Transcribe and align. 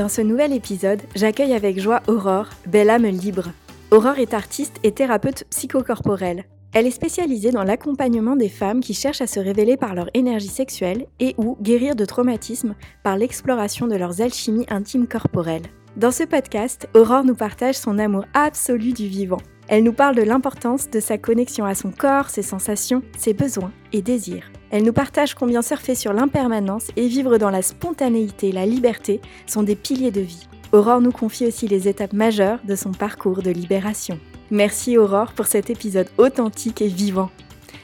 Dans 0.00 0.08
ce 0.08 0.22
nouvel 0.22 0.54
épisode, 0.54 1.02
j'accueille 1.14 1.52
avec 1.52 1.78
joie 1.78 2.00
Aurore, 2.06 2.48
belle 2.66 2.88
âme 2.88 3.04
libre. 3.04 3.50
Aurore 3.90 4.18
est 4.18 4.32
artiste 4.32 4.76
et 4.82 4.92
thérapeute 4.92 5.44
psychocorporelle. 5.50 6.44
Elle 6.72 6.86
est 6.86 6.90
spécialisée 6.90 7.50
dans 7.50 7.64
l'accompagnement 7.64 8.34
des 8.34 8.48
femmes 8.48 8.80
qui 8.80 8.94
cherchent 8.94 9.20
à 9.20 9.26
se 9.26 9.38
révéler 9.38 9.76
par 9.76 9.94
leur 9.94 10.08
énergie 10.14 10.48
sexuelle 10.48 11.04
et 11.18 11.34
ou 11.36 11.58
guérir 11.60 11.96
de 11.96 12.06
traumatismes 12.06 12.76
par 13.02 13.18
l'exploration 13.18 13.88
de 13.88 13.96
leurs 13.96 14.22
alchimies 14.22 14.64
intimes 14.70 15.06
corporelles. 15.06 15.66
Dans 15.98 16.12
ce 16.12 16.22
podcast, 16.22 16.88
Aurore 16.94 17.24
nous 17.24 17.34
partage 17.34 17.74
son 17.74 17.98
amour 17.98 18.24
absolu 18.32 18.94
du 18.94 19.06
vivant. 19.06 19.42
Elle 19.70 19.84
nous 19.84 19.92
parle 19.92 20.16
de 20.16 20.22
l'importance 20.22 20.90
de 20.90 20.98
sa 20.98 21.16
connexion 21.16 21.64
à 21.64 21.76
son 21.76 21.92
corps, 21.92 22.28
ses 22.28 22.42
sensations, 22.42 23.04
ses 23.16 23.34
besoins 23.34 23.70
et 23.92 24.02
désirs. 24.02 24.50
Elle 24.72 24.82
nous 24.82 24.92
partage 24.92 25.36
combien 25.36 25.62
surfer 25.62 25.94
sur 25.94 26.12
l'impermanence 26.12 26.88
et 26.96 27.06
vivre 27.06 27.38
dans 27.38 27.50
la 27.50 27.62
spontanéité 27.62 28.50
la 28.50 28.66
liberté 28.66 29.20
sont 29.46 29.62
des 29.62 29.76
piliers 29.76 30.10
de 30.10 30.22
vie. 30.22 30.48
Aurore 30.72 31.00
nous 31.00 31.12
confie 31.12 31.46
aussi 31.46 31.68
les 31.68 31.86
étapes 31.86 32.12
majeures 32.12 32.58
de 32.64 32.74
son 32.74 32.90
parcours 32.90 33.42
de 33.44 33.50
libération. 33.52 34.18
Merci 34.50 34.98
Aurore 34.98 35.34
pour 35.34 35.46
cet 35.46 35.70
épisode 35.70 36.08
authentique 36.18 36.82
et 36.82 36.88
vivant. 36.88 37.30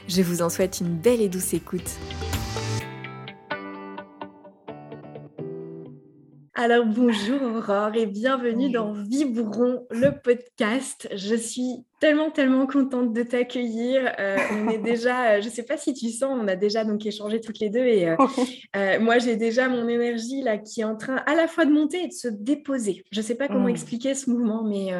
Je 0.09 0.21
vous 0.21 0.41
en 0.41 0.49
souhaite 0.49 0.81
une 0.81 0.93
belle 0.93 1.21
et 1.21 1.29
douce 1.29 1.53
écoute. 1.53 1.97
Alors 6.69 6.85
bonjour 6.85 7.41
Aurore 7.43 7.95
et 7.95 8.05
bienvenue 8.05 8.69
dans 8.69 8.91
Vibron, 8.91 9.87
le 9.89 10.09
podcast. 10.21 11.07
Je 11.15 11.33
suis 11.33 11.85
tellement 12.01 12.29
tellement 12.29 12.67
contente 12.67 13.13
de 13.13 13.23
t'accueillir. 13.23 14.13
Euh, 14.19 14.35
on 14.51 14.67
est 14.67 14.77
déjà, 14.83 15.29
euh, 15.29 15.41
je 15.41 15.45
ne 15.45 15.49
sais 15.49 15.63
pas 15.63 15.77
si 15.77 15.93
tu 15.93 16.09
sens, 16.09 16.37
on 16.37 16.45
a 16.49 16.57
déjà 16.57 16.83
donc 16.83 17.05
échangé 17.05 17.39
toutes 17.39 17.59
les 17.59 17.69
deux 17.69 17.85
et 17.85 18.09
euh, 18.75 18.99
moi 18.99 19.17
j'ai 19.17 19.37
déjà 19.37 19.69
mon 19.69 19.87
énergie 19.87 20.41
là 20.41 20.57
qui 20.57 20.81
est 20.81 20.83
en 20.83 20.97
train 20.97 21.23
à 21.25 21.35
la 21.35 21.47
fois 21.47 21.63
de 21.63 21.71
monter 21.71 22.03
et 22.03 22.07
de 22.09 22.13
se 22.13 22.27
déposer. 22.27 23.05
Je 23.13 23.21
ne 23.21 23.25
sais 23.25 23.35
pas 23.35 23.47
comment 23.47 23.67
mmh. 23.67 23.69
expliquer 23.69 24.13
ce 24.13 24.29
mouvement, 24.29 24.61
mais 24.65 24.91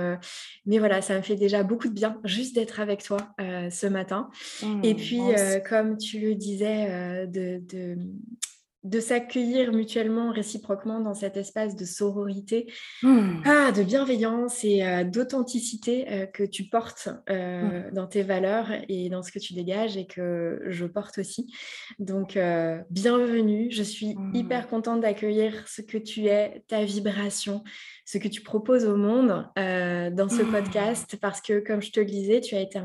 mais 0.66 0.80
voilà, 0.80 1.02
ça 1.02 1.18
me 1.18 1.22
fait 1.22 1.36
déjà 1.36 1.64
beaucoup 1.64 1.90
de 1.90 1.94
bien 1.94 2.18
juste 2.24 2.56
d'être 2.56 2.80
avec 2.80 3.04
toi 3.04 3.18
ce 3.38 3.88
matin. 3.88 4.30
Mmh, 4.64 4.86
et 4.86 4.96
puis 4.96 5.20
comme 5.68 5.98
tu 5.98 6.20
le 6.20 6.36
disais 6.36 7.28
de 7.28 7.60
de 7.60 7.98
s'accueillir 9.00 9.72
mutuellement, 9.74 10.32
réciproquement 10.32 11.00
dans 11.00 11.14
cet 11.14 11.38
espace 11.38 11.76
de 11.76 11.86
sororité, 11.86 12.72
mmh. 13.04 13.42
ah, 13.46 13.72
de 13.72 13.84
bienveillance 13.84 14.64
et 14.64 14.86
euh, 14.86 15.04
d'authenticité 15.04 16.06
euh, 16.10 16.26
que 16.26 16.44
tu 16.44 16.66
portes 16.66 17.10
euh, 17.30 17.90
mmh. 17.90 17.94
dans 17.94 18.08
tes 18.08 18.24
valeurs 18.24 18.70
et 18.88 19.10
dans 19.10 19.24
ce 19.24 19.32
que 19.32 19.40
tu 19.40 19.54
dégages 19.54 19.98
et 19.98 20.06
que 20.06 20.62
je 20.68 20.86
porte 20.86 21.18
aussi. 21.18 21.54
Donc, 22.00 22.38
bienvenue, 22.90 23.70
je 23.72 23.84
suis 23.84 24.16
mmh. 24.16 24.36
hyper 24.36 24.68
contente 24.68 25.02
d'accueillir 25.02 25.68
ce 25.68 25.82
que 25.82 25.98
tu 25.98 26.28
es, 26.28 26.64
ta 26.68 26.84
vibration, 26.84 27.64
ce 28.06 28.18
que 28.18 28.28
tu 28.28 28.42
proposes 28.42 28.86
au 28.86 28.96
monde 28.96 29.48
dans 29.56 30.30
ce 30.30 30.44
podcast 30.44 31.18
parce 31.20 31.42
que, 31.42 31.60
comme 31.60 31.82
je 31.82 31.92
te 31.92 32.00
le 32.00 32.06
disais, 32.06 32.42
tu 32.42 32.56
as 32.56 32.62
été 32.62 32.80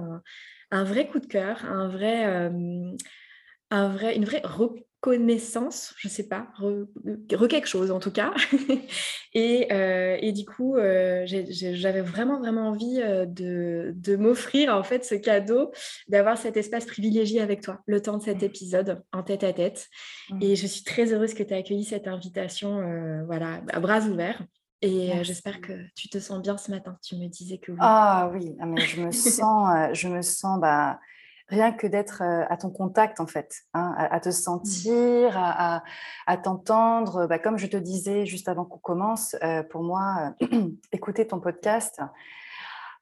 un, 0.70 0.84
vrai 0.84 1.06
coup 1.06 1.18
de 1.18 1.26
cœur, 1.26 1.64
un 1.64 1.88
vrai, 1.88 2.24
un 3.70 3.88
vrai, 3.88 4.16
une 4.16 4.24
vraie 4.24 4.42
connaissance, 5.02 5.94
je 5.98 6.06
sais 6.06 6.28
pas, 6.28 6.46
re, 6.58 7.48
quelque 7.48 7.66
chose 7.66 7.90
en 7.90 7.98
tout 7.98 8.12
cas. 8.12 8.32
Euh, 9.34 10.18
et, 10.20 10.32
du 10.32 10.44
coup, 10.44 10.76
euh, 10.76 11.24
j'avais 11.24 12.02
vraiment, 12.02 12.38
vraiment 12.38 12.68
envie 12.68 13.00
euh, 13.00 13.24
de, 13.24 14.16
m'offrir 14.16 14.76
en 14.76 14.82
fait 14.82 15.06
ce 15.06 15.14
cadeau, 15.14 15.72
d'avoir 16.06 16.36
cet 16.36 16.58
espace 16.58 16.84
privilégié 16.84 17.40
avec 17.40 17.62
toi, 17.62 17.80
le 17.86 18.02
temps 18.02 18.18
de 18.18 18.22
cet 18.22 18.42
mmh. 18.42 18.44
épisode 18.44 19.02
en 19.10 19.22
tête 19.22 19.42
à 19.42 19.54
tête. 19.54 19.88
Mmh. 20.28 20.42
Et 20.42 20.54
je 20.54 20.66
suis 20.66 20.84
très 20.84 21.14
heureuse 21.14 21.32
que 21.32 21.42
tu 21.42 21.54
aies 21.54 21.58
accueilli 21.58 21.84
cette 21.84 22.08
invitation, 22.08 23.24
voilà, 23.24 23.62
à 23.72 23.80
bras 23.80 24.00
ouverts. 24.02 24.42
Et 24.82 25.12
j'espère 25.22 25.62
que 25.62 25.72
tu 25.94 26.10
te 26.10 26.18
sens 26.18 26.42
bien 26.42 26.58
ce 26.58 26.70
matin. 26.70 26.98
Tu 27.02 27.16
me 27.16 27.26
disais 27.26 27.56
que 27.56 27.72
oui. 27.72 27.78
Ah 27.80 28.30
oui, 28.34 28.54
ah, 28.60 28.66
mais 28.66 28.82
je 28.82 29.00
me 29.00 29.10
sens, 29.12 29.94
je 29.94 30.08
me 30.08 30.20
sens, 30.20 30.60
bah, 30.60 31.00
rien 31.52 31.70
que 31.70 31.86
d'être 31.86 32.22
euh, 32.22 32.44
à 32.48 32.56
ton 32.56 32.70
contact, 32.70 33.20
en 33.20 33.26
fait, 33.26 33.62
hein, 33.74 33.94
à, 33.96 34.18
te 34.20 34.30
mmh. 34.30 34.32
sentir, 34.32 35.36
à, 35.36 36.36
t'entendre. 36.38 37.26
Bah, 37.26 37.38
comme 37.38 37.58
je 37.58 37.66
te 37.66 37.76
disais 37.76 38.26
juste 38.26 38.48
avant 38.48 38.64
qu'on 38.64 38.78
commence, 38.78 39.36
euh, 39.42 39.62
pour 39.62 39.82
moi, 39.82 40.34
écouter 40.92 41.26
ton 41.26 41.40
podcast, 41.40 42.00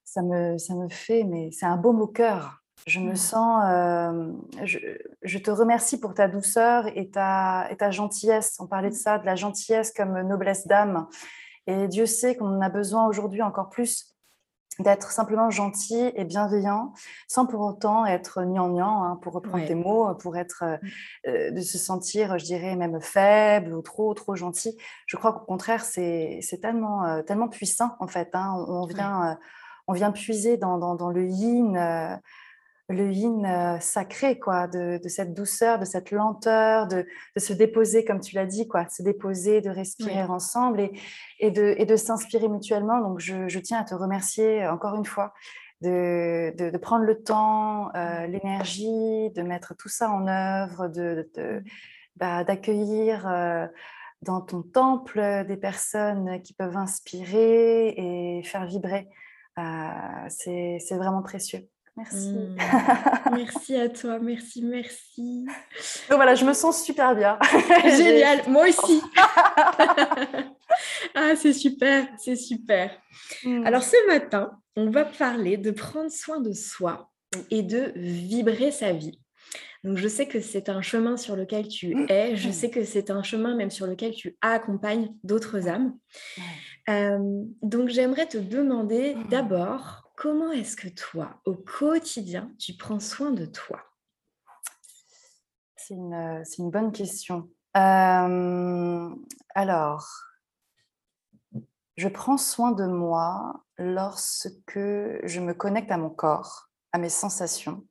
ça 0.05 0.23
me, 0.23 0.59
ça 0.59 0.75
me 0.75 0.89
fait, 0.89 1.23
mais 1.25 1.51
c'est 1.53 1.67
un 1.67 1.77
beau 1.77 1.93
au 1.93 2.09
cœur. 2.09 2.63
Je 2.87 2.99
me 2.99 3.13
mmh. 3.13 3.17
sens, 3.17 3.63
euh, 3.69 4.33
je, 5.23 5.39
te 5.39 5.51
remercie 5.51 6.01
pour 6.01 6.15
ta 6.15 6.27
douceur 6.27 6.87
et 6.97 7.11
ta, 7.11 7.69
et 7.71 7.77
ta 7.77 7.91
gentillesse. 7.91 8.57
On 8.59 8.67
parlait 8.67 8.91
de 8.91 8.95
ça, 8.95 9.19
de 9.19 9.27
la 9.27 9.37
gentillesse 9.37 9.93
comme 9.93 10.21
noblesse 10.23 10.67
d'âme. 10.67 11.07
Et 11.67 11.87
Dieu 11.89 12.07
sait 12.07 12.37
qu'on 12.37 12.57
en 12.57 12.61
a 12.61 12.71
besoin 12.71 13.07
aujourd'hui 13.07 13.43
encore 13.43 13.69
plus 13.69 14.10
d'être 14.83 15.11
simplement 15.11 15.51
gentil 15.51 16.13
et 16.15 16.25
bienveillant 16.25 16.93
sans 17.29 17.47
pour 17.47 17.61
autant 17.61 18.07
être 18.07 18.43
gnangnan, 18.43 19.05
hein, 19.05 19.19
pour 19.23 19.33
reprendre 19.33 19.65
tes 19.67 19.75
mots, 19.75 20.15
pour 20.15 20.37
être, 20.37 20.65
euh, 20.65 20.77
mmh. 20.77 20.89
euh, 21.29 21.51
de 21.53 21.61
se 21.61 21.79
sentir, 21.79 22.39
je 22.39 22.45
dirais, 22.45 22.77
même 22.77 23.01
faible 23.01 23.75
ou 23.75 23.83
trop, 23.83 24.13
trop 24.15 24.35
gentil. 24.35 24.77
Je 25.07 25.17
crois 25.17 25.33
qu'au 25.33 25.45
contraire, 25.45 25.85
c'est 25.85 26.41
tellement, 26.61 27.05
euh, 27.05 27.23
tellement 27.23 27.49
puissant, 27.49 27.97
en 28.01 28.07
fait. 28.07 28.31
Hein. 28.35 28.65
On, 28.69 28.87
vient, 28.87 29.39
on 29.87 29.93
vient 29.93 30.13
puiser 30.13 30.57
dans, 30.57 30.79
dans, 30.79 30.95
dans 30.95 31.11
le 31.11 31.27
yin 31.27 32.21
le 32.91 33.13
yin 33.13 33.45
euh, 33.47 33.81
sacré, 33.81 34.39
quoi, 34.39 34.67
de, 34.67 35.01
cette 35.07 35.33
douceur, 35.33 35.79
de 35.79 35.85
cette 35.85 36.11
lenteur, 36.11 36.89
de, 36.89 37.07
se 37.37 37.53
déposer, 37.53 38.05
comme 38.05 38.21
tu 38.21 38.35
l'as 38.35 38.47
dit, 38.47 38.67
quoi, 38.67 38.85
de 38.85 38.91
se 38.91 39.03
déposer, 39.03 39.61
de 39.61 39.71
respirer 39.71 40.23
ensemble 40.23 40.81
et, 40.81 40.93
et, 41.39 41.51
de, 41.51 41.75
et 41.79 41.87
de 41.87 41.97
s'inspirer 41.97 42.49
mutuellement. 42.49 43.01
Donc, 43.01 43.21
je, 43.21 43.59
tiens 43.61 43.81
à 43.81 43.85
te 43.85 43.95
remercier 43.95 44.67
encore 44.67 44.97
une 44.97 45.05
fois 45.05 45.33
de, 45.83 46.53
de 46.57 46.77
prendre 46.79 47.05
le 47.05 47.23
temps, 47.23 47.95
euh, 47.95 48.27
l'énergie, 48.27 49.31
de 49.31 49.43
mettre 49.43 49.75
tout 49.77 49.89
ça 49.89 50.11
en 50.11 50.27
œuvre, 50.27 50.89
de, 50.89 51.31
bah, 52.17 52.43
d'accueillir 52.45 53.27
euh, 53.29 53.67
dans 54.23 54.41
ton 54.41 54.63
temple 54.63 55.45
des 55.47 55.57
personnes 55.57 56.43
qui 56.43 56.55
peuvent 56.55 56.77
inspirer 56.77 57.95
et 57.97 58.43
faire 58.43 58.67
vibrer. 58.67 59.09
c'est 60.29 60.97
vraiment 60.97 61.23
précieux. 61.23 61.69
Merci. 62.01 62.31
Mmh. 62.31 62.57
merci 63.35 63.77
à 63.77 63.89
toi, 63.91 64.19
merci, 64.19 64.63
merci. 64.63 65.45
Donc 66.09 66.17
voilà, 66.17 66.35
je 66.35 66.47
me 66.47 66.55
sens 66.55 66.83
super 66.83 67.15
bien. 67.15 67.39
Génial, 67.85 68.41
moi 68.49 68.69
aussi. 68.69 69.03
ah, 71.15 71.37
c'est 71.37 71.53
super, 71.53 72.09
c'est 72.17 72.37
super. 72.37 72.91
Mmh. 73.45 73.67
Alors 73.67 73.83
ce 73.83 74.07
matin, 74.07 74.59
on 74.77 74.89
va 74.89 75.05
parler 75.05 75.59
de 75.59 75.71
prendre 75.71 76.11
soin 76.11 76.41
de 76.41 76.53
soi 76.55 77.11
et 77.51 77.63
de 77.63 77.93
vibrer 77.97 78.71
sa 78.71 78.93
vie. 78.93 79.21
Donc 79.85 79.99
je 79.99 80.09
sais 80.09 80.27
que 80.27 80.41
c'est 80.41 80.71
un 80.71 80.81
chemin 80.81 81.19
sur 81.19 81.37
lequel 81.37 81.69
tu 81.69 81.95
mmh. 81.95 82.07
es, 82.09 82.37
je 82.37 82.51
sais 82.51 82.71
que 82.71 82.85
c'est 82.85 83.11
un 83.11 83.23
chemin 83.23 83.55
même 83.57 83.71
sur 83.71 83.87
lequel 83.87 84.15
tu 84.15 84.39
accompagnes 84.41 85.11
d'autres 85.23 85.69
âmes. 85.69 85.95
Euh, 86.89 87.45
donc 87.63 87.91
j'aimerais 87.91 88.27
te 88.27 88.39
demander 88.39 89.17
d'abord 89.31 90.00
comment 90.21 90.53
est-ce 90.53 90.77
que 90.77 90.89
toi, 90.89 91.41
au 91.47 91.55
quotidien, 91.55 92.53
tu 92.59 92.75
prends 92.75 93.01
soin 93.01 93.31
de 93.31 93.47
toi? 93.47 93.81
C'est 95.77 95.95
une, 95.95 96.45
une, 96.59 96.71
bonne 96.71 96.93
question. 96.93 97.49
Euh, 97.75 99.09
alors, 99.55 100.07
je 101.97 102.09
prends 102.09 102.37
soin 102.37 102.73
de 102.73 102.85
moi 102.85 103.65
lorsque 103.79 104.77
je 104.77 105.41
me 105.41 105.55
connecte 105.55 105.91
à 105.91 105.97
mon 105.97 106.11
corps, 106.11 106.69
à 106.93 106.99
mes 106.99 107.09
sensations. 107.09 107.87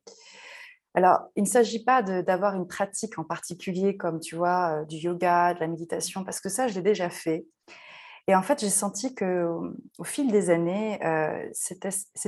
Alors, 0.93 1.29
il 1.35 1.43
ne 1.43 1.47
s'agit 1.47 1.83
pas 1.83 2.03
d'avoir 2.03 2.53
une 2.53 2.67
pratique 2.67 3.17
en 3.17 3.23
particulier 3.23 3.97
comme, 3.97 4.19
tu 4.19 4.35
vois, 4.35 4.81
euh, 4.81 4.85
du 4.85 4.97
yoga, 4.97 5.55
de 5.55 5.61
la 5.61 5.67
méditation, 5.67 6.23
parce 6.23 6.39
que 6.39 6.49
ça, 6.49 6.67
je 6.67 6.75
l'ai 6.75 6.83
déjà 6.83 7.09
fait. 7.09 7.47
Et 8.29 8.35
en 8.35 8.43
fait, 8.43 8.59
j'ai 8.59 8.69
senti 8.69 9.15
que 9.15 9.49
au 9.97 10.03
fil 10.03 10.31
des 10.31 10.51
années, 10.51 11.03
euh, 11.03 11.49
cet, 11.51 11.83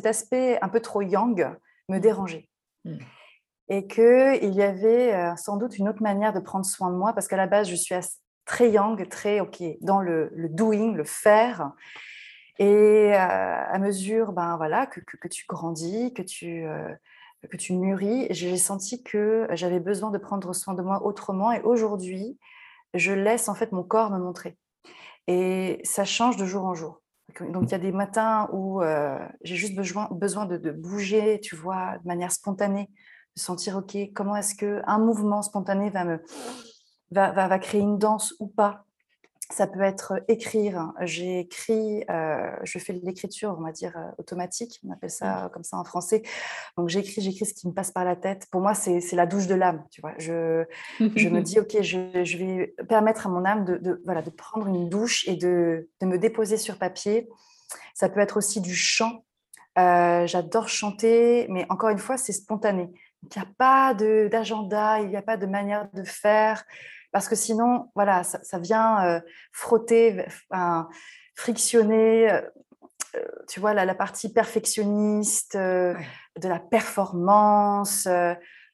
aspect 0.08 0.58
un 0.64 0.68
peu 0.68 0.80
trop 0.80 1.04
yang 1.04 1.56
me 1.90 1.98
mmh. 1.98 2.00
dérangeait. 2.00 2.50
Mmh. 2.86 2.98
Et 3.70 3.86
qu'il 3.86 4.52
y 4.52 4.64
avait 4.64 5.14
euh, 5.14 5.36
sans 5.36 5.58
doute 5.58 5.78
une 5.78 5.88
autre 5.88 6.02
manière 6.02 6.34
de 6.34 6.40
prendre 6.40 6.66
soin 6.66 6.90
de 6.90 6.96
moi, 6.96 7.14
parce 7.14 7.28
qu'à 7.28 7.38
la 7.38 7.46
base, 7.46 7.70
je 7.70 7.76
suis 7.76 7.94
très 8.46 8.72
yang, 8.72 9.08
très 9.10 9.42
ok, 9.42 9.62
dans 9.82 10.00
le, 10.00 10.32
doing, 10.50 10.96
le 10.96 11.04
faire. 11.04 11.72
Et 12.58 13.14
à 13.14 13.78
mesure 13.78 14.34
ben, 14.34 14.58
voilà, 14.58 14.88
que, 14.88 15.28
tu 15.28 15.46
grandis, 15.48 16.14
que 16.16 16.24
tu, 16.24 16.66
que 17.48 17.58
tu 17.58 17.74
mûris, 17.74 18.26
j'ai 18.32 18.58
senti 18.58 19.04
que 19.04 19.48
j'avais 19.52 19.80
besoin 19.80 20.10
de 20.10 20.18
prendre 20.18 20.52
soin 20.54 20.74
de 20.74 20.82
moi 20.82 21.04
autrement. 21.06 21.52
Et 21.52 21.62
aujourd'hui, 21.62 22.40
je 22.96 23.14
laisse 23.14 23.50
en 23.50 23.54
fait 23.54 23.72
mon 23.72 23.84
corps 23.84 24.10
me 24.10 24.18
montrer. 24.18 24.58
Et 25.28 25.80
ça 25.84 26.06
change 26.06 26.38
de 26.38 26.46
jour 26.46 26.66
en 26.66 26.74
jour. 26.74 27.02
Donc 27.40 27.64
il 27.68 27.72
y 27.72 27.76
a 27.76 27.80
des 27.80 27.92
matins 27.92 28.50
où 28.52 28.82
euh, 28.82 29.18
j'ai 29.44 29.56
juste 29.56 29.76
besoin, 29.76 30.10
besoin 30.12 30.46
de, 30.46 30.72
bouger, 30.72 31.40
tu 31.40 31.56
vois, 31.56 31.98
de 32.00 32.08
manière 32.08 32.32
spontanée, 32.32 32.90
de 33.36 33.42
sentir, 33.42 33.78
OK, 33.78 33.98
comment 34.14 34.36
est-ce 34.36 34.56
qu'un 34.56 34.98
mouvement 35.00 35.42
spontané 35.42 35.90
va, 35.90 36.04
me, 36.04 36.22
va, 37.12 37.32
va, 37.32 37.48
va 37.48 37.60
créer 37.60 37.82
une 37.82 37.98
danse 37.98 38.34
ou 38.40 38.48
pas? 38.48 38.86
Ça 39.52 39.68
peut 39.68 39.82
être 39.82 40.22
écrire. 40.28 40.92
J'ai 41.02 41.40
écrit, 41.40 42.04
euh, 42.10 42.50
je 42.64 42.80
fais 42.80 42.94
de 42.94 43.06
l'écriture, 43.06 43.56
on 43.58 43.64
va 43.64 43.72
dire 43.72 43.96
euh, 43.98 44.10
automatique, 44.18 44.80
on 44.88 44.92
appelle 44.92 45.10
ça 45.10 45.46
mmh. 45.46 45.50
comme 45.52 45.64
ça 45.64 45.78
en 45.78 45.84
français. 45.84 46.24
Donc 46.78 46.90
j'écris, 46.90 47.22
j'écris 47.22 47.46
ce 47.46 47.54
qui 47.54 47.68
me 47.68 47.74
passe 47.74 47.92
par 47.92 48.06
la 48.06 48.16
tête. 48.16 48.48
Pour 48.52 48.62
moi, 48.62 48.74
c'est 48.74 49.02
la 49.14 49.26
douche 49.26 49.48
de 49.48 49.56
l'âme. 49.56 49.84
Tu 49.92 50.02
vois, 50.02 50.14
je, 50.18 50.66
je 51.00 51.30
me 51.30 51.42
dis 51.42 51.60
ok, 51.60 51.82
je, 51.82 52.24
je, 52.24 52.38
vais 52.38 52.74
permettre 52.88 53.28
à 53.28 53.30
mon 53.30 53.46
âme 53.46 53.66
de, 53.66 53.78
de, 53.78 54.02
voilà, 54.06 54.22
de 54.22 54.30
prendre 54.30 54.68
une 54.68 54.90
douche 54.90 55.28
et 55.28 55.36
de, 55.36 55.90
de, 56.00 56.08
me 56.08 56.18
déposer 56.18 56.58
sur 56.58 56.78
papier. 56.78 57.30
Ça 57.94 58.10
peut 58.10 58.20
être 58.20 58.38
aussi 58.38 58.62
du 58.62 58.76
chant. 58.76 59.24
Euh, 59.78 60.28
j'adore 60.28 60.68
chanter, 60.68 61.48
mais 61.50 61.66
encore 61.70 61.90
une 61.90 61.98
fois, 61.98 62.18
c'est 62.18 62.34
spontané. 62.34 62.90
Il 63.24 63.38
n'y 63.38 63.42
a 63.42 63.48
pas 63.58 63.94
d'agenda, 63.94 65.00
il 65.00 65.10
n'y 65.10 65.16
a 65.16 65.22
pas 65.22 65.38
de 65.38 65.46
manière 65.46 65.90
de 65.94 66.04
faire 66.04 66.64
parce 67.12 67.28
que 67.28 67.36
sinon, 67.36 67.90
voilà, 67.96 68.24
ça, 68.24 68.60
vient 68.60 69.06
euh, 69.06 69.20
frotter, 69.52 70.26
frictionner, 71.36 72.32
euh, 72.32 72.42
euh, 73.16 73.26
tu 73.48 73.60
vois, 73.60 73.74
la, 73.74 73.96
partie 73.96 74.32
perfectionniste, 74.32 75.58
de 75.58 75.96
la 76.48 76.60
performance, 76.60 78.08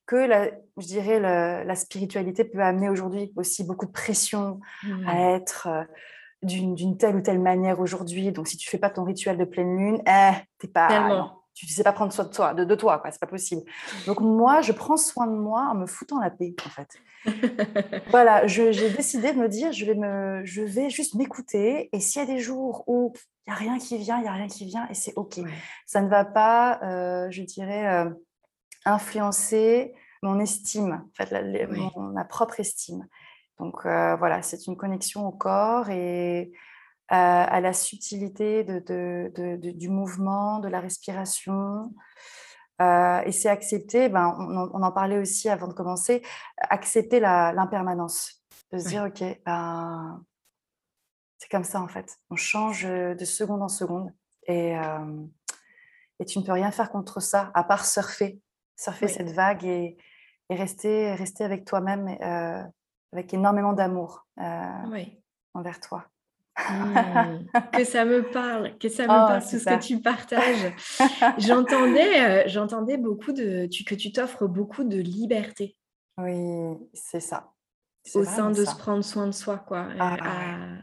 que 0.05 0.15
la, 0.15 0.51
je 0.77 0.85
dirais 0.85 1.19
la, 1.19 1.75
spiritualité 1.75 2.43
peut 2.43 2.61
amener 2.61 2.89
aujourd'hui 2.89 3.33
aussi 3.35 3.63
beaucoup 3.63 3.87
de 3.87 3.91
pression 3.91 4.59
à 5.07 5.31
être 5.31 5.67
d'une 6.43 6.97
telle 6.97 7.15
ou 7.15 7.21
telle 7.21 7.39
manière 7.39 7.79
aujourd'hui. 7.79 8.31
Donc, 8.31 8.47
si 8.47 8.57
tu 8.57 8.69
fais 8.69 8.77
pas 8.77 8.91
ton 8.91 9.03
rituel 9.03 9.37
de 9.37 9.45
pleine 9.45 9.75
lune, 9.75 10.01
eh, 10.05 10.33
t'es 10.59 10.67
pas, 10.67 11.36
tu 11.57 11.65
ne 11.65 11.71
sais 11.71 11.83
pas 11.83 11.93
prendre 11.93 12.13
soin 12.13 12.25
de 12.25 12.29
toi, 12.29 12.53
de, 12.53 12.63
de 12.63 12.75
toi, 12.75 12.99
quoi. 12.99 13.11
C'est 13.11 13.19
pas 13.19 13.27
possible. 13.27 13.63
Donc 14.05 14.21
moi, 14.21 14.61
je 14.61 14.71
prends 14.71 14.97
soin 14.97 15.27
de 15.27 15.35
moi 15.35 15.69
en 15.71 15.75
me 15.75 15.85
foutant 15.87 16.19
la 16.19 16.29
paix, 16.29 16.53
en 16.65 16.69
fait. 16.69 16.89
voilà, 18.11 18.45
j'ai 18.45 18.89
décidé 18.91 19.33
de 19.33 19.39
me 19.39 19.49
dire, 19.49 19.71
je 19.71 19.85
vais, 19.85 19.95
me, 19.95 20.41
je 20.45 20.61
vais 20.61 20.89
juste 20.89 21.15
m'écouter. 21.15 21.89
Et 21.91 21.99
s'il 21.99 22.21
y 22.21 22.23
a 22.23 22.27
des 22.27 22.39
jours 22.39 22.83
où 22.87 23.13
il 23.45 23.49
n'y 23.49 23.53
a 23.53 23.57
rien 23.57 23.79
qui 23.79 23.97
vient, 23.97 24.17
il 24.17 24.23
n'y 24.23 24.27
a 24.27 24.33
rien 24.33 24.47
qui 24.47 24.65
vient, 24.65 24.87
et 24.89 24.93
c'est 24.93 25.13
OK. 25.15 25.39
Ça 25.85 26.01
ne 26.01 26.09
va 26.09 26.25
pas, 26.25 26.79
euh, 26.83 27.27
je 27.31 27.41
dirais, 27.41 27.87
euh, 27.87 28.09
influencer 28.85 29.93
mon 30.21 30.39
estime, 30.39 31.03
en 31.05 31.25
fait, 31.25 31.33
ma 31.97 32.25
propre 32.25 32.59
estime. 32.59 33.07
Donc 33.59 33.85
euh, 33.85 34.15
voilà, 34.17 34.41
c'est 34.41 34.67
une 34.67 34.77
connexion 34.77 35.27
au 35.27 35.31
corps 35.31 35.89
et 35.89 36.51
à 37.09 37.61
la 37.61 37.73
subtilité 37.73 38.63
de, 38.63 39.57
du 39.71 39.89
mouvement, 39.89 40.59
de 40.59 40.67
la 40.67 40.79
respiration. 40.79 41.93
Euh, 42.81 43.21
et 43.25 43.31
c'est 43.31 43.49
accepter, 43.49 44.07
ben, 44.07 44.35
on, 44.37 44.83
en 44.83 44.91
parlait 44.91 45.17
aussi 45.17 45.49
avant 45.49 45.67
de 45.67 45.73
commencer, 45.73 46.21
accepter 46.57 47.19
l'impermanence. 47.19 48.43
De 48.71 48.77
se 48.77 48.89
dire, 48.89 49.03
OK, 49.05 49.23
ben, 49.45 50.23
c'est 51.37 51.49
comme 51.49 51.63
ça 51.63 51.81
en 51.81 51.87
fait. 51.87 52.17
On 52.29 52.35
change 52.35 52.83
de 52.83 53.25
seconde 53.25 53.63
en 53.63 53.69
seconde. 53.69 54.13
Et, 54.43 54.77
euh, 54.77 55.23
et 56.19 56.25
tu 56.25 56.39
ne 56.39 56.43
peux 56.43 56.51
rien 56.51 56.71
faire 56.71 56.91
contre 56.91 57.19
ça, 57.19 57.51
à 57.53 57.63
part 57.63 57.85
surfer. 57.85 58.41
Surfer 58.75 59.07
cette 59.07 59.31
vague 59.31 59.65
et, 59.65 59.97
et, 60.49 60.55
rester, 60.55 61.15
rester 61.15 61.43
avec 61.43 61.65
toi-même, 61.65 62.15
euh, 62.21 62.63
avec 63.11 63.33
énormément 63.33 63.73
d'amour 63.73 64.27
envers 64.37 65.79
toi. 65.79 66.07
Mmh. 66.69 67.45
que 67.73 67.83
ça 67.83 68.05
me 68.05 68.23
parle, 68.23 68.77
que 68.77 68.89
ça 68.89 69.03
me 69.03 69.09
oh, 69.09 69.27
parle 69.27 69.41
tout 69.41 69.59
ce 69.59 69.65
que 69.65 69.79
tu 69.81 69.99
partages. 69.99 70.73
j'entendais, 71.37 72.21
euh, 72.21 72.43
j'entendais 72.47 72.97
beaucoup 72.97 73.31
de, 73.31 73.67
tu, 73.67 73.83
que 73.83 73.95
tu 73.95 74.11
t'offres 74.11 74.47
beaucoup 74.47 74.83
de 74.83 74.97
liberté. 74.97 75.75
Oui, 76.17 76.77
c'est 76.93 77.19
ça. 77.19 77.51
Au 78.13 78.23
sein 78.23 78.51
de 78.51 78.63
se 78.63 78.75
prendre 78.75 79.03
soin 79.03 79.27
de 79.27 79.33
soi, 79.33 79.57
quoi. 79.57 79.87
Ah, 79.99 80.77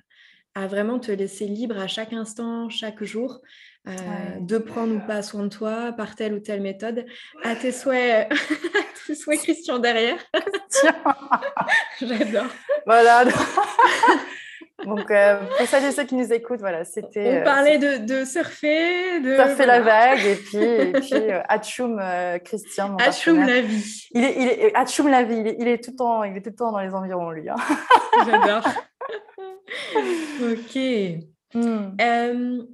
à, 0.55 0.67
vraiment 0.69 1.01
te 1.01 1.11
laisser 1.11 1.47
libre 1.47 1.79
à 1.79 1.89
chaque 1.89 2.13
instant, 2.13 2.69
chaque 2.69 3.03
jour, 3.03 3.41
euh, 3.89 3.93
de 4.41 4.59
prendre 4.59 4.95
ou 4.95 5.01
pas 5.01 5.23
soin 5.23 5.45
de 5.45 5.49
toi 5.49 5.93
par 5.93 6.15
telle 6.15 6.35
ou 6.35 6.39
telle 6.39 6.61
méthode. 6.61 7.07
À 7.43 7.57
tes 7.57 7.73
souhaits, 7.73 8.31
à 8.31 9.07
tes 9.07 9.15
souhaits 9.15 9.41
Christian 9.41 9.79
derrière. 9.79 10.19
J'adore. 12.01 12.47
Voilà. 12.87 13.25
Donc, 14.83 15.11
euh, 15.11 15.41
pour 15.57 15.67
celles 15.67 15.85
et 15.85 15.93
ceux 15.93 16.05
qui 16.05 16.15
nous 16.15 16.33
écoutent, 16.33 16.61
voilà, 16.61 16.85
c'était. 16.85 17.39
On 17.39 17.41
euh, 17.41 17.45
parlait 17.45 17.79
de, 17.79 18.25
surfer, 18.25 19.21
de. 19.21 19.37
Surfer 19.37 19.67
la 19.67 19.81
vague, 19.81 20.25
et 20.25 20.35
puis, 20.35 20.57
et 20.57 20.93
puis 21.01 21.15
euh, 21.15 21.41
euh 22.01 22.39
Christian. 22.41 22.91
Mon 22.91 22.97
Atchoum 22.97 23.47
la 23.47 23.61
vie. 23.61 24.09
Il 24.13 24.25
est, 24.25 24.37
il 24.37 24.49
est, 24.49 24.73
la 25.09 25.23
vie, 25.23 25.55
il 25.59 25.69
est, 25.69 25.83
tout 25.83 25.93
le 25.93 25.97
temps, 25.97 26.25
il 26.25 26.37
est 26.37 26.43
tout 26.43 26.51
le 26.51 26.57
temps 26.57 26.73
dans 26.73 26.81
les 26.81 26.93
environs, 26.93 27.31
lui. 27.31 27.49
Hein. 27.49 27.57
J'adore. 28.27 28.67
ok. 30.43 30.79
Hmm. 31.55 32.65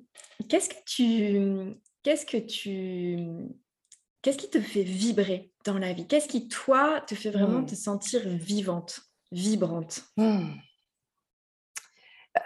qu'est-ce 0.49 0.71
que 0.71 0.85
tu. 0.87 1.77
Qu'est-ce 2.03 2.25
que 2.25 2.39
tu. 2.39 3.19
Qu'est-ce 4.23 4.39
qui 4.39 4.51
te 4.51 4.61
fait 4.61 4.83
vibrer 4.83 5.51
dans 5.65 5.79
la 5.79 5.93
vie? 5.93 6.07
Qu'est-ce 6.07 6.29
qui, 6.29 6.49
toi, 6.49 7.03
te 7.07 7.15
fait 7.15 7.31
vraiment 7.31 7.61
hmm. 7.61 7.67
te 7.67 7.75
sentir 7.75 8.23
vivante, 8.25 9.01
vibrante? 9.33 10.03
Hmm 10.17 10.49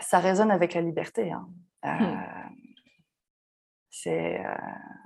ça 0.00 0.18
résonne 0.18 0.50
avec 0.50 0.74
la 0.74 0.80
liberté. 0.80 1.32
Hein. 1.32 1.48
Mmh. 1.84 2.02
Euh, 2.02 2.16
c'est 3.90 4.44
euh, 4.44 4.54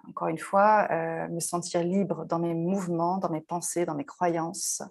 encore 0.08 0.28
une 0.28 0.38
fois 0.38 0.88
euh, 0.90 1.28
me 1.28 1.40
sentir 1.40 1.82
libre 1.82 2.24
dans 2.24 2.38
mes 2.38 2.54
mouvements, 2.54 3.18
dans 3.18 3.30
mes 3.30 3.40
pensées, 3.40 3.84
dans 3.84 3.94
mes 3.94 4.04
croyances, 4.04 4.82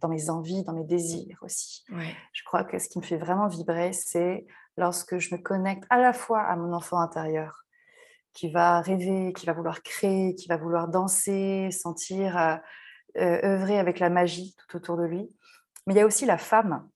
dans 0.00 0.08
mes 0.08 0.28
envies, 0.28 0.64
dans 0.64 0.72
mes 0.72 0.84
désirs 0.84 1.38
aussi. 1.42 1.84
Je 2.32 2.42
crois 2.44 2.64
que 2.64 2.78
ce 2.78 2.88
qui 2.88 2.98
me 2.98 3.04
fait 3.04 3.16
vraiment 3.16 3.46
vibrer, 3.46 3.92
c'est 3.92 4.46
lorsque 4.76 5.18
je 5.18 5.34
me 5.34 5.40
connecte 5.40 5.84
à 5.90 5.98
la 5.98 6.12
fois 6.12 6.40
à 6.40 6.56
mon 6.56 6.72
enfant 6.72 6.98
intérieur, 6.98 7.64
qui 8.32 8.50
va 8.50 8.80
rêver, 8.80 9.32
qui 9.32 9.46
va 9.46 9.52
vouloir 9.52 9.82
créer, 9.82 10.34
qui 10.34 10.48
va 10.48 10.56
vouloir 10.56 10.88
danser, 10.88 11.70
sentir, 11.70 12.60
œuvrer 13.16 13.78
avec 13.78 13.98
la 13.98 14.10
magie 14.10 14.56
tout 14.58 14.76
autour 14.76 14.96
de 14.96 15.04
lui. 15.04 15.28
Mais 15.86 15.94
il 15.94 15.96
y 15.96 16.00
a 16.00 16.06
aussi 16.06 16.26
la 16.26 16.38
femme 16.38 16.88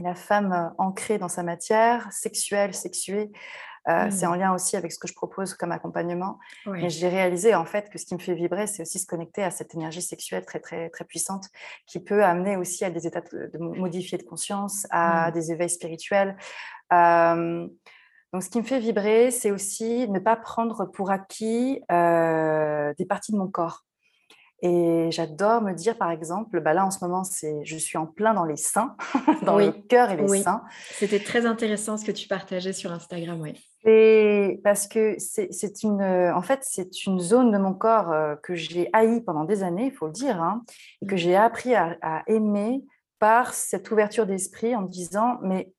la 0.00 0.14
femme 0.14 0.52
euh, 0.52 0.68
ancrée 0.78 1.18
dans 1.18 1.28
sa 1.28 1.42
matière, 1.42 2.10
sexuelle, 2.12 2.74
sexuée. 2.74 3.30
Euh, 3.86 4.10
c'est 4.10 4.24
en 4.24 4.34
mmh. 4.34 4.38
lien 4.38 4.54
aussi 4.54 4.76
avec 4.78 4.92
ce 4.92 4.98
que 4.98 5.06
je 5.06 5.12
propose 5.12 5.52
comme 5.52 5.70
accompagnement. 5.70 6.38
Et 6.74 6.88
j'ai 6.88 7.08
réalisé 7.08 7.54
en 7.54 7.66
fait 7.66 7.90
que 7.90 7.98
ce 7.98 8.06
qui 8.06 8.14
me 8.14 8.18
fait 8.18 8.32
vibrer, 8.32 8.66
c'est 8.66 8.80
aussi 8.80 8.98
se 8.98 9.06
connecter 9.06 9.42
à 9.42 9.50
cette 9.50 9.74
énergie 9.74 10.00
sexuelle 10.00 10.46
très 10.46 10.58
très 10.58 10.88
très 10.88 11.04
puissante 11.04 11.48
qui 11.86 12.00
peut 12.00 12.24
amener 12.24 12.56
aussi 12.56 12.86
à 12.86 12.90
des 12.90 13.06
états 13.06 13.20
de, 13.20 13.58
modifier 13.58 14.16
de 14.16 14.22
conscience, 14.22 14.86
à 14.88 15.28
mmh. 15.28 15.32
des 15.34 15.52
éveils 15.52 15.68
spirituels. 15.68 16.34
Euh, 16.94 17.68
donc, 18.32 18.42
ce 18.42 18.48
qui 18.48 18.58
me 18.58 18.64
fait 18.64 18.80
vibrer, 18.80 19.30
c'est 19.30 19.50
aussi 19.50 20.08
ne 20.08 20.18
pas 20.18 20.36
prendre 20.36 20.86
pour 20.86 21.10
acquis 21.10 21.80
des 21.90 23.06
parties 23.06 23.32
de 23.32 23.36
mon 23.36 23.48
corps. 23.48 23.84
Et 24.66 25.10
j'adore 25.10 25.60
me 25.60 25.74
dire, 25.74 25.98
par 25.98 26.10
exemple, 26.10 26.58
bah 26.60 26.72
là 26.72 26.86
en 26.86 26.90
ce 26.90 27.04
moment, 27.04 27.22
c'est, 27.22 27.66
je 27.66 27.76
suis 27.76 27.98
en 27.98 28.06
plein 28.06 28.32
dans 28.32 28.46
les 28.46 28.56
seins, 28.56 28.96
dans 29.42 29.58
le 29.58 29.72
cœur 29.72 30.10
et 30.10 30.16
les 30.16 30.24
oui. 30.24 30.42
seins. 30.42 30.64
C'était 30.90 31.18
très 31.18 31.44
intéressant 31.44 31.98
ce 31.98 32.04
que 32.06 32.12
tu 32.12 32.28
partageais 32.28 32.72
sur 32.72 32.90
Instagram, 32.90 33.38
oui. 33.42 33.62
Et 33.84 34.62
parce 34.64 34.88
que 34.88 35.16
c'est, 35.18 35.82
une, 35.82 36.02
en 36.02 36.40
fait, 36.40 36.60
c'est 36.62 37.04
une 37.04 37.20
zone 37.20 37.52
de 37.52 37.58
mon 37.58 37.74
corps 37.74 38.10
euh, 38.10 38.36
que 38.36 38.54
j'ai 38.54 38.88
haï 38.94 39.20
pendant 39.20 39.44
des 39.44 39.62
années, 39.62 39.88
il 39.88 39.92
faut 39.92 40.06
le 40.06 40.12
dire, 40.12 40.40
hein, 40.40 40.62
et 41.02 41.06
que 41.06 41.14
mmh. 41.14 41.18
j'ai 41.18 41.36
appris 41.36 41.74
à, 41.74 42.22
aimer 42.26 42.82
par 43.18 43.52
cette 43.52 43.90
ouverture 43.90 44.24
d'esprit 44.24 44.74
en 44.74 44.80
me 44.82 44.88
disant, 44.88 45.38
mais 45.42 45.74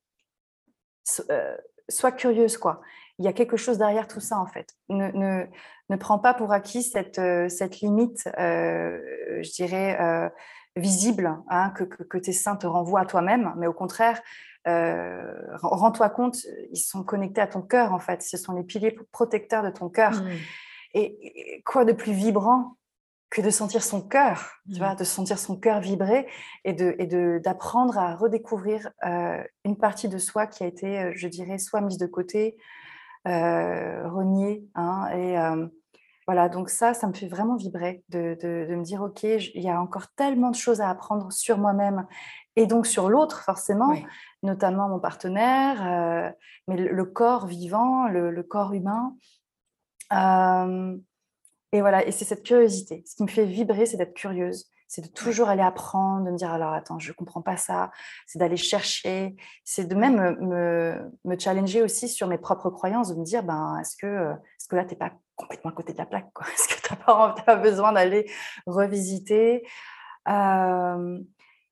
euh, 1.30 1.56
sois 1.88 2.12
curieuse, 2.12 2.56
quoi. 2.56 2.80
Il 3.18 3.24
y 3.24 3.28
a 3.28 3.32
quelque 3.32 3.56
chose 3.56 3.78
derrière 3.78 4.08
tout 4.08 4.20
ça, 4.20 4.38
en 4.38 4.46
fait. 4.46 4.74
Ne, 4.88 5.10
ne, 5.12 5.46
ne 5.88 5.96
prends 5.96 6.18
pas 6.18 6.34
pour 6.34 6.52
acquis 6.52 6.82
cette, 6.82 7.20
cette 7.48 7.80
limite, 7.80 8.28
je 8.36 9.52
dirais, 9.52 10.30
visible, 10.76 11.38
hein, 11.48 11.70
que, 11.70 11.84
que, 11.84 12.18
tes 12.18 12.32
seins 12.32 12.56
te 12.56 12.66
renvoient 12.66 13.00
à 13.00 13.06
toi-même, 13.06 13.54
mais 13.56 13.66
au 13.66 13.72
contraire, 13.72 14.20
euh, 14.66 15.32
rends-toi 15.62 16.10
compte, 16.10 16.38
ils 16.72 16.78
sont 16.78 17.04
connectés 17.04 17.40
à 17.40 17.46
ton 17.46 17.62
cœur, 17.62 17.92
en 17.92 17.98
fait. 17.98 18.22
Ce 18.22 18.36
sont 18.36 18.52
les 18.52 18.64
piliers 18.64 18.96
protecteurs 19.12 19.62
de 19.62 19.70
ton 19.70 19.88
cœur. 19.88 20.12
Mmh. 20.12 20.28
Et, 20.94 21.62
quoi 21.64 21.84
de 21.84 21.92
plus 21.92 22.12
vibrant 22.12 22.76
que 23.30 23.42
de 23.42 23.50
sentir 23.50 23.82
son 23.82 24.02
cœur, 24.02 24.52
tu 24.72 24.78
vois, 24.78 24.94
mmh. 24.94 24.98
de 24.98 25.04
sentir 25.04 25.38
son 25.38 25.58
cœur 25.58 25.80
vibrer 25.80 26.26
et 26.64 26.72
de 26.72 26.94
et 26.98 27.06
d'apprendre 27.40 27.98
à 27.98 28.14
redécouvrir 28.14 28.90
euh, 29.04 29.42
une 29.64 29.76
partie 29.76 30.08
de 30.08 30.18
soi 30.18 30.46
qui 30.46 30.64
a 30.64 30.66
été, 30.66 31.00
euh, 31.00 31.12
je 31.14 31.28
dirais, 31.28 31.58
soit 31.58 31.80
mise 31.80 31.98
de 31.98 32.06
côté, 32.06 32.56
euh, 33.26 34.08
reniée, 34.08 34.64
hein, 34.74 35.08
et 35.14 35.36
voilà, 36.26 36.48
donc 36.48 36.70
ça, 36.70 36.92
ça 36.92 37.06
me 37.06 37.12
fait 37.12 37.28
vraiment 37.28 37.54
vibrer 37.54 38.02
de, 38.08 38.36
de, 38.42 38.74
me 38.74 38.82
dire, 38.82 39.00
OK, 39.02 39.22
il 39.22 39.62
y 39.62 39.68
a 39.68 39.80
encore 39.80 40.08
tellement 40.16 40.50
de 40.50 40.56
choses 40.56 40.80
à 40.80 40.90
apprendre 40.90 41.30
sur 41.30 41.56
moi-même 41.56 42.04
et 42.56 42.66
donc 42.66 42.86
sur 42.86 43.08
l'autre, 43.08 43.42
forcément, 43.42 43.94
notamment 44.42 44.88
mon 44.88 44.98
partenaire, 44.98 45.86
euh, 45.86 46.30
mais 46.66 46.76
le, 46.76 47.04
corps 47.04 47.46
vivant, 47.46 48.08
le, 48.08 48.42
corps 48.42 48.72
humain. 48.72 49.14
Euh, 50.12 50.96
et 51.70 51.80
voilà, 51.80 52.04
et 52.04 52.10
c'est 52.10 52.24
cette 52.24 52.42
curiosité. 52.42 53.04
Ce 53.06 53.14
qui 53.14 53.22
me 53.22 53.28
fait 53.28 53.44
vibrer, 53.44 53.86
c'est 53.86 53.96
d'être 53.96 54.14
curieuse. 54.14 54.68
C'est 54.88 55.02
de 55.02 55.08
toujours 55.08 55.48
aller 55.48 55.62
apprendre, 55.62 56.24
de 56.24 56.30
me 56.30 56.36
dire 56.36 56.52
alors 56.52 56.72
attends, 56.72 56.98
je 56.98 57.10
ne 57.10 57.14
comprends 57.14 57.42
pas 57.42 57.56
ça. 57.56 57.90
C'est 58.26 58.38
d'aller 58.38 58.56
chercher. 58.56 59.36
C'est 59.64 59.86
de 59.86 59.94
même 59.94 60.36
me, 60.40 61.10
me, 61.24 61.38
challenger 61.38 61.82
aussi 61.82 62.08
sur 62.08 62.28
mes 62.28 62.38
propres 62.38 62.70
croyances, 62.70 63.08
de 63.08 63.18
me 63.18 63.24
dire 63.24 63.42
ben, 63.42 63.78
est-ce 63.80 63.96
que, 63.96 64.06
est 64.06 64.62
-ce 64.62 64.68
que 64.68 64.76
là, 64.76 64.84
tu 64.84 64.90
n'es 64.90 64.98
pas 64.98 65.12
complètement 65.34 65.70
à 65.70 65.74
côté 65.74 65.92
de 65.92 65.98
la 65.98 66.06
plaque 66.06 66.30
Est-ce 66.54 66.68
que 66.68 66.80
tu 66.86 66.92
n'as 66.92 67.04
pas, 67.04 67.34
pas, 67.44 67.56
besoin 67.56 67.92
d'aller 67.92 68.30
revisiter? 68.66 69.66
Euh, 70.28 71.18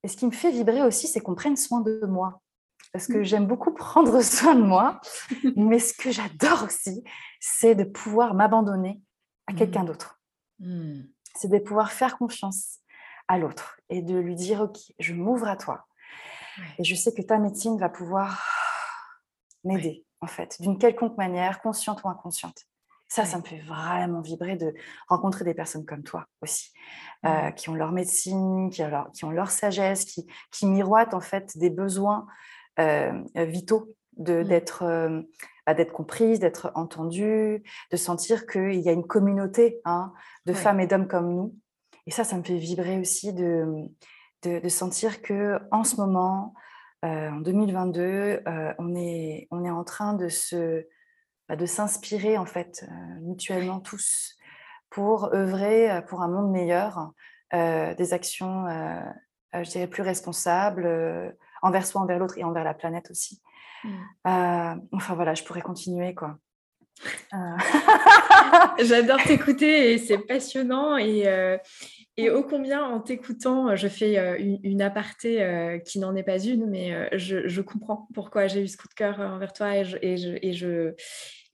Et 0.02 0.08
ce 0.08 0.16
qui 0.16 0.26
me 0.26 0.32
fait 0.32 0.50
vibrer 0.50 0.82
aussi, 0.82 1.06
c'est 1.08 1.20
qu'on 1.20 1.34
prenne 1.34 1.56
soin 1.56 1.80
de 1.80 2.04
moi 2.06 2.40
parce 2.94 3.08
que 3.08 3.18
mmh. 3.18 3.24
j'aime 3.24 3.46
beaucoup 3.46 3.72
prendre 3.74 4.22
soin 4.22 4.54
de 4.54 4.62
moi. 4.62 5.00
Mais 5.56 5.80
ce 5.80 5.92
que 5.92 6.10
j'adore 6.10 6.64
aussi, 6.64 7.02
c'est 7.40 7.74
de 7.74 7.84
pouvoir 7.84 8.34
m'abandonner 8.34 9.02
à 9.46 9.52
mmh. 9.52 9.56
quelqu'un 9.56 9.84
d'autre. 9.84 10.20
Mmh. 10.60 11.02
C'est 11.36 11.48
de 11.48 11.58
pouvoir 11.58 11.90
faire 11.90 12.16
confiance 12.16 12.78
à 13.28 13.38
l'autre 13.38 13.80
et 13.88 14.02
de 14.02 14.16
lui 14.16 14.34
dire, 14.34 14.60
OK, 14.60 14.78
je 14.98 15.14
m'ouvre 15.14 15.48
à 15.48 15.56
toi. 15.56 15.86
Et 16.78 16.84
je 16.84 16.94
sais 16.94 17.12
que 17.12 17.22
ta 17.22 17.38
médecine 17.38 17.78
va 17.78 17.88
pouvoir 17.88 18.46
m'aider, 19.64 20.04
en 20.20 20.26
fait, 20.26 20.56
d'une 20.60 20.78
quelconque 20.78 21.16
manière, 21.16 21.60
consciente 21.60 22.02
ou 22.04 22.08
inconsciente. 22.08 22.64
Ça, 23.08 23.24
ça 23.24 23.38
me 23.38 23.42
fait 23.42 23.60
vraiment 23.60 24.20
vibrer 24.22 24.56
de 24.56 24.74
rencontrer 25.08 25.44
des 25.44 25.54
personnes 25.54 25.84
comme 25.84 26.02
toi 26.02 26.26
aussi, 26.40 26.72
euh, 27.26 27.50
qui 27.52 27.68
ont 27.68 27.74
leur 27.74 27.92
médecine, 27.92 28.70
qui 28.70 28.82
ont 28.82 28.88
leur, 28.88 29.12
qui 29.12 29.24
ont 29.24 29.30
leur 29.30 29.50
sagesse, 29.50 30.04
qui, 30.04 30.26
qui 30.50 30.66
miroitent 30.66 31.14
en 31.14 31.20
fait 31.20 31.56
des 31.56 31.70
besoins 31.70 32.26
euh, 32.80 33.12
vitaux 33.36 33.94
de, 34.16 34.40
mmh. 34.40 34.44
d'être, 34.44 34.82
euh, 34.82 35.22
bah, 35.66 35.74
d'être 35.74 35.92
comprise, 35.92 36.40
d'être 36.40 36.72
entendue, 36.74 37.62
de 37.90 37.96
sentir 37.96 38.46
qu'il 38.46 38.80
y 38.80 38.88
a 38.88 38.92
une 38.92 39.06
communauté 39.06 39.80
hein, 39.84 40.12
de 40.46 40.52
femmes 40.52 40.80
et 40.80 40.86
d'hommes 40.86 41.06
comme 41.06 41.34
nous. 41.34 41.54
Et 42.06 42.10
ça, 42.10 42.24
ça 42.24 42.36
me 42.36 42.42
fait 42.42 42.58
vibrer 42.58 42.98
aussi 42.98 43.32
de, 43.32 43.88
de, 44.42 44.68
sentir 44.68 45.22
que 45.22 45.58
en 45.70 45.84
ce 45.84 45.96
moment, 45.96 46.54
euh, 47.04 47.30
en 47.30 47.40
2022, 47.40 48.42
on, 48.78 48.94
est, 48.94 49.48
on 49.50 49.64
est 49.64 49.70
en 49.70 49.84
train 49.84 50.14
de, 50.14 50.28
se, 50.28 50.86
bah, 51.48 51.56
de 51.56 51.66
s'inspirer 51.66 52.36
en 52.36 52.44
fait 52.46 52.84
mutuellement 53.22 53.80
tous 53.80 54.36
pour 54.90 55.32
œuvrer 55.34 56.02
pour 56.08 56.20
un 56.22 56.28
monde 56.28 56.50
meilleur, 56.50 57.12
des 57.52 58.12
actions, 58.12 58.66
je 59.54 59.70
dirais, 59.70 59.86
plus 59.86 60.02
responsables, 60.02 61.34
envers 61.62 61.86
soi, 61.86 62.02
envers 62.02 62.18
l'autre 62.18 62.36
et 62.38 62.44
envers 62.44 62.64
la 62.64 62.74
planète 62.74 63.10
aussi. 63.10 63.40
Mmh. 63.84 63.88
Euh, 64.26 64.74
enfin 64.92 65.14
voilà, 65.14 65.34
je 65.34 65.44
pourrais 65.44 65.62
continuer 65.62 66.14
quoi. 66.14 66.38
Euh. 67.32 67.36
J'adore 68.84 69.22
t'écouter 69.24 69.92
et 69.92 69.98
c'est 69.98 70.18
passionnant 70.18 70.96
et, 70.96 71.26
euh, 71.26 71.58
et 72.16 72.30
ô 72.30 72.42
combien 72.44 72.84
en 72.84 73.00
t'écoutant, 73.00 73.74
je 73.76 73.88
fais 73.88 74.38
une, 74.38 74.82
aparté 74.82 75.80
qui 75.84 75.98
n'en 75.98 76.14
est 76.14 76.22
pas 76.22 76.38
une, 76.38 76.66
mais 76.70 77.08
je, 77.18 77.60
comprends 77.60 78.08
pourquoi 78.14 78.46
j'ai 78.46 78.62
eu 78.62 78.68
ce 78.68 78.76
coup 78.76 78.88
de 78.88 78.94
cœur 78.94 79.18
envers 79.18 79.52
toi 79.52 79.76
et 79.76 79.84
je, 79.84 79.96
et 80.00 80.16
je, 80.16 80.38
et 80.40 80.52
je, 80.52 80.94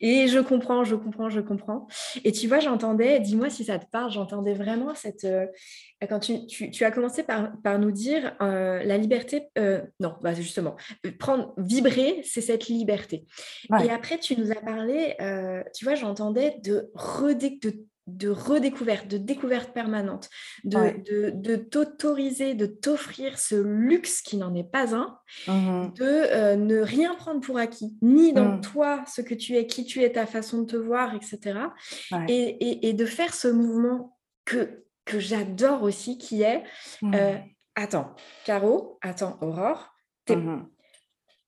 et 0.00 0.28
je 0.28 0.38
comprends, 0.38 0.85
je 0.85 0.97
comprends, 0.97 1.28
je 1.28 1.40
comprends. 1.40 1.87
Et 2.25 2.33
tu 2.33 2.49
vois, 2.49 2.61
j'entendais, 2.61 3.21
dis-moi 3.21 3.50
si 3.50 3.64
ça 3.64 3.78
te 3.78 3.87
parle, 3.90 4.11
j'entendais 4.11 4.54
vraiment 4.54 4.95
cette... 4.95 5.25
Euh, 5.25 5.47
quand 6.09 6.21
tu, 6.21 6.47
tu, 6.47 6.85
as 6.85 6.90
commencé 6.90 7.23
par, 7.23 7.52
par 7.62 7.78
nous 7.78 7.90
dire 7.90 8.35
euh, 8.40 8.83
la 8.83 8.97
liberté, 8.97 9.49
euh, 9.59 9.83
non, 10.00 10.14
bah 10.23 10.33
justement, 10.33 10.76
prendre, 11.19 11.52
vibrer, 11.59 12.23
c'est 12.25 12.40
cette 12.40 12.69
liberté. 12.69 13.26
Et 13.85 13.90
après, 13.90 14.19
tu 14.19 14.40
nous 14.40 14.50
as 14.50 14.61
parlé, 14.61 15.16
tu 15.75 15.85
vois, 15.85 15.95
j'entendais 15.95 16.57
de, 16.64 16.90
de 17.62 17.85
de 18.07 18.28
redécouverte, 18.28 19.07
de 19.09 19.19
découverte 19.19 19.73
permanente, 19.73 20.28
de, 20.64 21.30
de, 21.33 21.57
t'autoriser, 21.57 22.54
de 22.54 22.66
t'offrir 22.66 23.38
ce 23.38 23.54
luxe 23.54 24.23
qui 24.23 24.37
n'en 24.37 24.54
est 24.54 24.69
pas 24.69 24.95
un, 24.95 25.19
mmh 25.47 25.92
de 25.95 26.04
euh, 26.04 26.57
ne 26.57 26.80
rien 26.80 27.14
prendre 27.14 27.40
pour 27.40 27.59
acquis, 27.59 27.97
ni 28.02 28.33
dans 28.33 28.57
mmh. 28.57 28.61
toi, 28.61 29.04
ce 29.07 29.21
que 29.21 29.35
tu 29.35 29.57
es, 29.57 29.66
qui 29.66 29.85
tu 29.85 30.02
es, 30.02 30.12
ta 30.12 30.26
façon 30.26 30.62
de 30.62 30.66
te 30.66 30.76
voir, 30.76 31.14
etc. 31.14 31.59
Et, 32.28 32.92
de 32.92 33.07
faire 33.07 33.35
ce 33.35 33.49
mouvement 33.49 34.19
que, 34.45 34.85
que 35.04 35.19
j'adore 35.19 35.83
aussi, 35.83 36.19
qui 36.19 36.42
est, 36.42 36.64
mmh. 37.02 37.14
euh, 37.14 37.37
attends, 37.75 38.14
Caro, 38.45 38.99
attends, 39.02 39.38
Aurore, 39.40 39.95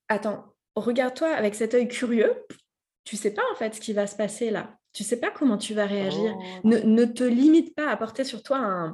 attends, 0.09 0.55
regarde-toi 0.77 1.29
avec 1.29 1.55
cet 1.55 1.75
œil 1.75 1.89
curieux, 1.89 2.35
tu 3.05 3.17
sais 3.17 3.33
pas 3.33 3.43
en 3.53 3.57
fait 3.57 3.75
ce 3.75 3.81
qui 3.81 3.93
va 3.93 4.07
se 4.07 4.17
passer 4.17 4.51
là 4.51 4.79
tu 4.93 5.05
sais 5.05 5.19
pas 5.19 5.31
comment 5.31 5.59
tu 5.59 5.75
vas 5.75 5.87
réagir. 5.87 6.35
Oh. 6.65 6.69
Ne, 6.69 7.05
te 7.05 7.25
limite 7.25 7.75
pas 7.75 7.91
à 7.91 7.97
porter 7.97 8.25
sur 8.25 8.43
toi 8.43 8.59
un, 8.59 8.89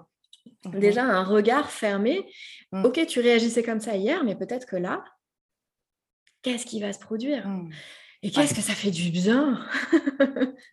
mmh 0.64 0.78
déjà 0.78 1.04
un 1.04 1.24
regard 1.24 1.70
fermé. 1.70 2.26
Mmh. 2.72 2.84
Ok, 2.84 3.06
tu 3.06 3.20
réagissais 3.20 3.62
comme 3.62 3.80
ça 3.80 3.96
hier, 3.96 4.24
mais 4.24 4.34
peut-être 4.34 4.66
que 4.66 4.76
là, 4.76 5.04
qu'est-ce 6.42 6.66
qui 6.66 6.80
va 6.80 6.92
se 6.92 6.98
produire? 6.98 7.46
Mmh. 7.46 7.70
Et 8.22 8.30
qu'est-ce 8.32 8.54
que 8.54 8.60
ça 8.60 8.74
fait 8.74 8.90
du 8.90 9.10
bien? 9.10 9.64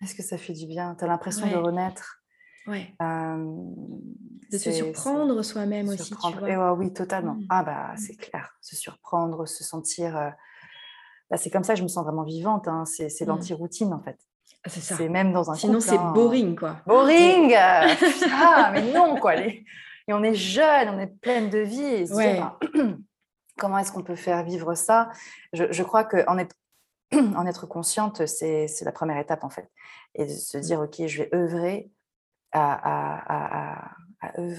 Est-ce 0.02 0.16
que 0.16 0.24
ça 0.24 0.38
fait 0.38 0.54
du 0.54 0.68
bien? 0.68 0.96
Tu 0.98 1.04
as 1.04 1.08
l'impression 1.08 1.48
de 1.48 1.56
renaître? 1.56 2.22
Ouais. 2.68 2.96
de 3.00 4.58
se 4.58 4.72
surprendre 4.72 5.42
soi-même 5.44 5.90
aussi. 5.90 6.16
Tu 6.16 6.38
vois. 6.40 6.74
oui, 6.74 6.92
totalement. 6.94 7.38
Ah 7.50 7.64
bah 7.64 7.94
c'est 7.96 8.16
clair. 8.16 8.58
Se 8.62 8.76
surprendre, 8.76 9.48
se 9.48 9.64
sentir. 9.64 10.18
Euh, 10.18 10.30
bah, 11.30 11.38
c'est 11.38 11.52
comme 11.52 11.64
ça 11.64 11.74
que 11.74 11.80
je 11.80 11.84
me 11.84 11.88
sens 11.88 12.04
vraiment 12.04 12.24
vivante. 12.24 12.68
Hein. 12.68 12.86
C'est 12.86 13.26
l'anti-routine 13.26 13.94
en 13.94 14.02
fait. 14.02 14.18
Ah, 14.66 14.70
c'est 14.70 15.10
même 15.10 15.32
dans 15.32 15.52
un 15.52 15.56
Sinon, 15.56 15.80
c'est 15.80 15.98
boring, 15.98 16.58
quoi. 16.58 16.78
Boring 16.88 17.54
Ah, 17.56 18.72
mais 18.74 18.92
non, 18.92 19.20
quoi. 19.20 19.36
Et 19.38 19.64
on 20.10 20.24
est 20.24 20.34
jeune, 20.34 20.90
on 20.90 21.00
est 21.00 21.08
pleine 21.22 21.50
de 21.50 21.60
vie. 21.60 22.06
comment 23.58 23.78
est-ce 23.78 23.92
qu'on 23.92 24.04
peut 24.04 24.16
faire 24.16 24.44
vivre 24.44 24.74
ça? 24.74 25.10
Je, 25.54 25.84
crois 25.84 26.04
qu'en 26.04 26.38
être, 26.40 26.56
en 27.14 27.46
être 27.46 27.68
consciente, 27.68 28.26
c'est 28.26 28.68
la 28.82 28.92
première 28.92 29.18
étape, 29.18 29.44
en 29.44 29.50
fait. 29.50 29.70
Et 30.16 30.26
de 30.26 30.32
se 30.32 30.58
dire, 30.58 30.80
OK, 30.80 31.06
je 31.06 31.24
vais 31.24 31.36
œuvrer 31.36 31.92
à, 32.52 33.92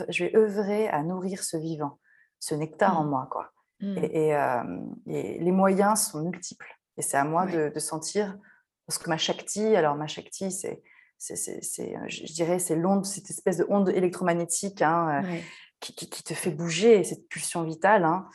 je 0.08 0.24
vais 0.24 0.36
œuvrer 0.36 0.88
à 0.88 1.02
nourrir 1.02 1.42
ce 1.42 1.56
vivant, 1.56 1.98
ce 2.38 2.54
nectar 2.54 3.00
en 3.00 3.04
mmh. 3.04 3.10
moi, 3.10 3.28
quoi. 3.30 3.50
Mmh. 3.80 3.96
Euh, 3.98 4.62
et, 5.06 5.38
les 5.38 5.52
moyens 5.52 6.00
sont 6.00 6.22
multiples. 6.22 6.72
Et 6.96 7.02
c'est 7.02 7.16
à 7.16 7.24
moi 7.24 7.46
de, 7.46 7.72
de 7.74 7.78
sentir 7.80 8.38
parce 8.86 8.98
que 8.98 9.10
ma 9.10 9.16
Shakti, 9.16 9.74
alors 9.74 9.96
ma 9.96 10.06
Shakti, 10.06 10.50
c'est, 10.50 10.82
c'est, 11.18 11.60
je 12.08 12.32
dirais, 12.32 12.58
c'est 12.58 12.76
l'onde, 12.76 13.04
cette 13.04 13.30
espèce 13.30 13.56
de 13.56 13.66
onde 13.68 13.88
électromagnétique 13.88 14.82
hein, 14.82 15.22
euh, 15.24 15.38
qui, 15.80 15.94
qui, 15.94 16.22
te 16.22 16.34
fait 16.34 16.50
bouger, 16.50 17.02
cette 17.04 17.28
pulsion 17.28 17.62
vitale. 17.62 18.04
Hein. 18.04 18.28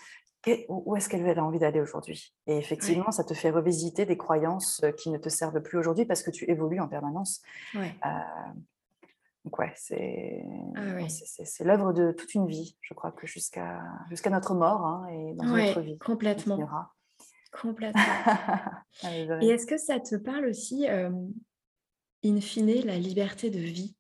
Où 0.67 0.95
est-ce 0.95 1.07
qu'elle 1.07 1.37
a 1.37 1.43
envie 1.43 1.59
d'aller 1.59 1.79
aujourd'hui? 1.79 2.33
Et 2.47 2.57
effectivement, 2.57 3.11
ça 3.11 3.23
te 3.23 3.33
fait 3.33 3.51
revisiter 3.51 4.05
des 4.05 4.17
croyances 4.17 4.81
euh, 4.83 4.91
qui 4.91 5.11
ne 5.11 5.17
te 5.17 5.29
servent 5.29 5.61
plus 5.61 5.77
aujourd'hui 5.77 6.05
parce 6.05 6.23
que 6.23 6.31
tu 6.31 6.49
évolues 6.49 6.79
en 6.79 6.87
permanence. 6.87 7.41
Ouais. 7.75 7.95
Euh, 8.05 8.09
donc 9.45 9.57
ouais, 9.57 9.71
c'est, 9.75 10.43
ah 10.75 10.81
c'est, 11.09 11.63
l'œuvre 11.63 11.93
de 11.93 12.11
toute 12.11 12.33
une 12.35 12.47
vie, 12.47 12.77
je 12.81 12.93
crois 12.93 13.11
que 13.11 13.25
jusqu'à, 13.25 13.81
jusqu'à 14.09 14.29
notre 14.29 14.53
mort 14.53 14.85
hein, 14.85 15.07
et 15.11 15.33
dans 15.33 15.45
notre 15.45 15.81
vie. 15.81 15.97
Complètement. 15.97 16.57
Complètement. 17.51 18.01
Et 19.41 19.47
est-ce 19.47 19.65
que 19.65 19.77
ça 19.77 19.99
te 19.99 20.15
parle 20.15 20.45
aussi, 20.45 20.87
in 20.87 22.41
fine, 22.41 22.85
la 22.85 22.97
liberté 22.97 23.49
de 23.49 23.59
vie? 23.59 23.95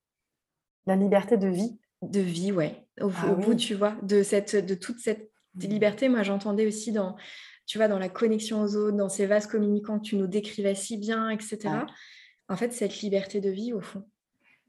La 0.85 0.95
liberté 0.95 1.37
de 1.37 1.47
vie? 1.47 1.79
De 2.01 2.19
vie, 2.19 2.51
ouais. 2.51 2.85
Au, 2.99 3.11
ah 3.15 3.33
bout, 3.35 3.55
tu 3.55 3.75
vois, 3.75 3.95
de, 4.01 4.23
cette, 4.23 4.55
de 4.55 4.73
toute 4.73 4.99
cette 4.99 5.31
mmh. 5.55 5.59
liberté. 5.61 6.09
Moi, 6.09 6.23
j'entendais 6.23 6.65
aussi 6.65 6.91
dans, 6.91 7.15
tu 7.65 7.77
vois, 7.77 7.87
dans 7.87 7.99
la 7.99 8.09
connexion 8.09 8.61
aux 8.61 8.75
autres, 8.75 8.97
dans 8.97 9.09
ces 9.09 9.27
vases 9.27 9.47
communicants 9.47 9.99
que 9.99 10.05
tu 10.05 10.15
nous 10.15 10.27
décrivais 10.27 10.75
si 10.75 10.97
bien, 10.97 11.29
etc. 11.29 11.69
En 12.49 12.55
fait, 12.55 12.73
cette 12.73 12.99
liberté 13.01 13.39
de 13.39 13.49
vie, 13.49 13.73
au 13.73 13.81
fond. 13.81 14.07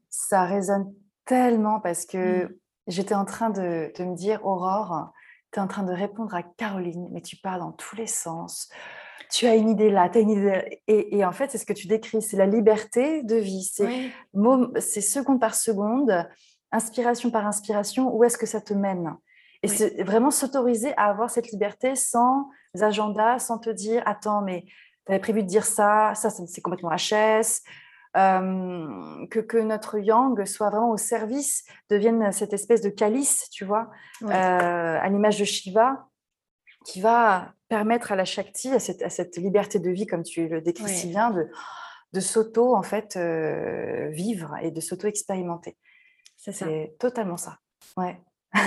Ça 0.09 0.45
résonne 0.45 0.93
tellement 1.25 1.79
parce 1.79 2.05
que 2.05 2.45
mmh. 2.45 2.55
j'étais 2.87 3.15
en 3.15 3.25
train 3.25 3.49
de, 3.49 3.91
de, 3.97 4.03
me 4.03 4.15
dire, 4.15 4.45
Aurore, 4.45 5.11
tu 5.53 5.59
es 5.59 5.61
en 5.61 5.67
train 5.67 5.83
de 5.83 5.93
répondre 5.93 6.33
à 6.35 6.43
Caroline, 6.43 7.07
mais 7.11 7.21
tu 7.21 7.37
parles 7.37 7.61
dans 7.61 7.71
tous 7.71 7.95
les 7.95 8.07
sens 8.07 8.69
tu 9.33 9.47
as 9.47 9.55
une 9.55 9.69
idée 9.69 9.89
là, 9.89 10.09
tu 10.09 10.19
as 10.19 10.21
une 10.21 10.29
idée 10.29 10.81
Et, 10.87 11.25
en 11.25 11.31
fait, 11.31 11.49
c'est 11.49 11.57
ce 11.57 11.65
que 11.65 11.73
tu 11.73 11.87
décris, 11.87 12.21
c'est 12.21 12.37
la 12.37 12.45
liberté 12.45 13.23
de 13.23 13.35
vie. 13.35 13.63
C'est 13.63 15.01
seconde 15.01 15.39
par 15.39 15.55
seconde, 15.55 16.27
inspiration 16.71 17.31
par 17.31 17.47
inspiration, 17.47 18.15
où 18.15 18.23
est-ce 18.23 18.37
que 18.37 18.45
ça 18.45 18.61
te 18.61 18.73
mène? 18.73 19.15
Et 19.63 19.67
c'est 19.67 20.03
vraiment 20.03 20.29
s'autoriser 20.29 20.95
à 20.97 21.05
avoir 21.05 21.31
cette 21.31 21.49
liberté 21.51 21.95
sans 21.95 22.49
agenda, 22.79 23.39
sans 23.39 23.57
te 23.57 23.69
dire, 23.69 24.03
attends, 24.05 24.41
mais 24.41 24.65
tu 25.05 25.11
avais 25.11 25.19
prévu 25.19 25.41
de 25.41 25.47
dire 25.47 25.65
ça, 25.65 26.13
ça, 26.15 26.29
c'est 26.29 26.61
complètement 26.61 26.91
HS. 26.91 27.61
Euh, 28.15 29.25
que, 29.31 29.39
que, 29.39 29.57
notre 29.57 29.97
yang 29.97 30.45
soit 30.45 30.69
vraiment 30.69 30.91
au 30.91 30.97
service, 30.97 31.63
devienne 31.89 32.31
cette 32.31 32.53
espèce 32.53 32.81
de 32.81 32.89
calice, 32.89 33.49
tu 33.51 33.65
vois, 33.65 33.89
euh, 34.21 34.27
à 34.27 35.09
l'image 35.09 35.39
de 35.39 35.45
Shiva, 35.45 36.07
qui 36.85 37.01
va 37.01 37.53
permettre 37.69 38.11
à 38.11 38.15
la 38.15 38.25
Shakti, 38.25 38.69
à 38.69 38.79
cette, 38.79 39.01
à 39.01 39.09
cette, 39.09 39.37
liberté 39.37 39.79
de 39.79 39.89
vie, 39.89 40.05
comme 40.05 40.21
tu 40.21 40.47
le 40.47 40.61
décris 40.61 40.89
si 40.89 41.07
bien, 41.07 41.31
de, 41.31 41.49
de 42.13 42.19
s'auto 42.19 42.75
en 42.75 42.83
fait 42.83 43.15
euh, 43.15 44.09
vivre 44.09 44.55
et 44.61 44.71
de 44.71 44.79
s'auto 44.79 45.07
expérimenter. 45.07 45.75
C'est 46.37 46.95
totalement 46.99 47.37
ça. 47.37 47.59
Ouais. 47.97 48.21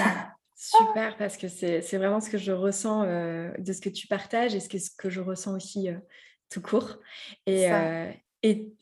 Super, 0.56 1.16
parce 1.18 1.36
que 1.36 1.48
c'est 1.48 1.96
vraiment 1.96 2.20
ce 2.20 2.30
que 2.30 2.38
je 2.38 2.50
ressens 2.50 3.04
euh, 3.04 3.52
de 3.58 3.72
ce 3.72 3.80
que 3.80 3.90
tu 3.90 4.06
partages 4.06 4.54
et 4.54 4.60
ce 4.60 4.68
que, 4.68 4.78
ce 4.78 4.90
que 4.90 5.10
je 5.10 5.20
ressens 5.20 5.54
aussi 5.54 5.90
euh, 5.90 5.98
tout 6.50 6.62
court. 6.62 6.96
Et, 7.46 7.68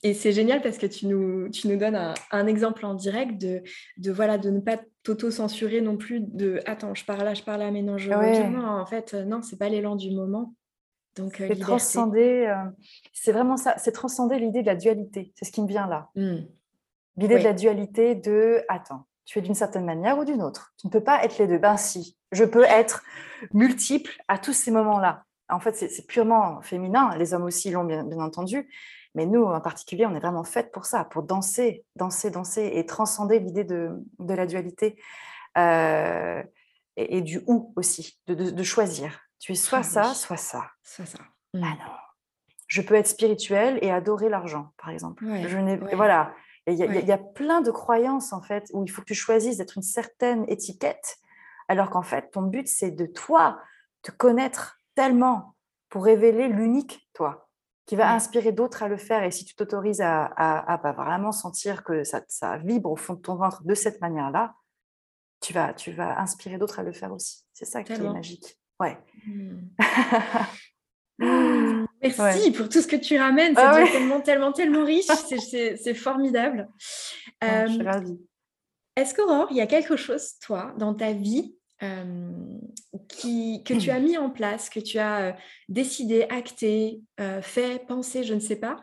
et, 0.03 0.15
c'est 0.15 0.33
génial 0.33 0.61
parce 0.61 0.79
que 0.79 0.87
tu 0.87 1.07
nous, 1.07 1.49
tu 1.49 1.69
nous 1.69 1.77
donnes 1.77 2.15
un, 2.31 2.47
exemple 2.47 2.85
en 2.85 2.95
direct 2.95 3.41
de, 3.41 3.63
de, 3.97 4.13
voilà, 4.13 4.37
de 4.37 4.51
ne 4.51 4.61
pas 4.61 4.79
t'auto-censurer 5.03 5.81
non 5.81 5.97
plus 5.97 6.21
de 6.21 6.61
attends, 6.67 6.95
je 6.95 7.05
parle 7.05 7.25
là, 7.25 7.35
je 7.35 7.43
parle 7.43 7.61
là, 7.61 7.71
mais 7.71 7.83
non, 7.83 7.97
je 7.97 8.13
En 8.13 8.87
fait, 8.87 9.15
euh, 9.15 9.25
non, 9.25 9.43
c'est 9.43 9.59
pas 9.59 9.69
l'élan 9.69 9.97
du 9.97 10.11
moment. 10.11 10.55
Donc, 11.17 11.41
euh, 11.41 11.47
c'est 11.49 11.61
transcender, 11.61 12.47
euh, 12.47 12.71
c'est 13.13 13.33
vraiment 13.33 13.57
ça, 13.57 13.77
c'est 13.79 13.93
transcender 13.93 14.39
l'idée 14.39 14.63
de 14.63 14.67
la 14.67 14.75
dualité. 14.75 15.33
C'est 15.37 15.45
ce 15.45 15.53
qui 15.53 15.63
me 15.63 15.69
vient 15.69 15.87
là. 15.87 16.11
Mmh. 16.17 16.39
L'idée 17.17 17.39
de 17.39 17.45
la 17.45 17.53
dualité 17.53 18.17
de 18.17 18.63
attends, 18.69 19.07
tu 19.25 19.39
es 19.39 19.43
d'une 19.43 19.55
certaine 19.55 19.85
manière 19.85 20.19
ou 20.19 20.25
d'une 20.25 20.43
autre. 20.43 20.75
Tu 20.79 20.89
ne 20.89 20.93
peux 20.93 21.03
pas 21.03 21.25
être 21.25 21.39
les 21.39 21.47
deux. 21.47 21.59
Ben 21.59 21.77
si, 21.77 22.19
je 22.33 22.45
peux 22.45 22.65
être 22.65 23.05
multiple 23.53 24.21
à 24.27 24.39
tous 24.39 24.53
ces 24.53 24.73
moments-là. 24.73 25.23
En 25.49 25.61
fait, 25.61 25.75
c'est 25.75 26.07
purement 26.07 26.61
féminin. 26.63 27.17
Les 27.17 27.33
hommes 27.35 27.45
aussi 27.45 27.71
l'ont 27.71 27.85
bien, 27.85 28.03
bien 28.03 28.19
entendu. 28.19 28.69
Mais 29.15 29.27
nous, 29.27 29.45
en 29.45 29.61
particulier, 29.61 30.07
on 30.07 30.15
est 30.15 30.21
vraiment 30.21 30.45
faites 30.45 30.73
pour 30.73 30.87
ça, 30.87 31.05
pour 31.05 31.23
danser, 31.23 31.85
danser, 31.97 32.31
danser 32.31 32.71
et 32.75 32.85
transcender 32.85 33.39
l'idée 33.39 33.65
de, 33.65 33.93
de, 34.19 34.35
la 34.35 34.47
dualité 34.47 35.01
euh, 35.57 36.43
et, 36.97 37.23
du 37.23 37.43
ou 37.47 37.73
aussi, 37.77 38.19
de, 38.27 38.35
de, 38.35 38.63
choisir. 38.63 39.21
Tu 39.39 39.53
es 39.53 39.55
soit 39.55 39.79
ah 39.79 39.83
ça, 39.85 40.15
soit 40.15 40.37
ça. 40.37 40.71
Soit 40.83 41.07
ça. 41.07 41.19
Ah 41.55 41.59
mmh. 41.59 41.61
non. 41.61 41.93
Je 42.67 42.83
peux 42.83 42.95
être 42.95 43.07
spirituelle 43.07 43.79
et 43.83 43.93
adorer 43.93 44.29
l'argent, 44.29 44.73
par 44.79 44.91
exemple. 44.91 45.25
je 45.25 45.95
Voilà. 45.95 46.35
Il 46.67 46.75
y, 46.75 46.79
y, 46.79 47.13
a 47.13 47.19
plein 47.19 47.61
de 47.61 47.71
croyances, 47.71 48.33
en 48.33 48.41
fait, 48.41 48.71
où 48.73 48.85
il 48.85 48.91
faut 48.91 49.03
que 49.03 49.07
tu 49.07 49.15
choisisses 49.15 49.59
d'être 49.59 49.77
une 49.77 49.83
certaine 49.83 50.45
étiquette, 50.49 51.19
alors 51.69 51.91
qu'en 51.91 52.03
fait, 52.03 52.31
ton 52.31 52.43
but, 52.43 52.67
c'est 52.67 52.91
de 52.91 53.05
toi, 53.05 53.61
te 54.03 54.11
connaître 54.11 54.79
tellement 54.95 55.55
pour 55.91 56.05
révéler 56.05 56.49
l'unique 56.49 57.07
toi 57.13 57.44
qui 57.87 57.97
va 57.97 58.13
inspirer 58.13 58.53
d'autres 58.53 58.83
à 58.83 58.89
le 58.89 58.97
faire. 58.97 59.23
Et 59.25 59.31
si 59.31 59.45
tu 59.45 59.55
t'autorises 59.55 60.01
à, 60.01 60.25
à, 60.25 60.93
vraiment 60.93 61.33
sentir 61.33 61.85
que 61.85 62.05
ça, 62.05 62.23
ça, 62.29 62.57
vibre 62.59 62.91
au 62.91 62.97
fond 62.97 63.15
de 63.15 63.21
ton 63.21 63.37
ventre 63.37 63.63
de 63.65 63.75
cette 63.75 64.01
manière-là, 64.01 64.55
tu 65.41 65.53
vas, 65.53 65.75
tu 65.75 65.93
vas 65.93 66.19
inspirer 66.21 66.57
d'autres 66.57 66.81
à 66.81 66.83
le 66.83 66.93
faire 66.93 67.13
aussi. 67.13 67.45
C'est 67.53 67.67
ça 67.67 67.83
qui 67.83 67.93
est 67.93 67.99
magique. 67.99 68.59
Ouais. 68.81 68.99
Mmh. 69.27 69.61
Mmh. 71.19 71.87
Merci 72.03 72.51
pour 72.53 72.69
tout 72.69 72.81
ce 72.81 72.87
que 72.87 72.97
tu 72.97 73.19
ramènes. 73.19 73.55
C'est 73.55 73.63
ah 73.63 73.85
tellement, 73.91 74.21
tellement, 74.21 74.53
tellement 74.53 74.85
riche. 74.85 75.07
C'est 75.07 75.95
formidable. 75.95 76.69
je 77.43 77.73
suis 77.73 77.83
ravie. 77.83 78.19
Est-ce 78.97 79.15
qu'Aurore, 79.15 79.49
il 79.51 79.57
y 79.57 79.61
a 79.61 79.67
quelque 79.67 79.97
chose, 79.97 80.39
toi, 80.39 80.73
dans 80.79 80.95
ta 80.95 81.13
vie 81.13 81.57
qui, 83.09 83.63
que 83.65 83.75
tu 83.75 83.91
as 83.91 84.01
mis 84.01 84.17
en 84.19 84.31
place, 84.31 84.71
que 84.71 84.81
tu 84.81 84.99
as 84.99 85.37
décidé, 85.69 86.27
acté, 86.31 87.03
fait, 87.43 87.87
pensé, 87.87 88.25
je 88.25 88.35
ne 88.35 88.41
sais 88.41 88.57
pas, 88.57 88.77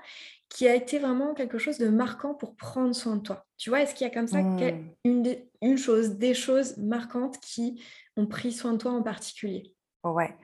qui 0.49 0.67
a 0.67 0.75
été 0.75 0.99
vraiment 0.99 1.33
quelque 1.33 1.57
chose 1.57 1.77
de 1.77 1.87
marquant 1.87 2.33
pour 2.33 2.55
prendre 2.55 2.93
soin 2.93 3.15
de 3.15 3.21
toi 3.21 3.45
Tu 3.57 3.69
vois, 3.69 3.81
est-ce 3.81 3.95
qu'il 3.95 4.05
y 4.05 4.09
a 4.09 4.13
comme 4.13 4.27
ça 4.27 4.41
mmh. 4.41 4.93
une, 5.05 5.35
une, 5.61 5.77
chose, 5.77 6.17
des 6.17 6.33
choses 6.33 6.77
marquantes 6.77 7.39
qui 7.39 7.81
ont 8.17 8.27
pris 8.27 8.51
soin 8.51 8.73
de 8.73 8.77
toi 8.77 8.91
en 8.91 9.01
particulier? 9.01 9.75
Ouais. 10.03 10.35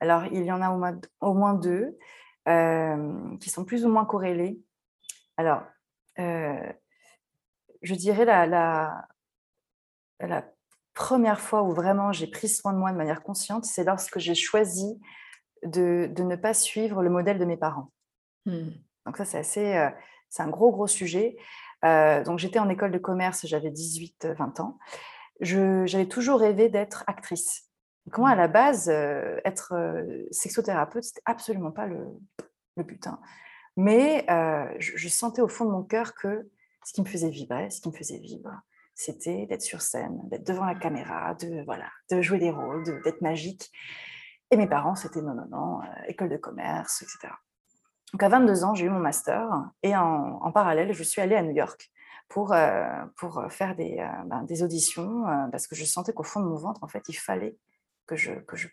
Alors, 0.00 0.26
il 0.26 0.44
y 0.44 0.52
en 0.52 0.60
a 0.60 0.70
au 0.70 0.78
moins, 0.78 1.00
au 1.20 1.34
moins 1.34 1.54
deux 1.54 1.96
qui 3.40 3.50
sont 3.50 3.64
plus 3.64 3.84
ou 3.86 3.88
moins 3.88 4.04
corrélées. 4.04 4.58
Alors, 5.36 5.62
je 6.16 7.94
dirais 7.94 8.24
la, 8.24 8.46
la, 8.46 9.08
la 10.20 10.53
première 10.94 11.40
fois 11.40 11.62
où 11.62 11.72
vraiment 11.72 12.12
j'ai 12.12 12.26
pris 12.26 12.48
soin 12.48 12.72
de 12.72 12.78
moi 12.78 12.92
de 12.92 12.96
manière 12.96 13.22
consciente, 13.22 13.64
c'est 13.64 13.84
lorsque 13.84 14.18
j'ai 14.18 14.34
choisi 14.34 15.00
de, 15.64 16.10
ne 16.16 16.36
pas 16.36 16.54
suivre 16.54 17.02
le 17.02 17.10
modèle 17.10 17.38
de 17.38 17.44
mes 17.44 17.56
parents. 17.56 17.90
Hmm. 18.46 18.70
Donc 19.06 19.16
ça, 19.16 19.24
c'est 19.24 19.38
assez, 19.38 19.76
euh, 19.76 19.90
c'est 20.28 20.42
un 20.42 20.48
gros, 20.48 20.70
gros 20.70 20.86
sujet. 20.86 21.36
Euh, 21.84 22.22
donc 22.24 22.38
j'étais 22.38 22.58
en 22.58 22.68
école 22.68 22.92
de 22.92 22.98
commerce, 22.98 23.46
j'avais 23.46 23.70
18-20 23.70 24.60
ans. 24.62 24.78
j'avais 25.40 26.06
toujours 26.06 26.40
rêvé 26.40 26.68
d'être 26.68 27.04
actrice. 27.06 27.68
Donc 28.06 28.18
moi, 28.18 28.30
à 28.30 28.34
la 28.34 28.48
base, 28.48 28.88
euh, 28.88 29.40
être 29.44 29.74
sexothérapeute, 30.30 31.04
c'était 31.04 31.22
absolument 31.24 31.72
pas 31.72 31.86
le, 31.86 32.06
le 32.76 32.82
but. 32.82 33.06
Hein. 33.06 33.20
Mais 33.76 34.24
je, 34.78 34.92
je, 34.96 35.08
sentais 35.08 35.42
au 35.42 35.48
fond 35.48 35.64
de 35.64 35.70
mon 35.70 35.82
cœur 35.82 36.14
que 36.14 36.48
ce 36.84 36.92
qui 36.92 37.02
me 37.02 37.06
faisait 37.06 37.30
vibrer, 37.30 37.70
ce 37.70 37.80
qui 37.80 37.88
me 37.88 37.94
faisait 37.94 38.18
vibrer, 38.18 38.54
c'était 38.94 39.46
d'être 39.46 39.62
sur 39.62 39.82
scène, 39.82 40.20
d'être 40.28 40.46
devant 40.46 40.64
la 40.64 40.74
caméra, 40.74 41.34
de, 41.34 41.64
voilà, 41.64 41.90
de 42.10 42.22
jouer 42.22 42.38
des 42.38 42.50
rôles, 42.50 42.84
d'être 43.02 43.20
magique. 43.20 43.70
Et 44.50 44.56
mes 44.56 44.68
parents, 44.68 44.94
c'était 44.94 45.20
non, 45.20 45.34
non, 45.34 45.46
non, 45.50 45.82
euh, 45.82 45.86
école 46.06 46.28
de 46.28 46.36
commerce, 46.36 47.02
etc. 47.02 47.32
Donc 48.12 48.22
à 48.22 48.28
22 48.28 48.64
ans, 48.64 48.74
j'ai 48.74 48.86
eu 48.86 48.90
mon 48.90 49.00
master 49.00 49.48
et 49.82 49.96
en, 49.96 50.52
parallèle, 50.52 50.92
je 50.92 51.02
suis 51.02 51.20
allée 51.20 51.34
à 51.34 51.42
New 51.42 51.54
York 51.54 51.90
pour, 52.28 52.52
euh, 52.52 53.04
pour 53.16 53.44
faire 53.50 53.74
des, 53.74 53.98
euh, 53.98 54.24
ben, 54.26 54.44
des 54.44 54.62
auditions 54.62 55.24
parce 55.50 55.66
que 55.66 55.74
je 55.74 55.84
sentais 55.84 56.12
qu'au 56.12 56.22
fond 56.22 56.40
de 56.40 56.46
mon 56.46 56.56
ventre, 56.56 56.84
en 56.84 56.88
fait, 56.88 57.02
il 57.08 57.14
fallait 57.14 57.56
que 58.06 58.14
je, 58.14 58.32
que 58.32 58.56
je, 58.56 58.68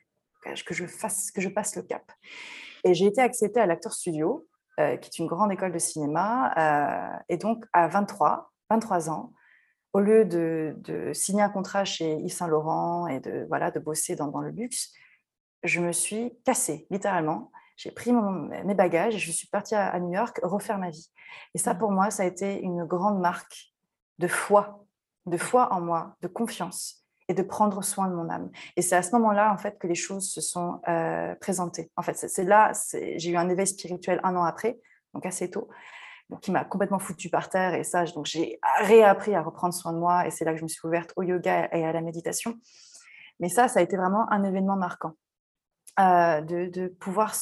que 0.64 0.74
je, 0.76 0.86
fasse, 0.86 1.32
que 1.32 1.42
je 1.42 1.50
passe 1.50 1.76
le 1.76 1.82
cap. 1.82 2.04
Et 2.84 2.94
j'ai 2.94 3.08
été 3.08 3.22
acceptée 3.22 3.60
à 3.60 3.66
l'Acteur 3.66 3.94
Studio, 3.94 4.48
qui 4.78 4.84
est 4.84 5.20
une 5.20 5.28
grande 5.28 5.52
école 5.52 5.72
de 5.72 5.80
cinéma. 5.80 7.22
et 7.30 7.38
donc, 7.38 7.66
à 7.74 7.88
23, 7.88 8.52
23 8.70 9.10
ans, 9.10 9.34
au 9.94 10.00
lieu 10.00 10.26
de, 10.26 11.12
signer 11.14 11.42
un 11.42 11.50
contrat 11.50 11.86
chez 11.86 12.18
Yves 12.20 12.34
Saint 12.34 12.48
Laurent 12.48 13.08
et 13.08 13.20
de, 13.20 13.46
voilà, 13.48 13.72
de 13.72 13.80
bosser 13.80 14.16
dans, 14.16 14.40
le 14.40 14.50
luxe, 14.50 14.92
je 15.64 15.80
me 15.80 15.92
suis 15.92 16.34
cassée, 16.46 16.88
littéralement. 16.90 17.52
J'ai 17.78 17.92
pris 17.92 18.12
mes 18.14 18.76
bagages 18.76 19.16
et 19.16 19.20
je 19.20 19.32
suis 19.32 19.48
partie 19.48 19.76
à, 19.76 20.00
New 20.00 20.14
York 20.14 20.40
refaire 20.44 20.78
ma 20.78 20.90
vie. 20.90 21.10
Et 21.56 21.58
ça, 21.58 21.74
mmh. 21.74 21.78
pour 21.80 21.92
moi, 21.92 22.12
ça 22.12 22.24
a 22.24 22.26
été 22.26 22.62
une 22.62 22.86
grande 22.86 23.20
marque 23.20 23.74
de 24.20 24.28
foi, 24.28 24.86
de 25.26 25.38
foi 25.38 25.74
en 25.74 25.82
moi, 25.82 26.16
de 26.22 26.28
confiance 26.28 27.06
et 27.28 27.34
de 27.34 27.42
prendre 27.42 27.84
soin 27.84 28.08
de 28.08 28.14
mon 28.14 28.30
âme. 28.30 28.50
Et 28.76 28.82
c'est 28.82 28.96
à 28.96 29.02
ce 29.02 29.12
moment-là, 29.14 29.52
en 29.54 29.58
fait, 29.58 29.80
que 29.80 29.88
les 29.88 29.96
choses 29.96 30.30
se 30.30 30.42
sont 30.42 30.82
euh, 30.88 31.34
présentées. 31.36 31.92
En 31.96 32.02
fait, 32.02 32.14
c'est 32.16 32.44
là, 32.44 32.72
j'ai 32.94 33.30
eu 33.30 33.38
un 33.38 33.50
éveil 33.50 33.68
spirituel 33.68 34.20
un 34.24 34.36
an 34.36 34.44
après, 34.44 34.80
donc 35.14 35.26
assez 35.26 35.50
tôt 35.50 35.70
qui 36.40 36.52
m'a 36.52 36.64
complètement 36.64 37.00
foutu 37.00 37.30
par 37.30 37.50
terre. 37.50 37.74
Et 37.74 37.84
ça, 37.84 38.06
donc 38.06 38.26
j'ai 38.26 38.60
réappris 38.80 39.36
à 39.36 39.42
reprendre 39.42 39.74
soin 39.74 39.94
de 39.94 39.98
moi. 39.98 40.28
Et 40.28 40.32
c'est 40.32 40.46
là 40.46 40.54
que 40.54 40.58
je 40.58 40.64
me 40.64 40.68
suis 40.68 40.86
ouverte 40.86 41.14
au 41.16 41.24
yoga 41.24 41.70
et 41.72 41.86
à 41.86 41.92
la 41.92 42.02
méditation. 42.02 42.58
Mais 43.40 43.50
ça, 43.50 43.68
ça 43.68 43.80
a 43.80 43.84
été 43.84 43.98
vraiment 43.98 44.32
un 44.32 44.44
événement 44.44 44.76
marquant. 44.76 45.14
Euh, 46.00 46.40
de, 46.42 46.88
pouvoir 46.88 47.36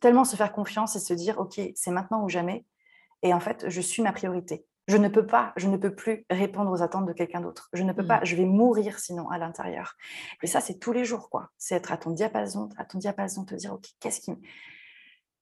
tellement 0.00 0.24
se 0.24 0.36
faire 0.36 0.52
confiance 0.52 0.94
et 0.94 1.00
se 1.00 1.12
dire, 1.12 1.38
OK, 1.38 1.60
c'est 1.74 1.90
maintenant 1.90 2.22
ou 2.22 2.28
jamais. 2.28 2.64
Et 3.22 3.34
en 3.34 3.40
fait, 3.40 3.68
je 3.68 3.80
suis 3.80 4.02
ma 4.02 4.12
priorité. 4.12 4.64
Je 4.86 4.96
ne 4.96 5.08
peux 5.08 5.26
pas, 5.26 5.52
je 5.56 5.66
ne 5.66 5.76
peux 5.76 5.92
plus 5.92 6.24
répondre 6.30 6.70
aux 6.70 6.80
attentes 6.82 7.06
de 7.06 7.12
quelqu'un 7.12 7.40
d'autre. 7.40 7.68
Je 7.72 7.82
ne 7.82 7.92
peux 7.92 8.06
pas, 8.06 8.20
mmh. 8.20 8.24
je 8.24 8.36
vais 8.36 8.44
mourir 8.44 9.00
sinon 9.00 9.28
à 9.30 9.38
l'intérieur. 9.38 9.96
Et 10.42 10.46
ça, 10.46 10.60
c'est 10.60 10.78
tous 10.78 10.92
les 10.92 11.04
jours, 11.04 11.28
quoi. 11.28 11.50
C'est 11.58 11.74
être 11.74 11.90
à 11.90 11.96
ton 11.96 12.12
diapason, 12.12 12.68
à 12.76 12.84
ton 12.84 12.98
diapason, 12.98 13.44
te 13.44 13.56
dire, 13.56 13.72
OK, 13.72 13.86
qu'est-ce 13.98 14.20
qui, 14.20 14.32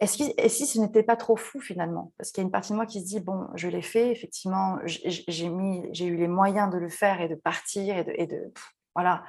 et 0.00 0.06
si 0.06 0.66
ce 0.66 0.78
n'était 0.78 1.02
pas 1.02 1.16
trop 1.16 1.36
fou 1.36 1.60
finalement? 1.60 2.12
Parce 2.18 2.30
qu'il 2.30 2.42
y 2.42 2.44
a 2.44 2.46
une 2.46 2.52
partie 2.52 2.72
de 2.72 2.76
moi 2.76 2.86
qui 2.86 3.00
se 3.00 3.06
dit, 3.06 3.20
bon, 3.20 3.46
je 3.54 3.68
l'ai 3.68 3.82
fait, 3.82 4.10
effectivement, 4.10 4.78
j'ai 4.84 6.06
eu 6.06 6.16
les 6.16 6.28
moyens 6.28 6.70
de 6.70 6.78
le 6.78 6.88
faire 6.88 7.20
et 7.20 7.28
de 7.28 7.36
partir 7.36 7.96
et 7.96 8.04
de... 8.04 8.12
Et 8.16 8.26
de 8.26 8.52
voilà. 8.94 9.24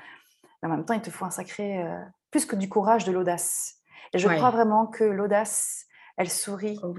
Mais 0.62 0.70
en 0.70 0.72
même 0.72 0.86
temps, 0.86 0.94
il 0.94 1.02
te 1.02 1.10
faut 1.10 1.26
un 1.26 1.32
sacré... 1.32 1.84
Euh, 1.84 2.00
plus 2.36 2.46
que 2.46 2.58
du 2.58 2.68
courage, 2.68 3.06
de 3.06 3.14
l'audace. 3.14 3.78
Et 4.14 4.18
je 4.18 4.28
crois 4.28 4.50
vraiment 4.50 4.88
que 4.88 5.06
l'audace, 5.06 5.86
elle 6.18 6.30
sourit. 6.30 6.78
Oh 6.84 6.94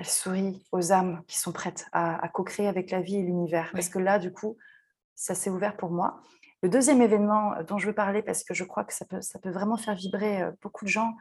elle 0.00 0.06
sourit 0.06 0.64
aux 0.72 0.92
âmes 0.92 1.22
qui 1.28 1.38
sont 1.38 1.52
prêtes 1.52 1.86
à, 1.92 2.28
co-créer 2.28 2.66
avec 2.66 2.90
la 2.90 3.00
vie 3.00 3.18
et 3.18 3.22
l'univers. 3.22 3.70
Parce 3.72 3.88
que 3.88 4.00
là, 4.00 4.18
du 4.18 4.32
coup, 4.32 4.56
ça 5.14 5.36
s'est 5.36 5.50
ouvert 5.50 5.76
pour 5.76 5.90
moi. 5.90 6.20
Le 6.62 6.68
deuxième 6.68 7.02
événement 7.02 7.52
dont 7.68 7.78
je 7.78 7.86
veux 7.86 7.94
parler, 7.94 8.22
parce 8.22 8.42
que 8.42 8.52
je 8.52 8.64
crois 8.64 8.82
que 8.82 8.92
ça 8.92 9.04
peut, 9.04 9.20
ça 9.20 9.38
peut 9.38 9.50
vraiment 9.50 9.76
faire 9.76 9.94
vibrer 9.94 10.42
euh, 10.42 10.50
beaucoup 10.60 10.84
de 10.84 10.90
gens, 10.90 11.14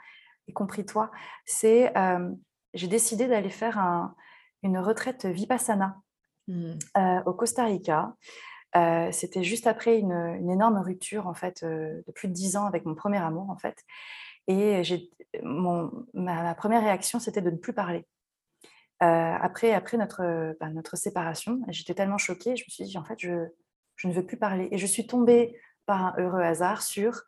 y 0.47 0.53
compris 0.53 0.85
toi, 0.85 1.11
c'est 1.45 1.95
euh, 1.97 2.31
j'ai 2.73 2.87
décidé 2.87 3.27
d'aller 3.27 3.49
faire 3.49 4.13
une 4.63 4.77
retraite 4.77 5.25
Vipassana 5.25 5.97
mmh. 6.47 6.71
euh, 6.97 7.23
au 7.25 7.33
Costa 7.33 7.65
Rica. 7.65 8.13
C'était 9.11 9.43
juste 9.43 9.65
après 9.65 9.97
une, 9.97 10.51
énorme 10.51 10.77
rupture, 10.77 11.25
en 11.25 11.33
fait, 11.33 11.63
de 11.63 12.11
plus 12.13 12.27
de 12.27 12.33
dix 12.33 12.57
ans 12.57 12.65
avec 12.65 12.85
mon 12.85 12.93
premier 12.93 13.17
amour, 13.17 13.49
en 13.49 13.57
fait. 13.57 13.83
Et 14.47 14.83
mon, 15.41 15.91
ma, 16.13 16.53
première 16.53 16.83
réaction, 16.83 17.19
c'était 17.19 17.41
de 17.41 17.49
ne 17.49 17.55
plus 17.55 17.73
parler. 17.73 18.05
après 18.99 19.73
après 19.73 19.97
notre, 19.97 20.55
bah, 20.59 20.69
notre 20.69 20.95
séparation, 20.95 21.59
j'étais 21.69 21.95
tellement 21.95 22.19
choquée, 22.19 22.55
je 22.55 22.65
me 22.65 22.69
suis 22.69 22.83
dit, 22.83 22.97
en 22.99 23.03
fait, 23.03 23.17
je, 23.17 23.47
je 23.95 24.07
ne 24.07 24.13
veux 24.13 24.25
plus 24.25 24.37
parler. 24.37 24.69
Et 24.71 24.77
je 24.77 24.85
suis 24.85 25.07
tombée 25.07 25.59
par 25.85 26.05
un 26.05 26.13
heureux 26.19 26.41
hasard 26.41 26.81
sur 26.81 27.23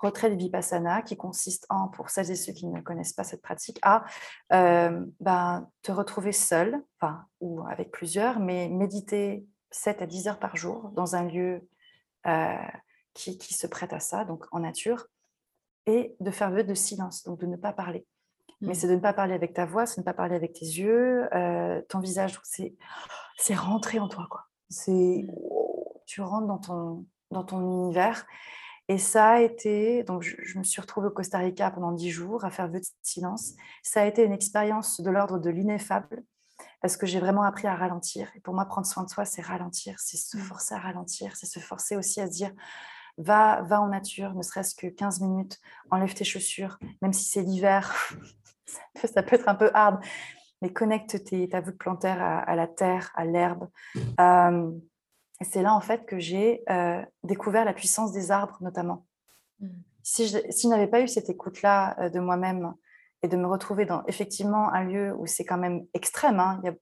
retraite 0.00 0.34
vipassana 0.34 1.02
qui 1.02 1.16
consiste 1.16 1.66
en, 1.68 1.88
pour 1.88 2.10
celles 2.10 2.30
et 2.30 2.36
ceux 2.36 2.52
qui 2.52 2.66
ne 2.66 2.80
connaissent 2.80 3.12
pas 3.12 3.24
cette 3.24 3.42
pratique, 3.42 3.78
à 3.82 4.04
euh, 4.52 5.04
ben, 5.20 5.68
te 5.82 5.92
retrouver 5.92 6.32
seul, 6.32 6.82
enfin, 7.00 7.24
ou 7.40 7.62
avec 7.68 7.90
plusieurs, 7.90 8.40
mais 8.40 8.68
méditer 8.68 9.46
7 9.70 10.02
à 10.02 10.06
10 10.06 10.28
heures 10.28 10.38
par 10.38 10.56
jour 10.56 10.90
dans 10.90 11.16
un 11.16 11.24
lieu 11.24 11.68
euh, 12.26 12.56
qui, 13.14 13.38
qui, 13.38 13.54
se 13.54 13.66
prête 13.66 13.92
à 13.92 14.00
ça, 14.00 14.24
donc 14.24 14.46
en 14.52 14.60
nature, 14.60 15.06
et 15.86 16.14
de 16.20 16.30
faire 16.30 16.50
vœu 16.50 16.64
de 16.64 16.74
silence, 16.74 17.24
donc 17.24 17.40
de 17.40 17.46
ne 17.46 17.56
pas 17.56 17.72
parler. 17.72 18.06
Mais 18.60 18.72
mmh. 18.72 18.74
c'est 18.74 18.88
de 18.88 18.94
ne 18.94 19.00
pas 19.00 19.14
parler 19.14 19.34
avec 19.34 19.54
ta 19.54 19.64
voix, 19.64 19.86
c'est 19.86 19.96
de 19.96 20.00
ne 20.02 20.04
pas 20.04 20.14
parler 20.14 20.36
avec 20.36 20.52
tes 20.52 20.66
yeux, 20.66 21.28
euh, 21.34 21.80
ton 21.88 22.00
visage, 22.00 22.38
c'est 22.44 23.54
rentrer 23.54 23.98
en 23.98 24.08
toi, 24.08 24.26
quoi. 24.30 24.46
C'est 24.68 24.92
mmh 24.92 25.30
tu 26.10 26.22
rentres 26.22 26.48
dans 26.48 26.58
ton, 26.58 27.06
dans 27.30 27.44
ton 27.44 27.60
univers. 27.60 28.26
Et 28.90 28.98
ça 28.98 29.28
a 29.28 29.40
été, 29.40 30.02
donc 30.02 30.22
je, 30.22 30.58
me 30.58 30.64
suis 30.64 30.80
retrouvée 30.80 31.06
au 31.06 31.12
Costa 31.12 31.38
Rica 31.38 31.70
pendant 31.70 31.92
dix 31.92 32.10
jours 32.10 32.44
à 32.44 32.50
faire 32.50 32.66
vœu 32.66 32.80
de 32.80 32.86
silence. 33.02 33.52
Ça 33.84 34.02
a 34.02 34.04
été 34.04 34.24
une 34.24 34.32
expérience 34.32 35.00
de 35.00 35.08
l'ordre 35.10 35.38
de 35.38 35.48
l'ineffable 35.48 36.24
parce 36.82 36.96
que 36.96 37.06
j'ai 37.06 37.20
vraiment 37.20 37.44
appris 37.44 37.68
à 37.68 37.76
ralentir. 37.76 38.32
Et 38.34 38.40
pour 38.40 38.52
moi, 38.52 38.64
prendre 38.64 38.88
soin 38.88 39.04
de 39.04 39.08
soi, 39.08 39.24
c'est 39.24 39.42
ralentir, 39.42 39.94
c'est 40.00 40.16
se 40.16 40.36
mmh. 40.36 40.40
forcer 40.40 40.74
à 40.74 40.78
ralentir, 40.80 41.36
c'est 41.36 41.46
se 41.46 41.60
forcer 41.60 41.96
aussi 41.96 42.20
à 42.20 42.26
se 42.26 42.32
dire 42.32 42.50
va, 43.16 43.62
va 43.62 43.80
en 43.80 43.90
nature, 43.90 44.34
ne 44.34 44.42
serait-ce 44.42 44.74
que 44.74 44.88
15 44.88 45.20
minutes, 45.20 45.60
enlève 45.92 46.12
tes 46.12 46.24
chaussures, 46.24 46.76
même 47.00 47.12
si 47.12 47.22
c'est 47.22 47.42
l'hiver, 47.42 47.94
ça 48.96 49.22
peut 49.22 49.36
être 49.36 49.48
un 49.48 49.54
peu 49.54 49.70
hard, 49.72 50.02
mais 50.62 50.72
connecte 50.72 51.22
tes, 51.26 51.48
ta 51.48 51.60
voûte 51.60 51.78
plantaire 51.78 52.20
à, 52.20 52.56
la 52.56 52.66
terre, 52.66 53.12
à 53.14 53.24
l'herbe. 53.24 53.68
Euh, 54.18 54.72
et 55.40 55.44
c'est 55.44 55.62
là, 55.62 55.74
en 55.74 55.80
fait, 55.80 56.04
que 56.04 56.18
j'ai 56.18 56.62
euh, 56.70 57.02
découvert 57.22 57.64
la 57.64 57.72
puissance 57.72 58.12
des 58.12 58.30
arbres, 58.30 58.58
notamment. 58.60 59.06
Mmh. 59.60 59.68
Si 60.02 60.28
je, 60.28 60.38
si 60.50 60.68
n'avais 60.68 60.86
pas 60.86 61.00
eu 61.00 61.08
cette 61.08 61.30
écoute-là 61.30 61.98
euh, 61.98 62.10
de 62.10 62.20
moi-même 62.20 62.74
et 63.22 63.28
de 63.28 63.36
me 63.36 63.46
retrouver 63.46 63.86
dans 63.86 64.04
effectivement 64.06 64.72
un 64.72 64.84
lieu 64.84 65.14
où 65.16 65.26
c'est 65.26 65.44
quand 65.44 65.58
même 65.58 65.86
extrême, 65.94 66.40
hein, 66.40 66.60
il 66.62 66.66
y 66.66 66.70
a, 66.70 66.74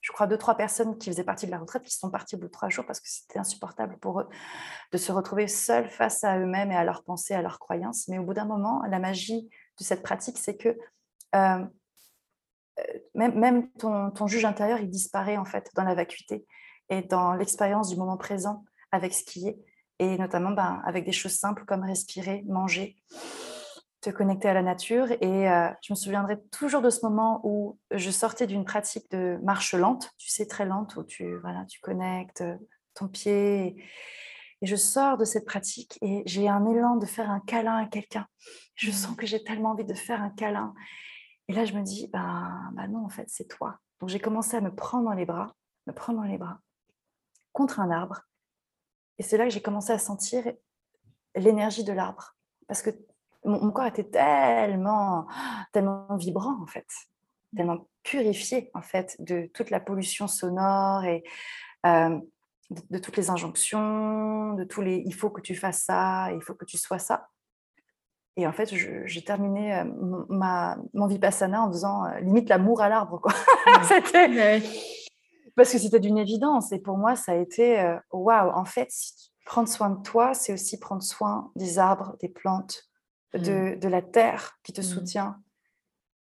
je 0.00 0.12
crois, 0.12 0.26
deux, 0.26 0.36
trois 0.36 0.56
personnes 0.56 0.98
qui 0.98 1.08
faisaient 1.08 1.24
partie 1.24 1.46
de 1.46 1.52
la 1.52 1.58
retraite 1.58 1.82
qui 1.82 1.94
sont 1.94 2.10
parties 2.10 2.34
au 2.34 2.38
bout 2.38 2.46
de 2.46 2.52
trois 2.52 2.68
jours 2.68 2.84
parce 2.84 3.00
que 3.00 3.08
c'était 3.08 3.38
insupportable 3.38 3.96
pour 3.98 4.20
eux 4.20 4.28
de 4.92 4.98
se 4.98 5.12
retrouver 5.12 5.48
seuls 5.48 5.88
face 5.88 6.24
à 6.24 6.38
eux-mêmes 6.38 6.72
et 6.72 6.76
à 6.76 6.84
leurs 6.84 7.04
pensées, 7.04 7.34
à 7.34 7.42
leurs 7.42 7.58
croyances. 7.58 8.08
Mais 8.08 8.18
au 8.18 8.24
bout 8.24 8.34
d'un 8.34 8.44
moment, 8.44 8.82
la 8.88 8.98
magie 8.98 9.48
de 9.78 9.84
cette 9.84 10.02
pratique, 10.02 10.38
c'est 10.38 10.56
que 10.56 10.76
euh, 11.34 11.64
même, 13.14 13.38
même 13.38 13.70
ton, 13.72 14.10
ton, 14.10 14.26
juge 14.26 14.44
intérieur, 14.44 14.80
il 14.80 14.90
disparaît 14.90 15.36
en 15.36 15.44
fait 15.44 15.70
dans 15.74 15.84
la 15.84 15.94
vacuité 15.94 16.44
et 16.88 17.02
dans 17.02 17.34
l'expérience 17.34 17.88
du 17.88 17.96
moment 17.96 18.16
présent 18.16 18.64
avec 18.92 19.12
ce 19.14 19.24
qui 19.24 19.48
est, 19.48 19.58
et 19.98 20.18
notamment 20.18 20.50
ben, 20.50 20.82
avec 20.84 21.04
des 21.04 21.12
choses 21.12 21.34
simples 21.34 21.64
comme 21.64 21.84
respirer, 21.84 22.44
manger, 22.46 22.96
te 24.00 24.10
connecter 24.10 24.48
à 24.48 24.54
la 24.54 24.62
nature. 24.62 25.10
Et 25.20 25.50
euh, 25.50 25.68
je 25.82 25.92
me 25.92 25.96
souviendrai 25.96 26.40
toujours 26.50 26.82
de 26.82 26.90
ce 26.90 27.04
moment 27.04 27.40
où 27.44 27.78
je 27.90 28.10
sortais 28.10 28.46
d'une 28.46 28.64
pratique 28.64 29.10
de 29.10 29.38
marche 29.42 29.74
lente, 29.74 30.10
tu 30.18 30.30
sais, 30.30 30.46
très 30.46 30.66
lente, 30.66 30.96
où 30.96 31.04
tu, 31.04 31.36
voilà, 31.38 31.64
tu 31.66 31.80
connectes 31.80 32.42
euh, 32.42 32.56
ton 32.94 33.08
pied. 33.08 33.82
Et 34.62 34.66
je 34.66 34.76
sors 34.76 35.16
de 35.16 35.24
cette 35.24 35.44
pratique 35.44 35.98
et 36.00 36.22
j'ai 36.26 36.48
un 36.48 36.64
élan 36.66 36.96
de 36.96 37.06
faire 37.06 37.30
un 37.30 37.40
câlin 37.40 37.76
à 37.76 37.86
quelqu'un. 37.86 38.26
Je 38.74 38.90
mmh. 38.90 38.94
sens 38.94 39.16
que 39.16 39.26
j'ai 39.26 39.42
tellement 39.42 39.70
envie 39.70 39.84
de 39.84 39.94
faire 39.94 40.22
un 40.22 40.30
câlin. 40.30 40.74
Et 41.48 41.52
là, 41.52 41.64
je 41.64 41.74
me 41.74 41.82
dis, 41.82 42.08
ben, 42.12 42.70
ben 42.74 42.88
non, 42.88 43.04
en 43.04 43.08
fait, 43.08 43.26
c'est 43.28 43.48
toi. 43.48 43.78
Donc 44.00 44.08
j'ai 44.08 44.20
commencé 44.20 44.56
à 44.56 44.60
me 44.60 44.74
prendre 44.74 45.04
dans 45.04 45.12
les 45.12 45.26
bras, 45.26 45.54
me 45.86 45.92
prendre 45.92 46.20
dans 46.20 46.26
les 46.26 46.38
bras 46.38 46.60
contre 47.54 47.80
un 47.80 47.90
arbre. 47.90 48.20
Et 49.18 49.22
c'est 49.22 49.38
là 49.38 49.44
que 49.44 49.50
j'ai 49.50 49.62
commencé 49.62 49.92
à 49.92 49.98
sentir 49.98 50.44
l'énergie 51.34 51.84
de 51.84 51.92
l'arbre. 51.92 52.36
Parce 52.66 52.82
que 52.82 52.90
mon, 53.44 53.70
corps 53.70 53.86
était 53.86 54.04
tellement, 54.04 55.26
tellement 55.72 56.16
vibrant, 56.16 56.60
en 56.62 56.66
fait, 56.66 56.86
tellement 57.56 57.88
purifié, 58.02 58.70
en 58.74 58.82
fait, 58.82 59.16
de 59.20 59.50
toute 59.54 59.70
la 59.70 59.80
pollution 59.80 60.26
sonore 60.26 61.04
et 61.04 61.22
euh, 61.86 62.18
de, 62.90 62.98
toutes 62.98 63.16
les 63.16 63.30
injonctions, 63.30 64.54
de 64.54 64.64
tous 64.64 64.82
les 64.82 65.02
il 65.06 65.14
faut 65.14 65.30
que 65.30 65.40
tu 65.40 65.54
fasses 65.54 65.84
ça, 65.84 66.32
il 66.32 66.42
faut 66.42 66.54
que 66.54 66.64
tu 66.64 66.76
sois 66.76 66.98
ça. 66.98 67.28
Et 68.36 68.48
en 68.48 68.52
fait, 68.52 68.74
j'ai 68.74 69.22
terminé 69.22 69.76
euh, 69.76 69.84
ma, 70.28 70.76
mon 70.92 71.06
vipassana 71.06 71.62
en 71.62 71.70
faisant 71.70 72.04
euh, 72.06 72.18
limite 72.20 72.48
l'amour 72.48 72.80
à 72.80 72.88
l'arbre. 72.88 73.20
Quoi. 73.20 73.32
C'était 73.84 74.60
parce 75.56 75.72
que 75.72 75.78
c'était 75.78 76.00
d'une 76.00 76.18
évidence. 76.18 76.72
Et 76.72 76.78
pour 76.78 76.98
moi, 76.98 77.16
ça 77.16 77.32
a 77.32 77.36
été 77.36 77.80
euh, 77.80 77.98
waouh, 78.12 78.50
en 78.50 78.64
fait, 78.64 78.88
prendre 79.44 79.68
soin 79.68 79.90
de 79.90 80.02
toi, 80.02 80.34
c'est 80.34 80.52
aussi 80.52 80.78
prendre 80.78 81.02
soin 81.02 81.52
des 81.56 81.78
arbres, 81.78 82.16
des 82.20 82.28
plantes, 82.28 82.84
de, 83.34 83.76
mmh. 83.76 83.88
la 83.88 84.02
terre 84.02 84.58
qui 84.62 84.72
te 84.72 84.80
mmh. 84.80 84.84
soutient, 84.84 85.42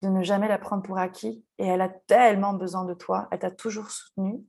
de 0.02 0.10
ne 0.10 0.24
jamais 0.24 0.48
la 0.48 0.58
prendre 0.58 0.84
pour 0.84 0.98
acquis. 0.98 1.46
Et 1.58 1.66
elle 1.66 1.82
a 1.82 1.90
tellement 1.90 2.54
besoin 2.54 2.86
de 2.86 2.94
toi, 2.94 3.28
elle 3.32 3.40
t'a 3.40 3.52
toujours 3.52 3.92
soutenu. 3.92 4.44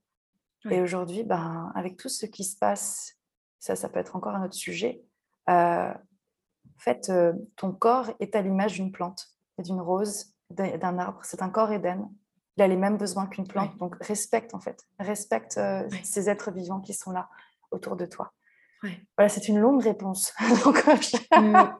Et 0.71 0.81
aujourd'hui, 0.83 1.23
ben, 1.23 1.73
avec 1.75 1.97
tout 1.97 2.09
ce 2.09 2.27
qui 2.27 2.45
se 2.45 2.59
passe, 2.59 3.17
ça, 3.59 3.77
ça 3.77 3.89
peut 3.89 4.01
être 4.01 4.17
encore 4.17 4.35
un 4.35 4.45
autre 4.45 4.55
sujet. 4.55 5.03
Euh, 5.49 5.91
en 5.93 6.79
fait, 6.81 7.09
euh, 7.09 7.33
ton 7.57 7.73
corps 7.73 8.11
est 8.21 8.37
à 8.37 8.43
l'image 8.43 8.75
d'une 8.75 8.93
plante, 8.93 9.29
d'une 9.59 9.81
rose, 9.81 10.35
d'un 10.51 10.99
arbre. 10.99 11.21
C'est 11.23 11.43
un 11.43 11.49
corps 11.49 11.73
Éden 11.73 12.11
il 12.59 12.63
a 12.63 12.67
les 12.67 12.77
mêmes 12.77 12.97
besoins 12.97 13.27
qu'une 13.27 13.47
plante. 13.47 13.77
Donc, 13.79 13.95
respecte 14.01 14.53
en 14.53 14.59
fait, 14.59 14.85
respecte 14.99 15.59
euh, 15.59 15.89
ces 16.03 16.29
êtres 16.29 16.51
vivants 16.51 16.81
qui 16.81 16.93
sont 16.93 17.13
là 17.13 17.29
autour 17.71 17.95
de 17.95 18.05
toi. 18.05 18.33
Voilà, 19.17 19.29
c'est 19.29 19.49
une 19.49 19.59
longue 19.59 19.83
réponse. 19.83 20.33
Euh, 21.35 21.41
mm. 21.41 21.77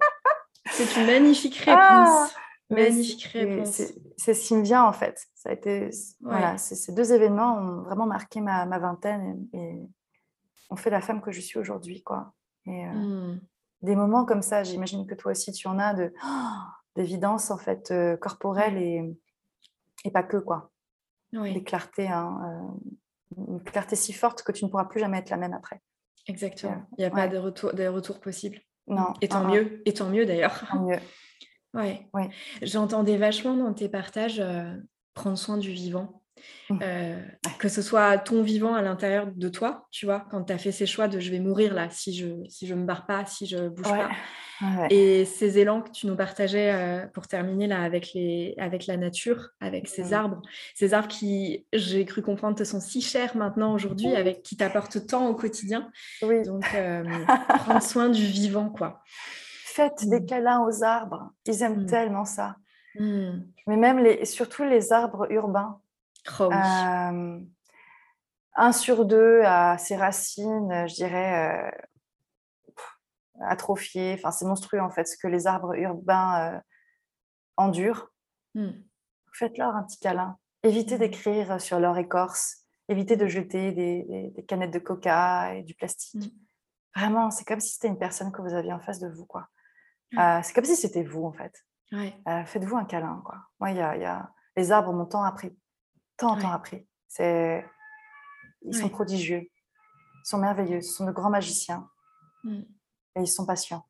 c'est 0.71 0.97
une 0.97 1.07
magnifique 1.07 1.65
ah, 1.67 2.05
réponse. 2.05 2.35
magnifique 2.71 3.25
réponse. 3.25 3.83
C'est 4.17 4.35
ce 4.35 4.49
qui 4.49 4.55
me 4.55 4.63
vient 4.63 4.85
en 4.85 4.93
fait. 4.93 5.27
Ça 5.35 5.49
a 5.49 5.53
été, 5.53 5.91
voilà, 6.21 6.59
ces 6.59 6.93
deux 6.93 7.13
événements 7.13 7.57
ont 7.57 7.83
vraiment 7.83 8.07
marqué 8.07 8.41
ma, 8.41 8.67
ma 8.67 8.79
vingtaine 8.79 9.47
et, 9.53 9.83
ont 10.71 10.77
fait 10.77 10.91
la 10.91 11.01
femme 11.01 11.23
que 11.23 11.33
je 11.33 11.41
suis 11.41 11.59
aujourd'hui, 11.59 12.03
quoi. 12.03 12.35
Et 12.67 12.87
euh, 12.87 12.93
mm. 12.93 13.41
des 13.83 13.97
moments 13.97 14.25
comme 14.25 14.43
ça, 14.43 14.63
j'imagine 14.63 15.07
que 15.07 15.15
toi 15.15 15.33
aussi 15.33 15.53
tu 15.53 15.67
en 15.67 15.79
as 15.79 15.95
de 15.95 16.13
d'évidence 16.97 17.51
en 17.51 17.59
fait 17.59 17.93
corporelle 18.21 18.77
et 18.77 19.19
et 20.09 20.11
pas 20.11 20.23
que, 20.23 20.39
quoi. 20.39 20.71
Des 21.33 21.63
clartés, 21.63 22.09
hein, 22.09 22.41
euh, 23.37 23.45
une 23.49 23.63
clarté 23.63 23.97
si 23.97 24.15
forte 24.15 24.43
que 24.43 24.51
tu 24.51 24.65
ne 24.65 24.71
pourras 24.71 24.87
plus 24.87 25.01
jamais 25.01 25.19
être 25.19 25.31
la 25.31 25.37
même 25.37 25.53
après. 25.53 25.81
Exactement. 26.27 26.87
Il 26.97 27.03
n'y 27.03 27.05
a 27.05 27.11
pas 27.11 27.29
de 27.29 27.37
retour, 27.37 27.75
de 27.75 27.87
retour 27.87 28.21
possible. 28.21 28.59
Non. 28.87 29.13
Et 29.21 29.29
tant 29.29 29.47
mieux. 29.47 29.83
Et 29.85 29.93
tant 29.93 30.09
mieux 30.09 30.25
d'ailleurs. 30.25 30.65
Tant 30.71 30.83
mieux. 30.83 30.99
Ouais. 31.75 32.31
J'entendais 32.63 33.19
vachement 33.19 33.55
dans 33.55 33.75
tes 33.75 33.89
partages 33.89 34.41
euh, 34.41 34.75
prendre 35.13 35.37
soin 35.37 35.59
du 35.59 35.71
vivant. 35.71 36.18
Mmh. 36.71 36.79
Euh, 36.83 37.19
que 37.59 37.69
ce 37.69 37.83
soit 37.83 38.19
ton 38.19 38.43
vivant 38.43 38.75
à 38.75 38.83
l'intérieur 38.83 39.27
de 39.35 39.49
toi, 39.49 39.87
tu 39.91 40.07
vois, 40.07 40.27
quand 40.31 40.45
tu 40.45 40.53
as 40.53 40.59
fait 40.59 40.73
ces 40.73 40.87
choix 40.87 41.09
de 41.09 41.19
je 41.19 41.31
vais 41.31 41.41
mourir 41.41 41.75
là, 41.75 41.89
si 41.91 42.15
je 42.15 42.27
si 42.49 42.67
je 42.67 42.75
me 42.75 42.85
barre 42.85 43.07
pas, 43.07 43.25
si 43.25 43.47
je 43.47 43.69
bouge 43.69 43.85
pas. 43.85 44.11
Et 44.91 45.25
ces 45.25 45.59
élans 45.59 45.83
que 45.83 45.91
tu 45.91 46.07
nous 46.07 46.17
partageais 46.17 46.73
euh, 46.73 47.07
pour 47.07 47.29
terminer 47.29 47.67
là 47.69 47.83
avec, 47.83 48.13
les, 48.15 48.55
avec 48.59 48.87
la 48.87 48.97
nature, 48.97 49.51
avec 49.61 49.87
ces 49.87 50.13
arbres, 50.13 50.43
ces 50.75 50.95
arbres 50.95 51.09
qui, 51.09 51.67
j'ai 51.73 52.05
cru 52.05 52.23
comprendre, 52.23 52.57
te 52.57 52.65
sont 52.65 52.81
si 52.81 53.01
chers 53.01 53.37
maintenant 53.37 53.73
aujourd'hui, 53.73 54.15
avec 54.17 54.43
qui 54.43 54.57
t'apportent 54.57 55.07
tant 55.07 55.29
au 55.29 55.35
quotidien. 55.35 55.91
Donc, 56.23 56.65
euh, 56.75 57.05
prendre 57.49 57.83
soin 57.83 58.09
du 58.09 58.25
vivant, 58.25 58.69
quoi. 58.69 59.03
Faites 59.65 60.09
des 60.09 60.21
mmh. 60.21 60.27
câlins 60.27 60.61
aux 60.67 60.83
arbres, 60.83 61.31
ils 61.47 61.63
aiment 61.63 61.83
mmh. 61.83 61.87
tellement 61.87 62.25
ça. 62.25 62.57
Mmh. 62.99 63.45
Mais 63.69 63.77
même 63.77 63.99
les, 63.99 64.25
surtout 64.25 64.65
les 64.65 64.93
arbres 64.93 65.31
urbains. 65.31 65.81
Oh 66.41 66.51
euh, 66.53 67.41
un 68.55 68.73
sur 68.73 69.05
deux 69.05 69.43
à 69.45 69.79
ses 69.79 69.97
racines, 69.97 70.87
je 70.89 70.95
dirais, 70.95 71.73
atrophié. 73.41 74.15
Enfin, 74.15 74.31
c'est 74.31 74.47
monstrueux 74.47 74.81
en 74.81 74.91
fait 74.91 75.05
ce 75.05 75.17
que 75.17 75.29
les 75.29 75.47
arbres 75.47 75.75
urbains 75.75 76.61
endurent, 77.57 78.11
hmm. 78.55 78.71
faites-leur 79.33 79.75
un 79.77 79.83
petit 79.83 79.99
câlin. 79.99 80.39
Évitez 80.63 80.97
hmm. 80.97 80.99
d'écrire 80.99 81.61
sur 81.61 81.79
leur 81.79 81.99
écorce. 81.99 82.65
Évitez 82.89 83.17
de 83.17 83.27
jeter 83.27 83.73
des, 83.73 84.45
canettes 84.49 84.73
de 84.73 84.79
coca 84.79 85.55
et 85.55 85.63
du 85.63 85.75
plastique. 85.75 86.35
Vraiment, 86.97 87.31
c'est 87.31 87.45
comme 87.45 87.61
si 87.61 87.75
c'était 87.75 87.89
une 87.89 87.99
personne 87.99 88.33
que 88.33 88.41
vous 88.41 88.55
aviez 88.55 88.73
en 88.73 88.81
face 88.81 88.99
de 88.99 89.09
vous. 89.09 89.27
quoi. 89.27 89.47
Euh, 90.19 90.41
c'est 90.43 90.55
comme 90.55 90.65
si 90.65 90.75
c'était 90.75 91.03
vous, 91.03 91.25
en 91.25 91.33
fait. 91.33 91.53
Euh, 91.93 92.45
faites-vous 92.45 92.77
un 92.77 92.87
câlin. 92.87 93.21
Quoi. 93.25 93.37
Moi, 93.61 93.73
il 93.73 93.77
y 93.77 93.81
a, 93.81 94.31
les 94.57 94.73
arbres 94.73 94.93
m'ont 94.93 95.05
tant 95.05 95.23
appris. 95.23 95.57
Tant, 96.19 96.37
tant 96.37 96.53
appris. 96.53 96.87
C'est... 97.07 97.65
Ils 98.63 98.75
sont 98.75 98.89
prodigieux. 98.89 99.49
Ils 99.49 100.29
sont 100.29 100.39
merveilleux. 100.39 100.81
Ce 100.81 100.93
sont 100.93 101.07
de 101.07 101.13
grands 101.13 101.31
magiciens. 101.31 101.89
Mm. 102.45 102.61
Et 103.17 103.21
ils 103.21 103.29
sont 103.29 103.47
patients. 103.47 103.87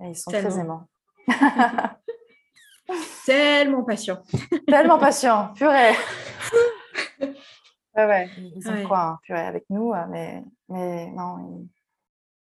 Et 0.00 0.08
ils 0.08 0.16
sont 0.16 0.30
très 0.30 0.58
aimants. 0.58 0.88
Tellement 3.26 3.84
patients. 3.84 4.22
Tellement 4.66 4.98
patients. 4.98 5.52
Purée. 5.54 5.94
Ouais, 7.96 8.06
ouais. 8.06 8.28
Ils 8.56 8.60
sont 8.60 8.88
quoi, 8.88 9.02
hein, 9.02 9.18
purée, 9.22 9.46
avec 9.46 9.66
nous. 9.70 9.92
Euh, 9.92 10.04
mais, 10.08 10.42
mais 10.68 11.06
non, 11.12 11.64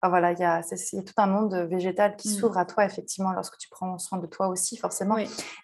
voilà, 0.02 0.32
il 0.32 0.38
y, 0.38 0.44
a, 0.44 0.62
tout 0.62 1.14
un 1.16 1.26
monde 1.26 1.54
végétal 1.68 2.14
qui 2.14 2.28
mmh. 2.28 2.32
s'ouvre 2.32 2.58
à 2.58 2.64
toi, 2.64 2.84
effectivement, 2.84 3.32
lorsque 3.32 3.58
tu 3.58 3.68
prends 3.68 3.98
soin 3.98 4.18
de 4.18 4.26
toi 4.26 4.46
aussi, 4.46 4.76
forcément. 4.76 5.16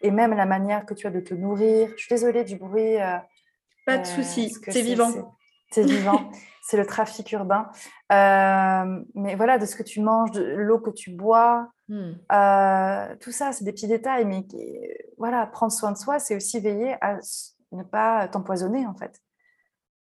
Et 0.03 0.11
même 0.11 0.35
la 0.35 0.47
manière 0.47 0.85
que 0.87 0.95
tu 0.95 1.07
as 1.07 1.11
de 1.11 1.21
te 1.21 1.35
nourrir. 1.35 1.91
Je 1.97 2.03
suis 2.03 2.15
désolée 2.15 2.43
du 2.43 2.57
bruit. 2.57 3.01
Euh, 3.01 3.17
Pas 3.87 3.99
de 3.99 4.03
euh, 4.03 4.05
souci, 4.05 4.51
c'est 4.51 4.83
vivant. 4.83 5.37
C'est 5.71 5.85
vivant. 5.85 6.31
c'est 6.63 6.77
le 6.77 6.85
trafic 6.85 7.31
urbain. 7.31 7.71
Euh, 8.11 9.05
mais 9.15 9.37
voilà, 9.37 9.59
de 9.59 9.67
ce 9.67 9.77
que 9.77 9.85
tu 9.85 10.01
manges, 10.01 10.33
de 10.33 10.43
l'eau 10.43 10.81
que 10.81 10.91
tu 10.91 11.13
bois, 11.13 11.69
mmh. 11.89 12.13
tout 13.21 13.31
ça, 13.31 13.53
c'est 13.53 13.65
des 13.65 13.73
petits 13.73 13.89
détails. 13.89 14.25
Mais 14.25 14.45
voilà, 15.17 15.47
prendre 15.47 15.73
soin 15.73 15.93
de 15.93 15.99
soi, 15.99 16.19
c'est 16.19 16.35
aussi 16.35 16.59
veiller 16.59 16.97
à 17.01 17.19
ne 17.71 17.85
pas 17.85 18.27
t'empoisonner, 18.27 18.85
en 18.85 18.97
fait, 18.97 19.21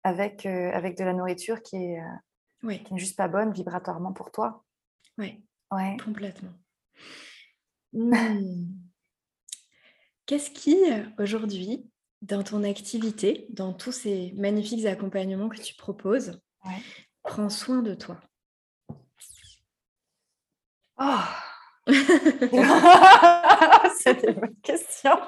avec, 0.05 0.47
avec 0.47 0.97
de 0.97 1.03
la 1.03 1.15
nourriture 1.15 1.63
qui 1.63 1.77
est 1.77 2.01
oui. 2.63 2.83
qui 2.83 2.95
n'est 2.95 3.01
juste 3.01 3.17
pas 3.17 3.29
bonne 3.29 3.53
vibratoirement 3.53 4.13
pour 4.13 4.31
toi. 4.31 4.65
Oui, 5.19 5.43
ouais. 5.73 5.97
complètement. 6.03 6.53
Hmm. 7.93 8.67
Qu'est-ce 10.27 10.51
qui, 10.51 10.77
aujourd'hui, 11.19 11.91
dans 12.23 12.43
ton 12.43 12.63
activité, 12.63 13.47
dans 13.51 13.73
tous 13.73 13.93
ces 13.93 14.33
magnifiques 14.37 14.87
accompagnements 14.87 15.49
que 15.49 15.61
tu 15.61 15.75
proposes, 15.75 16.41
prend 17.23 17.49
soin 17.49 17.83
de 17.83 17.95
toi? 17.95 18.21
Oh 20.99 21.19
C'est 23.99 24.23
une 24.23 24.35
bonne 24.35 24.55
question. 24.63 25.19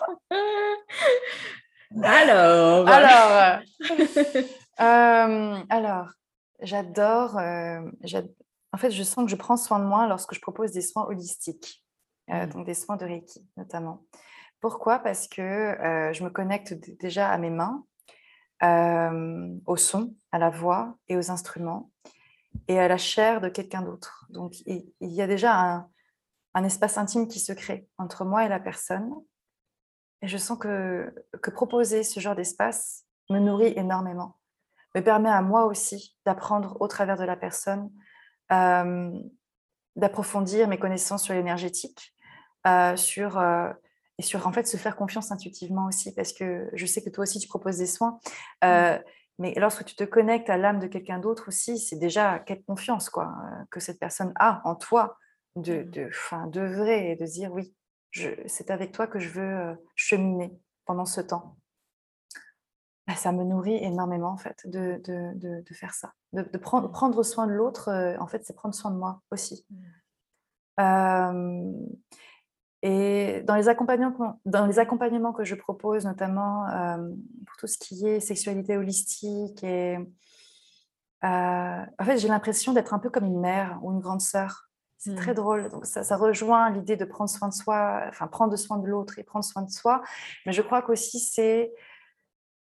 Alors, 2.03 2.89
alors, 2.89 3.61
euh, 4.81 5.59
alors, 5.71 6.11
J'adore. 6.63 7.39
Euh, 7.39 7.81
en 8.73 8.79
fait, 8.79 8.91
je 8.91 9.03
sens 9.03 9.25
que 9.25 9.31
je 9.31 9.37
prends 9.37 9.57
soin 9.57 9.81
de 9.81 9.85
moi 9.85 10.07
lorsque 10.07 10.35
je 10.35 10.41
propose 10.41 10.71
des 10.71 10.81
soins 10.81 11.05
holistiques, 11.07 11.85
euh, 12.31 12.47
mmh. 12.47 12.51
donc 12.51 12.67
des 12.67 12.75
soins 12.75 12.97
de 12.97 13.05
Reiki 13.05 13.47
notamment. 13.57 14.05
Pourquoi? 14.61 15.01
Parce 15.01 15.27
que 15.27 15.43
euh, 15.43 16.13
je 16.13 16.23
me 16.23 16.31
connecte 16.31 16.75
déjà 17.01 17.29
à 17.31 17.39
mes 17.39 17.51
mains, 17.51 17.85
au 19.67 19.77
son, 19.77 20.15
à 20.31 20.39
la 20.39 20.49
voix 20.49 20.97
et 21.09 21.17
aux 21.17 21.33
instruments 21.33 21.91
et 22.69 22.79
à 22.79 22.87
la 22.87 22.97
chair 22.97 23.41
de 23.41 23.49
quelqu'un 23.49 23.83
d'autre. 23.83 24.25
Donc, 24.29 24.61
il, 24.67 24.85
y 25.01 25.21
a 25.21 25.27
déjà 25.27 25.59
un, 25.59 25.89
un, 26.55 26.63
espace 26.63 26.97
intime 26.97 27.27
qui 27.27 27.41
se 27.41 27.53
crée 27.53 27.89
entre 27.99 28.25
moi 28.25 28.45
et 28.45 28.49
la 28.49 28.61
personne. 28.61 29.11
Et 30.21 30.29
je 30.29 30.37
sens 30.37 30.59
que, 30.59 31.13
que 31.43 31.51
proposer 31.51 32.05
ce 32.05 32.21
genre 32.21 32.37
d'espace 32.37 33.05
me 33.31 33.41
nourrit 33.41 33.73
énormément 33.75 34.37
me 34.95 35.01
permet 35.01 35.31
à 35.31 35.43
moi 35.43 35.65
aussi 35.67 36.17
d'apprendre 36.27 36.77
au 36.81 36.89
travers 36.89 37.17
de 37.17 37.25
la 37.25 37.37
personne, 37.37 37.91
euh, 38.53 39.11
d'approfondir 39.97 40.69
mes 40.69 40.79
connaissances 40.79 41.25
sur 41.25 41.35
l'énergétique, 41.35 42.15
euh, 42.67 42.97
sur, 42.97 43.39
euh, 43.39 43.71
et 44.19 44.23
sur 44.23 44.47
en 44.47 44.53
fait 44.53 44.67
se 44.67 44.77
faire 44.77 44.97
confiance 44.97 45.33
intuitivement 45.33 45.87
aussi, 45.87 46.15
parce 46.15 46.33
que 46.33 46.69
je 46.75 46.87
sais 46.87 47.03
que 47.03 47.11
toi 47.11 47.23
aussi 47.23 47.39
tu 47.39 47.49
proposes 47.49 47.79
des 47.79 47.87
soins. 47.87 48.19
Mmh. 48.63 48.99
Mais 49.39 49.55
lorsque 49.57 49.85
tu 49.85 49.97
te 49.97 50.05
connectes 50.05 50.51
à 50.51 50.59
l'âme 50.59 50.79
de 50.79 50.87
quelqu'un 50.87 51.19
d'autre 51.19 51.49
aussi, 51.49 51.79
c'est 51.79 51.97
déjà 51.97 52.39
quelle 52.39 52.63
confiance 52.65 53.09
quoi, 53.09 53.35
que 53.71 53.81
cette 53.81 53.99
personne 53.99 54.33
a 54.39 54.61
en 54.65 54.75
toi 54.75 55.17
de, 55.57 55.83
mmh. 55.83 55.91
de, 55.91 56.11
fin, 56.13 56.47
de 56.47 56.61
vrai 56.61 57.09
et 57.09 57.17
de 57.17 57.25
dire 57.25 57.51
oui, 57.53 57.75
c'est 58.47 58.71
avec 58.71 58.93
toi 58.93 59.07
que 59.07 59.19
je 59.19 59.31
veux 59.31 59.77
cheminer 59.97 60.53
pendant 60.85 61.07
ce 61.07 61.23
temps. 61.23 61.57
Bah, 63.13 63.19
ça 63.19 63.31
me 63.31 63.45
nourrit 63.45 63.77
énormément 63.77 64.31
en 64.31 64.39
fait 64.39 64.67
de, 64.67 64.99
de, 65.05 65.63
de, 65.63 65.75
faire 65.75 65.93
ça. 65.93 66.15
De, 66.33 66.43
prendre, 66.57 66.89
mmh. 66.89 66.93
prendre 66.93 67.23
soin 67.23 67.47
de 67.47 67.53
l'autre, 67.53 67.89
euh, 67.89 68.17
en 68.19 68.27
fait, 68.27 68.43
c'est 68.47 68.55
prendre 68.55 68.75
soin 68.75 68.91
de 68.91 68.97
moi 68.97 69.21
aussi. 69.31 69.67
Mmh. 70.79 71.75
et 72.83 73.43
dans 73.45 73.55
les, 73.55 73.69
accompagnements, 73.69 74.41
dans 74.47 74.65
les 74.65 74.79
accompagnements 74.79 75.35
que 75.35 75.45
je 75.45 75.55
propose, 75.55 76.07
notamment 76.07 76.67
pour 77.47 77.57
tout 77.59 77.67
ce 77.67 77.77
qui 77.77 78.07
est 78.07 78.21
sexualité 78.21 78.79
holistique, 78.79 79.63
et, 79.63 79.99
euh, 81.25 81.85
en 81.99 82.05
fait, 82.05 82.17
j'ai 82.17 82.29
l'impression 82.29 82.73
d'être 82.73 82.95
un 82.95 82.99
peu 82.99 83.11
comme 83.11 83.27
une 83.27 83.41
mère 83.41 83.79
ou 83.83 83.93
une 83.93 84.01
grande 84.01 84.23
sœur. 84.23 84.71
C'est 84.97 85.15
très 85.17 85.33
mmh. 85.33 85.35
drôle. 85.35 85.69
Donc 85.69 85.85
ça, 85.85 86.03
ça 86.03 86.17
rejoint 86.17 86.71
l'idée 86.71 86.97
de 86.97 87.05
prendre 87.05 87.29
soin 87.29 87.49
de 87.49 87.55
soi, 87.55 88.05
enfin 88.09 88.27
prendre 88.27 88.57
soin 88.57 88.79
de 88.79 88.87
l'autre 88.87 89.19
et 89.19 89.23
prendre 89.23 89.45
soin 89.45 89.63
de 89.63 89.71
soi. 89.71 90.01
Mais 90.47 90.53
je 90.53 90.63
crois 90.63 90.81
qu'aussi 90.81 91.19
c'est 91.21 91.73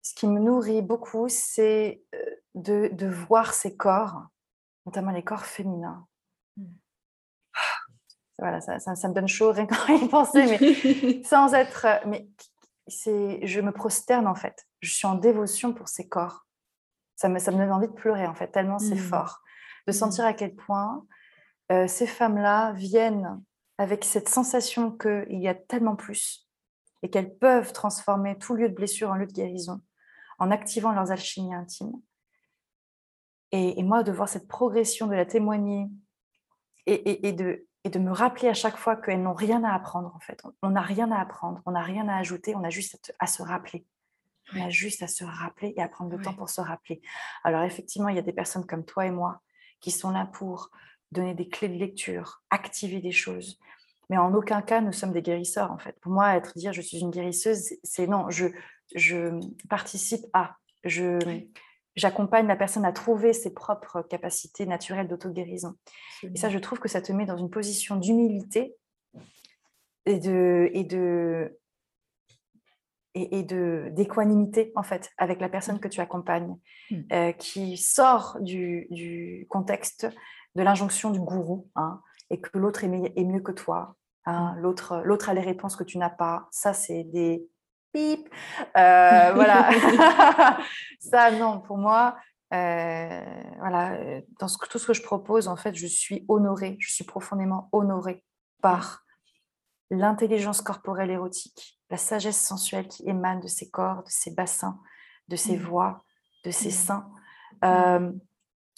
ce 0.06 0.14
qui 0.14 0.28
me 0.28 0.38
nourrit 0.38 0.82
beaucoup, 0.82 1.28
c'est 1.28 2.00
euh, 2.14 2.18
de, 2.54 2.90
de, 2.92 3.08
voir 3.08 3.52
ces 3.52 3.76
corps, 3.76 4.26
notamment 4.86 5.10
les 5.10 5.24
corps 5.24 5.44
féminins. 5.44 6.06
Mmh. 6.56 6.64
Voilà, 8.38 8.60
ça, 8.60 8.78
ça, 8.78 9.08
me 9.08 9.14
donne 9.14 9.26
chaud 9.26 9.50
rien 9.50 9.66
qu'à 9.66 9.92
y 9.92 10.08
penser, 10.08 10.46
mais 10.46 11.22
sans 11.24 11.54
être. 11.54 11.86
Euh, 11.86 11.98
mais 12.06 12.28
c'est, 12.86 13.44
je 13.44 13.60
me 13.60 13.72
prosterne 13.72 14.28
en 14.28 14.36
fait. 14.36 14.68
Je 14.80 14.94
suis 14.94 15.08
en 15.08 15.16
dévotion 15.16 15.72
pour 15.72 15.88
ces 15.88 16.08
corps. 16.08 16.46
Ça 17.16 17.28
me, 17.28 17.40
ça 17.40 17.50
me 17.50 17.56
donne 17.56 17.72
envie 17.72 17.88
de 17.88 17.92
pleurer 17.92 18.28
en 18.28 18.34
fait, 18.34 18.48
tellement 18.48 18.78
c'est 18.78 18.94
mmh. 18.94 18.98
fort. 18.98 19.42
De 19.88 19.90
mmh. 19.90 19.96
sentir 19.96 20.24
à 20.24 20.34
quel 20.34 20.54
point 20.54 21.04
euh, 21.72 21.88
ces 21.88 22.06
femmes-là 22.06 22.74
viennent 22.74 23.42
avec 23.76 24.04
cette 24.04 24.28
sensation 24.28 24.92
qu'il 24.92 25.40
y 25.42 25.48
a 25.48 25.54
tellement 25.54 25.96
plus 25.96 26.48
et 27.02 27.10
qu'elles 27.10 27.36
peuvent 27.36 27.72
transformer 27.72 28.38
tout 28.38 28.54
lieu 28.54 28.68
de 28.68 28.74
blessure 28.74 29.10
en 29.10 29.16
lieu 29.16 29.26
de 29.26 29.32
guérison 29.32 29.80
en 30.38 30.50
activant 30.50 30.92
leurs 30.92 31.10
alchimies 31.10 31.54
intimes. 31.54 32.00
Et, 33.52 33.82
moi, 33.82 34.02
de 34.02 34.12
voir 34.12 34.28
cette 34.28 34.48
progression, 34.48 35.06
de 35.06 35.14
la 35.14 35.24
témoigner 35.24 35.86
et, 36.86 37.32
de, 37.32 37.66
et 37.84 37.88
de 37.88 37.98
me 37.98 38.12
rappeler 38.12 38.48
à 38.48 38.54
chaque 38.54 38.76
fois 38.76 38.96
qu'elles 38.96 39.22
n'ont 39.22 39.32
rien 39.32 39.64
à 39.64 39.72
apprendre, 39.72 40.12
en 40.14 40.20
fait. 40.20 40.42
On 40.62 40.70
n'a 40.70 40.82
rien 40.82 41.10
à 41.10 41.20
apprendre, 41.20 41.62
on 41.64 41.70
n'a 41.70 41.82
rien 41.82 42.08
à 42.08 42.16
ajouter, 42.16 42.54
on 42.54 42.64
a 42.64 42.70
juste 42.70 43.14
à, 43.18 43.26
se 43.26 43.42
rappeler. 43.42 43.86
On 44.54 44.62
a 44.62 44.68
juste 44.68 45.02
à 45.02 45.08
se 45.08 45.24
rappeler 45.24 45.72
et 45.76 45.82
à 45.82 45.88
prendre 45.88 46.10
le 46.10 46.22
temps 46.22 46.34
pour 46.34 46.50
se 46.50 46.60
rappeler. 46.60 47.00
Alors 47.44 47.62
effectivement, 47.62 48.08
il 48.08 48.16
y 48.16 48.18
a 48.18 48.22
des 48.22 48.32
personnes 48.32 48.66
comme 48.66 48.84
toi 48.84 49.06
et 49.06 49.10
moi 49.10 49.40
qui 49.80 49.90
sont 49.90 50.10
là 50.10 50.26
pour 50.26 50.70
donner 51.12 51.34
des 51.34 51.48
clés 51.48 51.68
de 51.68 51.78
lecture, 51.78 52.42
activer 52.50 53.00
des 53.00 53.12
choses. 53.12 53.58
Mais 54.10 54.18
en 54.18 54.34
aucun 54.34 54.62
cas, 54.62 54.80
nous 54.80 54.92
sommes 54.92 55.12
des 55.12 55.22
guérisseurs, 55.22 55.72
en 55.72 55.78
fait. 55.78 55.98
Pour 56.00 56.12
moi, 56.12 56.36
être 56.36 56.56
dire 56.56 56.72
je 56.72 56.80
suis 56.80 56.98
une 56.98 57.10
guérisseuse, 57.10 57.74
c'est 57.82 58.06
non, 58.06 58.30
je, 58.30 58.46
je 58.94 59.40
participe 59.68 60.24
à, 60.32 60.56
je, 60.84 61.18
j'accompagne 61.96 62.46
la 62.46 62.56
personne 62.56 62.84
à 62.84 62.92
trouver 62.92 63.32
ses 63.32 63.52
propres 63.52 64.02
capacités 64.02 64.66
naturelles 64.66 65.08
d'auto-guérison. 65.08 65.74
Et 66.22 66.36
ça, 66.36 66.50
je 66.50 66.58
trouve 66.58 66.78
que 66.78 66.88
ça 66.88 67.00
te 67.00 67.12
met 67.12 67.26
dans 67.26 67.38
une 67.38 67.50
position 67.50 67.96
d'humilité 67.96 68.76
et 70.04 70.20
de, 70.20 70.70
et 70.72 70.84
de, 70.84 71.58
et, 73.14 73.42
de 73.42 73.88
d'équanimité 73.92 74.72
en 74.76 74.82
fait 74.82 75.10
avec 75.16 75.40
la 75.40 75.48
personne 75.48 75.80
que 75.80 75.88
tu 75.88 76.00
accompagnes, 76.00 76.56
mmh. 76.90 76.96
euh, 77.12 77.32
qui 77.32 77.76
sort 77.76 78.38
du, 78.40 78.86
du, 78.90 79.46
contexte 79.48 80.06
de 80.54 80.62
l'injonction 80.62 81.10
du 81.10 81.20
gourou, 81.20 81.68
hein, 81.74 82.00
et 82.30 82.40
que 82.40 82.56
l'autre 82.58 82.84
est, 82.84 83.12
est, 83.16 83.24
mieux 83.24 83.40
que 83.40 83.52
toi, 83.52 83.96
hein, 84.26 84.54
l'autre 84.58 85.02
l'autre 85.04 85.28
a 85.30 85.34
les 85.34 85.40
réponses 85.40 85.76
que 85.76 85.84
tu 85.84 85.98
n'as 85.98 86.10
pas. 86.10 86.46
Ça, 86.50 86.72
c'est 86.72 87.04
des 87.04 87.48
euh, 87.98 89.32
voilà. 89.34 89.70
ça, 91.00 91.30
non, 91.30 91.60
pour 91.60 91.78
moi, 91.78 92.16
euh, 92.52 93.24
voilà, 93.58 93.98
dans 94.38 94.46
tout 94.48 94.78
ce 94.78 94.86
que 94.86 94.94
je 94.94 95.02
propose, 95.02 95.48
en 95.48 95.56
fait, 95.56 95.74
je 95.74 95.86
suis 95.86 96.24
honorée, 96.28 96.76
je 96.80 96.92
suis 96.92 97.04
profondément 97.04 97.68
honorée 97.72 98.24
par 98.62 99.02
l'intelligence 99.90 100.62
corporelle 100.62 101.10
érotique, 101.10 101.78
la 101.90 101.96
sagesse 101.96 102.40
sensuelle 102.40 102.88
qui 102.88 103.08
émane 103.08 103.40
de 103.40 103.48
ces 103.48 103.70
corps, 103.70 104.02
de 104.02 104.10
ces 104.10 104.34
bassins, 104.34 104.80
de 105.28 105.36
ces 105.36 105.56
mmh. 105.56 105.62
voix, 105.62 106.04
de 106.44 106.50
ces 106.50 106.68
mmh. 106.68 106.72
seins, 106.72 107.06
mmh. 107.62 107.64
Euh, 107.64 108.12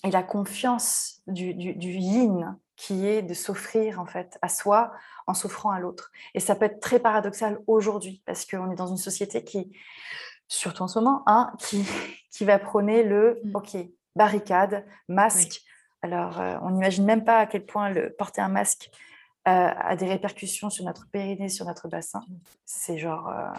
et 0.04 0.10
la 0.10 0.22
confiance 0.22 1.20
du, 1.26 1.54
du, 1.54 1.90
yin 1.90 2.56
qui 2.78 3.08
est 3.08 3.22
de 3.22 3.34
s'offrir 3.34 4.00
en 4.00 4.06
fait 4.06 4.38
à 4.40 4.48
soi 4.48 4.92
en 5.26 5.34
s'offrant 5.34 5.70
à 5.70 5.80
l'autre. 5.80 6.12
Et 6.34 6.40
ça 6.40 6.54
peut 6.54 6.64
être 6.64 6.80
très 6.80 7.00
paradoxal 7.00 7.58
aujourd'hui 7.66 8.22
parce 8.24 8.46
qu'on 8.46 8.70
est 8.70 8.76
dans 8.76 8.86
une 8.86 8.96
société 8.96 9.42
qui, 9.42 9.76
surtout 10.46 10.84
en 10.84 10.88
ce 10.88 11.00
moment, 11.00 11.24
hein, 11.26 11.52
qui, 11.58 11.84
qui 12.30 12.44
va 12.44 12.58
prôner 12.58 13.02
le 13.02 13.40
mmh. 13.44 13.56
OK, 13.56 13.76
barricade, 14.14 14.86
masque. 15.08 15.62
Alors, 16.02 16.40
euh, 16.40 16.56
on 16.62 16.70
n'imagine 16.70 17.04
même 17.04 17.24
pas 17.24 17.40
à 17.40 17.46
quel 17.46 17.66
point 17.66 17.90
le, 17.90 18.14
porter 18.14 18.40
un 18.40 18.48
masque 18.48 18.90
euh, 19.48 19.50
a 19.76 19.96
des 19.96 20.06
répercussions 20.06 20.70
sur 20.70 20.84
notre 20.84 21.08
périnée, 21.10 21.48
sur 21.48 21.66
notre 21.66 21.88
bassin. 21.88 22.20
Mmh. 22.28 22.34
C'est 22.64 22.98
genre, 22.98 23.28
euh, 23.28 23.50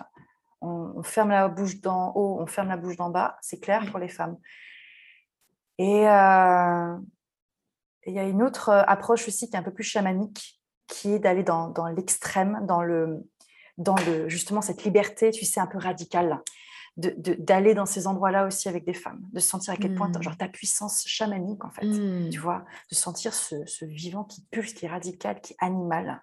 on, 0.62 1.04
ferme 1.04 1.32
la 1.32 1.50
bouche 1.50 1.82
d'en 1.82 2.14
haut, 2.16 2.38
on 2.40 2.48
ferme 2.48 2.70
la 2.70 2.78
bouche 2.78 2.96
d'en 2.96 3.10
bas, 3.10 3.38
c'est 3.42 3.60
clair 3.60 3.86
pour 3.92 4.00
les 4.00 4.08
femmes. 4.08 4.38
Et 5.78 6.06
il 8.06 8.14
y 8.14 8.20
a 8.20 8.24
une 8.24 8.42
autre 8.44 8.70
approche 8.70 9.28
aussi 9.28 9.50
qui 9.50 9.56
est 9.56 9.60
un 9.60 9.64
peu 9.64 9.74
plus 9.74 9.84
chamanique, 9.84 10.62
qui 10.88 11.14
est 11.14 11.20
d'aller 11.20 11.44
dans, 11.44 11.70
dans 11.70 11.88
l'extrême, 11.88 12.66
dans 12.66 12.82
le, 12.82 13.28
dans 13.78 13.96
le, 14.08 14.30
justement 14.30 14.62
cette 14.62 14.84
liberté, 14.84 15.32
tu 15.32 15.46
sais, 15.46 15.60
un 15.60 15.68
peu 15.68 15.78
radicale 15.78 16.42
d'aller 16.98 17.74
dans 17.74 17.86
ces 17.86 18.08
endroits-là 18.08 18.46
aussi 18.46 18.68
avec 18.68 18.86
des 18.86 18.94
femmes, 18.94 19.22
de 19.32 19.40
sentir 19.40 19.74
à 19.74 19.78
quel 19.78 19.96
point, 19.96 20.10
mmh. 20.10 20.22
genre 20.22 20.38
ta 20.38 20.50
puissance 20.50 21.08
chamanique 21.08 21.64
en 21.64 21.70
fait, 21.70 21.86
mmh. 21.86 22.30
tu 22.30 22.40
vois, 22.40 22.66
de 22.90 22.96
sentir 22.96 23.34
ce, 23.34 23.86
vivant 23.86 24.26
qui 24.26 24.42
pulse, 24.52 24.74
qui 24.74 24.86
est 24.86 24.90
radical, 24.90 25.40
qui 25.40 25.54
est 25.54 25.58
animal. 25.60 26.22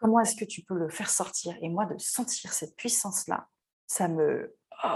Comment 0.00 0.20
est-ce 0.20 0.34
que 0.34 0.44
tu 0.44 0.62
peux 0.62 0.74
le 0.74 0.88
faire 0.88 1.10
sortir? 1.10 1.56
Et 1.62 1.68
moi, 1.68 1.86
de 1.86 1.96
sentir 1.98 2.52
cette 2.52 2.76
puissance-là, 2.76 3.46
ça 3.86 4.08
me... 4.08 4.56
Oh, 4.84 4.88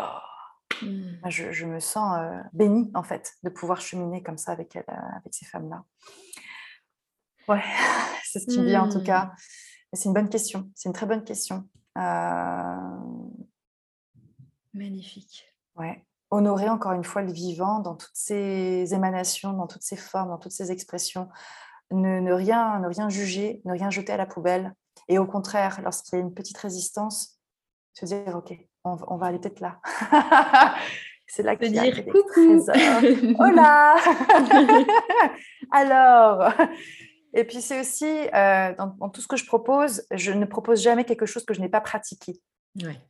mmh. 0.80 1.28
je, 1.28 1.66
me 1.66 1.80
sens 1.80 2.18
euh, 2.18 2.40
bénie 2.52 2.90
en 2.94 3.02
fait 3.02 3.35
de 3.42 3.50
pouvoir 3.50 3.80
cheminer 3.80 4.22
comme 4.22 4.38
ça 4.38 4.52
avec, 4.52 4.74
elle, 4.76 4.85
euh, 4.88 5.16
avec 5.16 5.35
ces 5.35 5.44
femmes-là. 5.44 5.85
Ouais, 7.48 7.62
c'est 8.24 8.40
ce 8.40 8.46
qui 8.46 8.58
me 8.58 8.66
vient 8.66 8.85
en 8.85 8.88
tout 8.88 9.02
cas. 9.02 9.32
C'est 9.92 10.08
une 10.08 10.14
bonne 10.14 10.28
question, 10.28 10.70
c'est 10.74 10.88
une 10.88 10.94
très 10.94 11.06
bonne 11.06 11.24
question. 11.24 11.68
Euh, 11.98 12.76
Magnifique. 14.74 15.46
Ouais. 15.76 16.04
Honorer 16.30 16.70
encore 16.70 16.92
une 16.92 17.04
fois 17.04 17.22
le 17.22 17.32
vivant 17.32 17.80
dans 17.80 17.94
toutes 17.94 18.14
ses 18.14 18.94
émanations, 18.94 19.52
dans 19.52 19.66
toutes 19.66 19.82
ses 19.82 19.96
formes, 19.96 20.30
dans 20.30 20.38
toutes 20.38 20.52
ses 20.52 20.72
expressions. 20.72 21.28
Ne, 21.90 22.32
rien, 22.32 22.78
ne 22.78 22.88
rien 22.88 23.11
juger, 23.11 23.61
ne 23.66 23.72
rien 23.72 23.90
jeter 23.90 24.12
à 24.12 24.16
la 24.16 24.24
poubelle. 24.24 24.74
Et 25.08 25.18
au 25.18 25.26
contraire, 25.26 25.82
lorsqu'il 25.82 26.18
y 26.18 26.22
a 26.22 26.24
une 26.24 26.32
petite 26.32 26.56
résistance, 26.56 27.38
se 27.92 28.06
dire 28.06 28.35
OK, 28.35 28.54
on, 28.84 29.16
va 29.16 29.26
aller 29.26 29.38
peut-être 29.38 29.60
là. 29.60 29.80
C'est 31.26 31.42
là 31.42 31.56
qu'il 31.56 31.74
y 31.74 31.78
a 31.78 31.90
des 31.90 32.04
coucou. 32.04 32.66
Hola 33.38 33.96
Alors 35.70 36.52
Et 37.32 37.44
puis 37.44 37.62
c'est 37.62 37.80
aussi, 37.80 38.28
euh, 38.34 38.74
dans, 38.74 39.08
tout 39.08 39.22
ce 39.22 39.28
que 39.28 39.36
je 39.36 39.46
propose, 39.46 40.06
je 40.10 40.32
ne 40.32 40.44
propose 40.44 40.82
jamais 40.82 41.04
quelque 41.04 41.24
chose 41.24 41.44
que 41.44 41.54
je 41.54 41.60
n'ai 41.60 41.70
pas 41.70 41.80
pratiqué. 41.80 42.38
Ouais. 42.82 43.00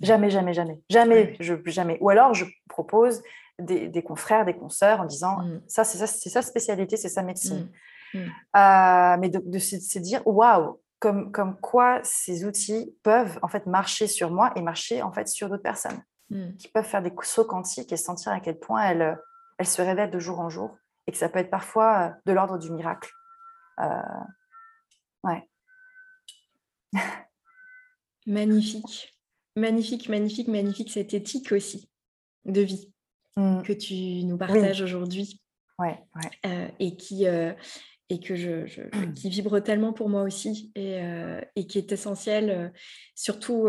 Jamais, 0.00 0.30
jamais, 0.30 0.52
jamais. 0.52 0.80
Jamais, 0.90 1.36
je, 1.40 1.54
jamais. 1.66 1.98
Ou 2.00 2.10
alors, 2.10 2.34
je 2.34 2.44
propose 2.68 3.22
des, 3.58 4.02
confrères, 4.02 4.44
des 4.44 4.54
consoeurs 4.54 5.00
en 5.00 5.04
disant 5.06 5.38
mmh. 5.38 5.62
ça, 5.66 5.84
c'est 5.84 5.98
ça, 5.98 6.06
c'est 6.06 6.28
sa 6.28 6.42
spécialité, 6.42 6.96
c'est 6.96 7.08
sa 7.08 7.22
médecine. 7.22 7.70
Mmh. 8.14 8.18
Mmh. 8.18 8.32
Euh, 8.56 9.16
mais 9.18 9.30
de, 9.30 9.58
se 9.58 9.98
dire 9.98 10.22
waouh, 10.26 10.78
comme, 10.98 11.30
comme 11.32 11.58
quoi 11.60 12.00
ces 12.02 12.44
outils 12.44 12.94
peuvent 13.02 13.38
en 13.42 13.48
fait 13.48 13.66
marcher 13.66 14.06
sur 14.06 14.30
moi 14.30 14.52
et 14.56 14.62
marcher 14.62 15.02
en 15.02 15.12
fait 15.12 15.28
sur 15.28 15.48
d'autres 15.48 15.62
personnes 15.62 16.02
qui 16.58 16.68
peuvent 16.68 16.84
faire 16.84 17.02
des 17.02 17.12
sauts 17.22 17.44
quantiques 17.44 17.92
et 17.92 17.96
sentir 17.96 18.32
à 18.32 18.40
quel 18.40 18.58
point 18.58 18.82
elles, 18.82 19.16
elles 19.58 19.66
se 19.66 19.80
révèlent 19.80 20.10
de 20.10 20.18
jour 20.18 20.40
en 20.40 20.48
jour 20.48 20.76
et 21.06 21.12
que 21.12 21.18
ça 21.18 21.28
peut 21.28 21.38
être 21.38 21.50
parfois 21.50 22.08
euh, 22.08 22.10
de 22.26 22.32
l'ordre 22.32 22.58
du 22.58 22.70
miracle. 22.72 23.12
Euh, 23.80 24.00
ouais. 25.22 25.48
Magnifique. 28.26 29.16
Magnifique, 29.54 30.08
magnifique, 30.08 30.48
magnifique 30.48 30.90
cette 30.90 31.14
éthique 31.14 31.52
aussi 31.52 31.88
de 32.44 32.60
vie 32.60 32.92
mmh. 33.36 33.62
que 33.62 33.72
tu 33.72 34.24
nous 34.24 34.36
partages 34.36 34.82
aujourd'hui. 34.82 35.40
Ouais, 35.78 35.98
ouais. 36.16 36.30
Euh, 36.46 36.68
et 36.78 36.96
qui 36.96 37.26
euh, 37.26 37.52
et 38.08 38.20
que 38.20 38.36
je, 38.36 38.64
mmh. 38.76 39.14
qui 39.14 39.30
vibre 39.30 39.60
tellement 39.60 39.92
pour 39.92 40.08
moi 40.08 40.22
aussi 40.22 40.70
et, 40.74 41.00
euh, 41.02 41.40
et 41.56 41.66
qui 41.66 41.78
est 41.78 41.90
essentiel 41.90 42.72
surtout 43.14 43.68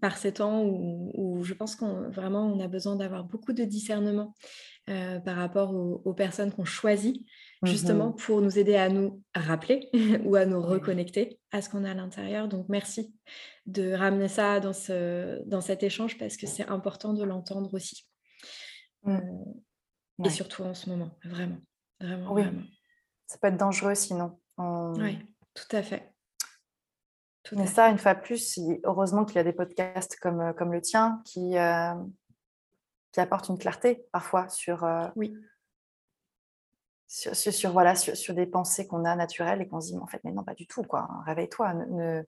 par 0.00 0.16
ces 0.16 0.32
temps 0.32 0.62
où, 0.64 1.42
je 1.42 1.54
pense 1.54 1.76
qu'on 1.76 2.10
vraiment 2.10 2.46
on 2.46 2.60
a 2.60 2.68
besoin 2.68 2.96
d'avoir 2.96 3.24
beaucoup 3.24 3.52
de 3.52 3.64
discernement 3.64 4.34
par 4.86 5.36
rapport 5.36 5.74
aux, 5.74 6.14
personnes 6.14 6.52
qu'on 6.52 6.64
choisit 6.64 7.24
justement 7.62 8.10
mmh 8.10 8.16
pour 8.16 8.40
nous 8.40 8.58
aider 8.58 8.76
à 8.76 8.88
nous 8.88 9.22
rappeler 9.34 9.90
ou 10.24 10.36
à 10.36 10.46
nous 10.46 10.60
reconnecter 10.60 11.38
à 11.50 11.62
ce 11.62 11.68
qu'on 11.68 11.84
a 11.84 11.90
à 11.90 11.94
l'intérieur. 11.94 12.48
Donc 12.48 12.66
merci 12.68 13.14
de 13.66 13.92
ramener 13.92 14.28
ça 14.28 14.60
dans, 14.60 14.72
ce, 14.72 15.42
dans 15.46 15.60
cet 15.60 15.82
échange 15.82 16.18
parce 16.18 16.36
que 16.36 16.46
c'est 16.46 16.68
important 16.68 17.12
de 17.12 17.22
l'entendre 17.24 17.72
aussi. 17.74 18.06
Mmh. 19.04 19.16
Euh, 19.16 20.24
et 20.24 20.30
surtout 20.30 20.62
en 20.62 20.74
ce 20.74 20.88
moment, 20.90 21.16
vraiment. 21.24 21.58
Vraiment, 22.00 22.32
oui. 22.32 22.42
Ça 23.28 23.38
peut 23.38 23.46
être 23.46 23.56
dangereux 23.56 23.94
sinon. 23.94 24.40
Oui, 24.58 25.24
tout 25.54 25.76
à 25.76 25.82
fait. 25.84 26.12
Mais 27.52 27.66
ça, 27.66 27.88
une 27.88 27.98
fois 27.98 28.16
plus, 28.16 28.58
heureusement 28.84 29.24
qu'il 29.24 29.36
y 29.36 29.38
a 29.38 29.44
des 29.44 29.52
podcasts 29.52 30.18
comme, 30.18 30.40
euh, 30.40 30.52
comme 30.52 30.72
le 30.72 30.82
tien 30.82 31.22
qui, 31.24 31.56
euh, 31.56 31.94
qui 33.12 33.20
apportent 33.20 33.48
une 33.48 33.58
clarté 33.58 34.04
parfois 34.12 34.48
sur, 34.48 34.86
oui 35.16 35.34
sur, 37.08 37.72
voilà, 37.72 37.94
sur, 37.94 38.34
des 38.34 38.46
pensées 38.46 38.86
qu'on 38.86 39.04
a 39.04 39.16
naturelles 39.16 39.62
et 39.62 39.68
qu'on 39.68 39.80
se 39.80 39.88
dit, 39.88 39.96
mais 39.96 40.02
en 40.02 40.06
fait, 40.06 40.20
mais 40.24 40.32
non, 40.32 40.44
pas 40.44 40.54
du 40.54 40.66
tout, 40.66 40.82
quoi. 40.82 41.08
Réveille-toi. 41.24 41.74
Ne, 41.74 42.22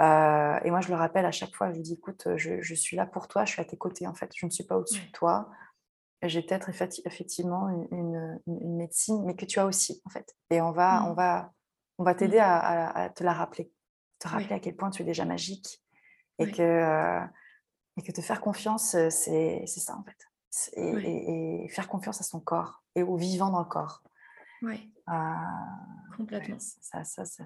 euh, 0.00 0.58
et 0.64 0.70
moi, 0.70 0.80
je 0.80 0.88
le 0.88 0.96
rappelle 0.96 1.24
à 1.24 1.30
chaque 1.30 1.54
fois, 1.54 1.70
je 1.70 1.76
lui 1.76 1.82
dis, 1.82 1.94
écoute, 1.94 2.26
je, 2.36 2.74
suis 2.74 2.96
là 2.96 3.06
pour 3.06 3.28
toi, 3.28 3.44
je 3.44 3.52
suis 3.52 3.62
à 3.62 3.64
tes 3.64 3.76
côtés, 3.76 4.06
en 4.08 4.14
fait. 4.14 4.30
Je 4.34 4.46
ne 4.46 4.50
suis 4.50 4.64
pas 4.64 4.76
au-dessus 4.76 5.06
de 5.06 5.12
toi. 5.12 5.48
J'ai 6.24 6.42
peut-être 6.42 6.68
effectivement 6.68 7.68
une, 7.90 8.40
médecine, 8.46 9.22
mais 9.24 9.36
que 9.36 9.44
tu 9.44 9.58
as 9.58 9.66
aussi, 9.66 10.00
en 10.04 10.10
fait. 10.10 10.34
Et 10.50 10.60
on 10.60 10.72
va, 10.72 11.04
on 11.04 11.12
mmh. 11.12 11.16
va, 11.16 11.52
on 11.98 12.04
va 12.04 12.14
t'aider 12.14 12.38
mmh. 12.38 12.42
à, 12.42 13.10
te 13.14 13.24
la 13.24 13.32
rappeler. 13.32 13.70
Te 14.18 14.28
rappeler 14.28 14.54
à 14.54 14.60
quel 14.60 14.76
point 14.76 14.90
tu 14.90 15.02
es 15.02 15.04
déjà 15.04 15.24
magique. 15.24 15.82
Et, 16.38 16.50
que, 16.50 16.62
euh, 16.62 17.20
et 17.96 18.02
que 18.02 18.10
te 18.10 18.20
faire 18.20 18.40
confiance, 18.40 18.96
c'est 19.10 19.66
ça, 19.66 19.96
en 19.96 20.02
fait 20.02 20.28
et, 20.76 21.68
faire 21.70 21.88
confiance 21.88 22.20
à 22.20 22.24
son 22.24 22.40
corps 22.40 22.82
et 22.94 23.02
au 23.02 23.16
vivant 23.16 23.50
dans 23.50 23.60
le 23.60 23.64
corps. 23.64 24.02
Oui. 24.62 24.92
Euh, 25.08 25.12
Complètement. 26.16 26.58
ça, 26.58 27.04
ça, 27.04 27.24
ça, 27.24 27.44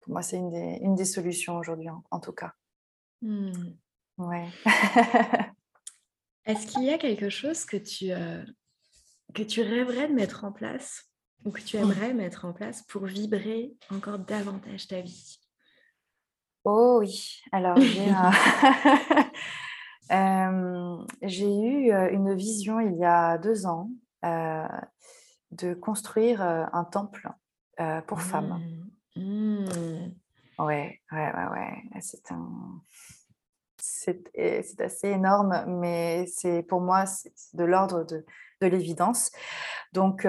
pour 0.00 0.12
moi, 0.12 0.22
c'est 0.22 0.36
une 0.36 0.50
des, 0.50 0.78
une 0.82 0.94
des 0.94 1.04
solutions 1.04 1.56
aujourd'hui, 1.56 1.88
en, 2.10 2.20
tout 2.20 2.32
cas. 2.32 2.54
Mmh. 3.22 3.50
Ouais. 4.18 4.48
Est-ce 6.46 6.66
qu'il 6.66 6.84
y 6.84 6.90
a 6.90 6.98
quelque 6.98 7.28
chose 7.28 7.64
que 7.64 7.76
tu, 7.76 8.12
euh, 8.12 8.44
que 9.34 9.42
tu 9.42 9.62
rêverais 9.62 10.08
de 10.08 10.14
mettre 10.14 10.44
en 10.44 10.52
place 10.52 11.10
ou 11.44 11.50
que 11.50 11.60
tu 11.60 11.76
aimerais 11.76 12.14
mettre 12.14 12.44
en 12.44 12.52
place 12.52 12.82
pour 12.82 13.06
vibrer 13.06 13.74
encore 13.90 14.18
davantage 14.18 14.86
ta 14.86 15.00
vie? 15.00 15.40
Oh 16.64 16.98
oui, 17.00 17.40
alors 17.52 17.80
j'ai 17.80 18.08
un... 20.10 21.04
j'ai 21.22 21.50
eu 21.50 21.92
une 21.92 22.34
vision 22.34 22.80
il 22.80 22.96
y 22.96 23.04
a 23.04 23.38
deux 23.38 23.66
ans 23.66 23.90
de 24.22 25.74
construire 25.74 26.42
un 26.42 26.84
temple 26.84 27.28
pour 28.06 28.22
femmes. 28.22 28.60
Mmh. 29.16 29.16
Mmh. 29.16 30.14
Ouais, 30.58 31.02
ouais, 31.12 31.34
ouais, 31.34 31.46
ouais. 31.52 32.00
C'est 32.00 32.30
un... 32.30 32.80
C'est 33.88 34.80
assez 34.80 35.08
énorme, 35.08 35.64
mais 35.66 36.26
c'est 36.26 36.62
pour 36.62 36.80
moi, 36.80 37.06
c'est 37.06 37.32
de 37.54 37.64
l'ordre 37.64 38.04
de, 38.04 38.24
de 38.60 38.66
l'évidence. 38.66 39.30
Donc, 39.92 40.26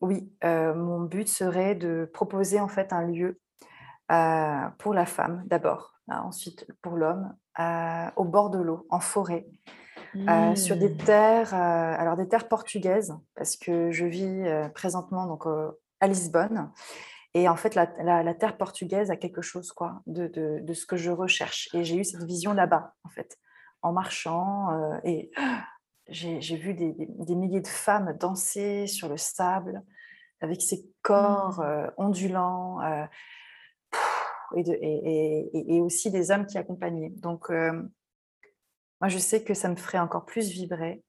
oui, 0.00 0.32
mon 0.42 1.00
but 1.00 1.28
serait 1.28 1.74
de 1.74 2.08
proposer 2.12 2.60
en 2.60 2.68
fait 2.68 2.92
un 2.92 3.02
lieu 3.02 3.40
pour 4.78 4.94
la 4.94 5.06
femme 5.06 5.42
d'abord, 5.46 5.94
hein, 6.08 6.22
ensuite 6.24 6.66
pour 6.82 6.96
l'homme, 6.96 7.34
euh, 7.58 8.10
au 8.16 8.24
bord 8.24 8.50
de 8.50 8.58
l'eau, 8.58 8.86
en 8.90 9.00
forêt, 9.00 9.46
euh, 10.16 10.54
sur 10.54 10.76
des 10.76 10.90
mmh. 10.90 10.96
terres, 10.98 11.54
euh, 11.54 11.94
alors 11.98 12.16
des 12.16 12.28
terres 12.28 12.48
portugaises, 12.48 13.14
parce 13.34 13.56
que 13.56 13.90
je 13.90 14.04
vis 14.04 14.44
présentement 14.74 15.26
donc 15.26 15.44
à 16.00 16.06
Lisbonne. 16.06 16.70
Et 17.34 17.48
en 17.48 17.56
fait, 17.56 17.74
la, 17.74 18.34
terre 18.34 18.56
portugaise 18.56 19.10
a 19.10 19.16
quelque 19.16 19.42
chose 19.42 19.72
quoi, 19.72 20.00
de, 20.06 20.26
de, 20.26 20.72
ce 20.72 20.86
que 20.86 20.96
je 20.96 21.10
recherche. 21.10 21.68
Et 21.74 21.84
j'ai 21.84 21.96
eu 21.96 22.04
cette 22.04 22.24
vision 22.24 22.54
là-bas, 22.54 22.94
en 23.04 23.08
fait, 23.10 23.38
en 23.82 23.92
marchant. 23.92 25.00
et 25.04 25.30
j'ai 26.08 26.56
vu 26.56 26.74
des, 26.74 26.94
des, 26.98 27.34
milliers 27.34 27.60
de 27.60 27.68
femmes 27.68 28.16
danser 28.18 28.86
sur 28.86 29.08
le 29.08 29.16
sable, 29.16 29.82
avec 30.40 30.62
ces 30.62 30.88
corps 31.02 31.60
mmh. 31.60 31.90
ondulants 31.98 32.80
et, 34.54 35.80
aussi 35.80 36.10
des 36.10 36.30
hommes 36.30 36.46
qui 36.46 36.58
accompagnaient. 36.58 37.10
Donc, 37.10 37.50
euh, 37.50 37.72
moi, 39.00 39.08
je 39.08 39.18
sais 39.18 39.42
que 39.42 39.54
ça 39.54 39.68
me 39.68 39.76
ferait 39.76 39.98
encore 39.98 40.24
plus 40.24 40.48
vibrer 40.50 41.02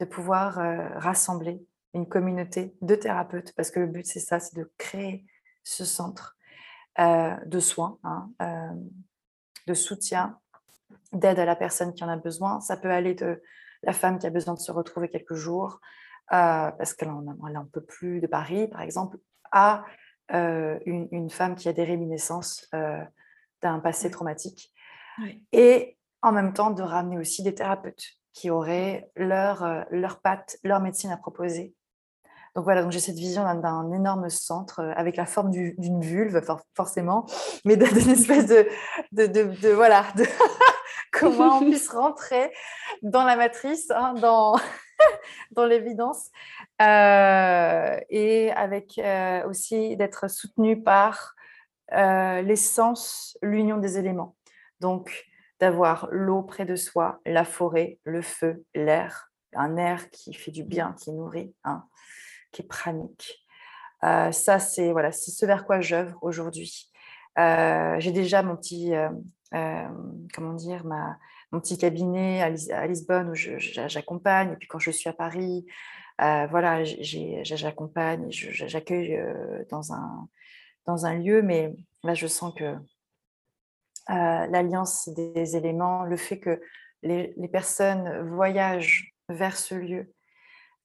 de 0.00 0.04
pouvoir 0.04 0.58
euh, 0.58 0.88
rassembler 0.98 1.64
une 1.94 2.08
communauté 2.08 2.76
de 2.82 2.94
thérapeutes, 2.94 3.54
parce 3.56 3.70
que 3.70 3.80
le 3.80 3.86
but, 3.86 4.06
c'est 4.06 4.20
ça, 4.20 4.40
c'est 4.40 4.56
de 4.56 4.70
créer 4.76 5.24
ce 5.62 5.84
centre 5.84 6.36
euh, 6.98 7.34
de 7.46 7.60
soins, 7.60 7.98
hein, 8.04 8.30
euh, 8.42 8.74
de 9.66 9.74
soutien, 9.74 10.38
d'aide 11.12 11.38
à 11.38 11.44
la 11.44 11.56
personne 11.56 11.94
qui 11.94 12.04
en 12.04 12.08
a 12.08 12.16
besoin. 12.16 12.60
Ça 12.60 12.76
peut 12.76 12.90
aller 12.90 13.14
de 13.14 13.42
la 13.82 13.92
femme 13.92 14.18
qui 14.18 14.26
a 14.26 14.30
besoin 14.30 14.54
de 14.54 14.60
se 14.60 14.72
retrouver 14.72 15.08
quelques 15.08 15.34
jours, 15.34 15.80
euh, 16.32 16.70
parce 16.70 16.94
qu'elle 16.94 17.08
n'en 17.08 17.66
peut 17.66 17.84
plus 17.84 18.20
de 18.20 18.26
Paris, 18.26 18.68
par 18.68 18.82
exemple, 18.82 19.18
à 19.50 19.84
une, 20.30 21.28
femme 21.30 21.54
qui 21.54 21.68
a 21.68 21.74
des 21.74 21.84
réminiscences 21.84 22.68
d'un 23.62 23.78
passé 23.80 24.10
traumatique. 24.10 24.72
Et 25.52 25.98
en 26.22 26.32
même 26.32 26.54
temps, 26.54 26.70
de 26.70 26.82
ramener 26.82 27.18
aussi 27.18 27.42
des 27.42 27.54
thérapeutes 27.54 28.04
qui 28.32 28.50
auraient 28.50 29.10
leur, 29.16 29.84
leur 29.90 30.20
patte, 30.22 30.56
leur 30.64 30.80
médecine 30.80 31.10
à 31.10 31.18
proposer 31.18 31.74
donc 32.54 32.64
voilà, 32.64 32.82
donc 32.82 32.92
j'ai 32.92 33.00
cette 33.00 33.16
vision 33.16 33.42
d'un 33.42 33.92
énorme 33.92 34.30
centre 34.30 34.80
euh, 34.80 34.92
avec 34.94 35.16
la 35.16 35.26
forme 35.26 35.50
d'une 35.50 36.00
vulve, 36.00 36.40
forcément, 36.76 37.26
mais 37.64 37.76
d'une 37.76 38.10
espèce 38.10 38.46
de, 38.46 38.68
de, 39.10 39.26
de, 39.26 39.68
voilà, 39.70 40.04
comment 41.12 41.58
on 41.58 41.64
puisse 41.64 41.88
rentrer 41.90 42.52
dans 43.02 43.24
la 43.24 43.34
matrice, 43.34 43.90
hein, 43.90 44.14
dans, 44.14 44.56
dans 45.50 45.66
l'évidence, 45.66 46.30
euh, 46.80 47.98
et 48.08 48.52
avec 48.52 48.98
euh, 48.98 49.44
aussi 49.48 49.96
d'être 49.96 50.30
soutenu 50.30 50.82
par 50.82 51.34
l'essence, 51.92 53.38
l'union 53.40 53.76
des 53.76 53.98
éléments. 53.98 54.34
Donc 54.80 55.26
d'avoir 55.60 56.08
l'eau 56.10 56.42
près 56.42 56.64
de 56.64 56.74
soi, 56.74 57.20
la 57.24 57.44
forêt, 57.44 57.98
le 58.02 58.20
feu, 58.20 58.64
l'air, 58.74 59.30
un 59.54 59.76
air 59.76 60.10
qui 60.10 60.34
fait 60.34 60.50
du 60.50 60.64
bien, 60.64 60.96
qui 60.98 61.12
nourrit. 61.12 61.54
Hein 61.62 61.84
qui 62.54 62.62
est 62.62 62.68
pranique. 62.68 63.44
Euh, 64.04 64.32
ça, 64.32 64.58
c'est 64.58 64.92
voilà, 64.92 65.12
ce 65.12 65.44
vers 65.44 65.66
quoi 65.66 65.80
j'œuvre 65.80 66.16
aujourd'hui. 66.22 66.90
Euh, 67.38 67.96
j'ai 67.98 68.12
déjà 68.12 68.42
mon 68.42 68.56
petit, 68.56 68.94
euh, 68.94 69.88
comment 70.32 70.54
dire, 70.54 70.84
ma, 70.84 71.18
mon 71.52 71.60
petit 71.60 71.76
cabinet 71.78 72.42
à, 72.42 72.86
Lisbonne 72.86 73.30
où 73.30 73.34
j'accompagne. 73.34 74.52
Et 74.52 74.56
puis 74.56 74.68
quand 74.68 74.78
je 74.78 74.90
suis 74.90 75.08
à 75.08 75.12
Paris, 75.12 75.66
voilà, 76.18 76.84
j'accompagne, 76.84 78.26
j'accueille 78.30 79.18
dans 79.70 79.92
un, 79.92 80.28
dans 80.86 81.06
un 81.06 81.14
lieu. 81.14 81.42
Mais 81.42 81.74
là, 82.02 82.14
je 82.14 82.26
sens 82.26 82.54
que 82.54 82.76
l'alliance 84.08 85.08
des 85.08 85.56
éléments, 85.56 86.04
le 86.04 86.16
fait 86.16 86.38
que 86.38 86.60
les, 87.02 87.32
les 87.36 87.48
personnes 87.48 88.28
voyagent 88.28 89.14
vers 89.30 89.56
ce 89.56 89.74
lieu, 89.74 90.12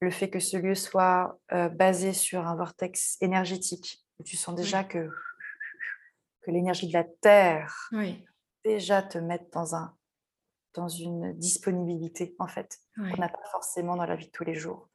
le 0.01 0.11
fait 0.11 0.29
que 0.29 0.39
ce 0.39 0.57
lieu 0.57 0.75
soit 0.75 1.39
euh, 1.51 1.69
basé 1.69 2.13
sur 2.13 2.47
un 2.47 2.55
vortex 2.55 3.17
énergétique, 3.21 4.05
où 4.19 4.23
tu 4.23 4.37
sens 4.37 4.55
déjà 4.55 4.83
que, 4.83 5.09
que 6.41 6.51
l'énergie 6.51 6.87
de 6.87 6.93
la 6.93 7.03
Terre 7.03 7.89
déjà 8.63 9.01
te 9.01 9.17
met 9.17 9.41
dans, 9.51 9.75
un, 9.75 9.95
dans 10.73 10.87
une 10.87 11.33
disponibilité, 11.33 12.35
en 12.39 12.47
fait, 12.47 12.77
qu'on 12.95 13.17
n'a 13.17 13.29
pas 13.29 13.43
forcément 13.51 13.95
dans 13.95 14.05
la 14.05 14.15
vie 14.15 14.27
de 14.27 14.31
tous 14.31 14.43
les 14.43 14.55
jours. 14.55 14.89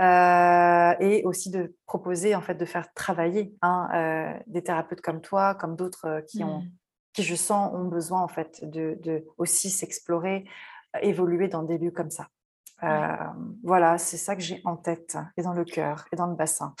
Euh, 0.00 0.94
et 1.00 1.24
aussi 1.24 1.50
de 1.50 1.74
proposer, 1.86 2.34
en 2.36 2.40
fait, 2.40 2.54
de 2.54 2.64
faire 2.64 2.92
travailler 2.94 3.52
hein, 3.62 3.88
euh, 3.94 4.42
des 4.46 4.62
thérapeutes 4.62 5.00
comme 5.00 5.20
toi, 5.20 5.56
comme 5.56 5.74
d'autres 5.74 6.22
qui, 6.28 6.44
ont, 6.44 6.60
mmh. 6.60 6.70
qui, 7.14 7.22
je 7.24 7.34
sens, 7.34 7.74
ont 7.74 7.86
besoin, 7.86 8.22
en 8.22 8.28
fait, 8.28 8.60
de, 8.62 8.96
de 9.00 9.26
aussi 9.38 9.70
s'explorer, 9.70 10.48
évoluer 11.02 11.48
dans 11.48 11.64
des 11.64 11.78
lieux 11.78 11.90
comme 11.90 12.10
ça. 12.10 12.28
Euh, 12.82 13.16
voilà, 13.64 13.98
c'est 13.98 14.16
ça 14.16 14.36
que 14.36 14.42
j'ai 14.42 14.60
en 14.64 14.76
tête 14.76 15.16
et 15.36 15.42
dans 15.42 15.52
le 15.52 15.64
cœur 15.64 16.06
et 16.12 16.16
dans 16.16 16.26
le 16.26 16.36
bassin. 16.36 16.74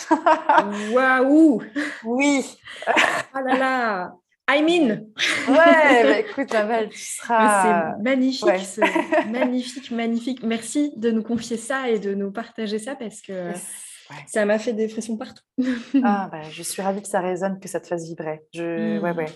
Waouh 0.92 1.62
Oui 2.04 2.58
Oh 3.34 3.40
là 3.44 3.56
là 3.56 4.12
I 4.50 4.62
mean 4.62 5.06
Ouais, 5.48 6.04
bah, 6.04 6.18
écoute, 6.20 6.54
Amel, 6.54 6.88
tu 6.88 6.98
seras... 6.98 7.94
C'est 7.96 8.02
magnifique, 8.02 8.78
magnifique, 9.28 9.90
magnifique. 9.90 10.42
Merci 10.42 10.92
de 10.96 11.10
nous 11.10 11.22
confier 11.22 11.56
ça 11.56 11.90
et 11.90 11.98
de 11.98 12.14
nous 12.14 12.30
partager 12.30 12.78
ça 12.78 12.94
parce 12.94 13.20
que 13.20 13.52
ça 14.26 14.44
m'a 14.44 14.58
fait 14.58 14.72
des 14.72 14.88
frissons 14.88 15.16
partout. 15.16 15.42
ah, 16.02 16.28
bah, 16.32 16.42
je 16.50 16.62
suis 16.62 16.82
ravie 16.82 17.02
que 17.02 17.08
ça 17.08 17.20
résonne, 17.20 17.60
que 17.60 17.68
ça 17.68 17.80
te 17.80 17.86
fasse 17.86 18.04
vibrer. 18.04 18.42
Je... 18.54 18.98
Ouais, 18.98 19.12
mmh. 19.12 19.16
ouais. 19.16 19.26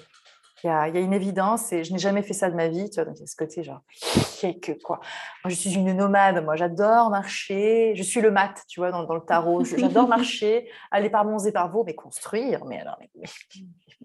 Il 0.64 0.68
y, 0.68 0.70
a, 0.70 0.88
une 0.88 1.12
évidence 1.12 1.72
et 1.72 1.82
je 1.82 1.92
n'ai 1.92 1.98
jamais 1.98 2.22
fait 2.22 2.34
ça 2.34 2.48
de 2.48 2.54
ma 2.54 2.68
vie, 2.68 2.88
tu 2.88 2.96
vois, 2.96 3.04
donc 3.04 3.16
il 3.16 3.20
y 3.20 3.24
a 3.24 3.26
ce 3.26 3.34
côté 3.34 3.64
genre, 3.64 3.82
que 4.42 4.80
quoi. 4.82 5.00
Moi, 5.44 5.50
je 5.50 5.54
suis 5.54 5.74
une 5.74 5.92
nomade, 5.92 6.44
moi, 6.44 6.54
j'adore 6.54 7.10
marcher, 7.10 7.94
je 7.96 8.02
suis 8.02 8.20
le 8.20 8.30
mat, 8.30 8.62
tu 8.68 8.78
vois, 8.78 8.92
dans, 8.92 9.12
le 9.12 9.20
tarot, 9.20 9.64
j'adore 9.64 10.06
marcher, 10.08 10.68
aller 10.92 11.10
par 11.10 11.24
Mons 11.24 11.46
et 11.46 11.52
par 11.52 11.68
Vaux, 11.68 11.82
mais 11.84 11.94
construire, 11.94 12.64
mais 12.64 12.80
alors, 12.80 12.96
mais, 13.00 13.10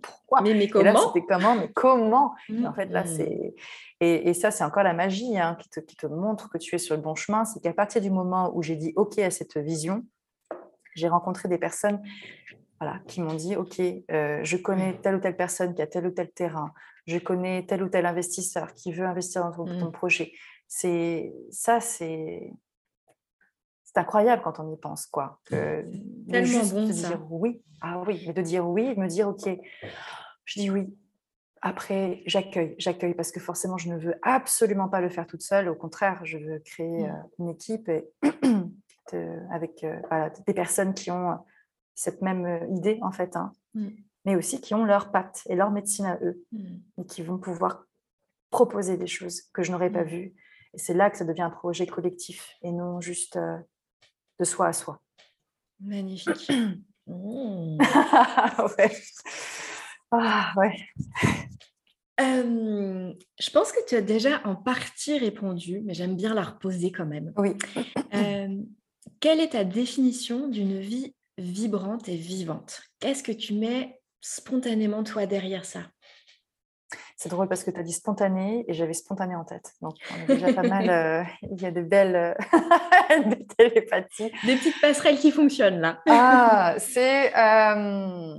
pourquoi? 0.01 0.41
Mais, 0.41 0.55
mais 0.55 0.67
comment? 0.67 1.13
C'était 1.13 1.25
comment? 1.27 1.55
Mais 1.55 1.71
comment? 1.73 2.33
En 2.65 2.73
fait, 2.73 2.87
là, 2.87 3.03
mmh. 3.03 3.07
c'est... 3.07 3.55
Et, 3.99 4.33
ça, 4.33 4.51
c'est 4.51 4.63
encore 4.63 4.83
la 4.83 4.93
magie 4.93 5.37
hein, 5.37 5.57
qui, 5.59 5.69
te, 5.69 5.79
qui 5.79 5.95
te 5.95 6.07
montre 6.07 6.49
que 6.49 6.57
tu 6.57 6.75
es 6.75 6.77
sur 6.77 6.95
le 6.95 7.01
bon 7.01 7.15
chemin, 7.15 7.45
c'est 7.45 7.59
qu'à 7.59 7.73
partir 7.73 8.01
du 8.01 8.09
moment 8.11 8.51
où 8.55 8.61
j'ai 8.61 8.75
dit 8.75 8.93
OK 8.95 9.17
à 9.19 9.31
cette 9.31 9.57
vision, 9.57 10.03
j'ai 10.95 11.07
rencontré 11.07 11.47
des 11.47 11.57
personnes 11.57 12.01
voilà, 12.79 12.99
qui 13.07 13.21
m'ont 13.21 13.33
dit, 13.33 13.55
OK, 13.55 13.79
euh, 13.79 14.39
je 14.43 14.57
connais 14.57 14.99
telle 15.01 15.15
ou 15.15 15.19
telle 15.19 15.35
personne 15.35 15.73
qui 15.73 15.81
a 15.81 15.87
tel 15.87 16.07
ou 16.07 16.11
tel 16.11 16.29
terrain, 16.31 16.73
je 17.07 17.17
connais 17.17 17.65
tel 17.65 17.83
ou 17.83 17.89
tel 17.89 18.05
investisseur 18.05 18.73
qui 18.73 18.91
veut 18.91 19.05
investir 19.05 19.43
dans 19.43 19.51
ton, 19.51 19.65
mmh. 19.65 19.91
projet. 19.91 20.31
C'est 20.67 21.33
ça, 21.49 21.79
c'est 21.79 22.51
c'est 23.83 23.97
incroyable 23.97 24.41
quand 24.43 24.59
on 24.59 24.71
y 24.71 24.77
pense, 24.77 25.05
quoi. 25.05 25.39
Tellement 25.45 26.65
bon, 26.65 26.87
de 26.87 26.91
dire 26.91 27.25
oui, 27.31 27.63
ah 27.81 28.03
oui, 28.05 28.23
mais 28.27 28.33
de 28.33 28.41
dire 28.41 28.67
oui, 28.67 28.93
de 28.93 28.99
me 28.99 29.07
dire 29.07 29.29
OK, 29.29 29.49
je 30.45 30.59
dis 30.59 30.69
oui. 30.69 30.95
Après, 31.61 32.21
j'accueille, 32.27 32.75
j'accueille 32.77 33.15
parce 33.15 33.31
que 33.31 33.39
forcément, 33.39 33.77
je 33.77 33.89
ne 33.89 33.97
veux 33.97 34.15
absolument 34.21 34.87
pas 34.87 35.01
le 35.01 35.09
faire 35.09 35.25
toute 35.25 35.41
seule. 35.41 35.69
Au 35.69 35.75
contraire, 35.75 36.21
je 36.23 36.37
veux 36.37 36.59
créer 36.59 37.07
mmh. 37.07 37.09
euh, 37.09 37.39
une 37.39 37.49
équipe 37.49 37.89
et 37.89 38.07
avec 39.51 39.83
euh, 39.83 40.29
des 40.45 40.53
personnes 40.53 40.93
qui 40.93 41.09
ont 41.09 41.39
cette 41.97 42.21
même 42.21 42.45
euh, 42.45 42.65
idée, 42.69 42.99
en 43.01 43.11
fait, 43.11 43.35
hein. 43.35 43.51
mm. 43.73 43.89
mais 44.23 44.35
aussi 44.37 44.61
qui 44.61 44.73
ont 44.75 44.85
leurs 44.85 45.11
pattes 45.11 45.41
et 45.47 45.55
leur 45.55 45.71
médecine 45.71 46.05
à 46.05 46.19
eux, 46.21 46.45
mm. 46.51 46.77
et 46.99 47.05
qui 47.05 47.23
vont 47.23 47.39
pouvoir 47.39 47.83
proposer 48.51 48.95
des 48.97 49.07
choses 49.07 49.41
que 49.51 49.63
je 49.63 49.71
n'aurais 49.71 49.89
pas 49.89 50.03
mm. 50.05 50.07
vues. 50.07 50.35
Et 50.73 50.77
c'est 50.77 50.93
là 50.93 51.09
que 51.09 51.17
ça 51.17 51.25
devient 51.25 51.41
un 51.41 51.49
projet 51.49 51.87
collectif 51.87 52.55
et 52.61 52.71
non 52.71 53.01
juste 53.01 53.35
euh, 53.37 53.57
de 54.39 54.45
soi 54.45 54.67
à 54.67 54.73
soi. 54.73 55.01
Magnifique. 55.81 56.49
ouais. 57.07 58.91
Ah, 60.11 60.53
ouais. 60.55 60.75
je 62.19 63.49
pense 63.51 63.71
que 63.71 63.85
tu 63.87 63.95
as 63.95 64.01
déjà 64.01 64.41
en 64.45 64.55
partie 64.55 65.17
répondu, 65.17 65.81
mais 65.83 65.95
j'aime 65.95 66.15
bien 66.15 66.35
la 66.35 66.43
reposer 66.43 66.91
quand 66.91 67.07
même. 67.07 67.33
Oui. 67.37 67.57
quelle 69.19 69.39
est 69.39 69.53
ta 69.53 69.63
définition 69.63 70.47
d'une 70.47 70.79
vie 70.79 71.15
vibrante 71.37 72.09
et 72.09 72.15
vivante. 72.15 72.81
Qu'est-ce 72.99 73.23
que 73.23 73.31
tu 73.31 73.53
mets 73.53 73.99
spontanément, 74.21 75.03
toi, 75.03 75.25
derrière 75.25 75.65
ça? 75.65 75.81
C'est 77.17 77.29
drôle 77.29 77.47
parce 77.47 77.63
que 77.63 77.71
tu 77.71 77.79
as 77.79 77.83
dit 77.83 77.93
spontané 77.93 78.63
et 78.67 78.73
j'avais 78.73 78.93
spontané 78.93 79.35
en 79.35 79.43
tête. 79.43 79.73
Donc, 79.81 79.95
on 80.11 80.21
est 80.21 80.27
déjà 80.27 80.53
pas 80.53 80.61
mal. 80.61 80.89
Euh, 80.89 81.23
il 81.51 81.61
y 81.61 81.65
a 81.65 81.71
de 81.71 81.81
belles 81.81 82.37
télépathies. 83.57 84.31
Des 84.45 84.55
petites 84.55 84.79
passerelles 84.79 85.17
qui 85.17 85.31
fonctionnent 85.31 85.81
là. 85.81 85.99
ah, 86.07 86.75
c'est. 86.79 87.35
Euh, 87.35 88.35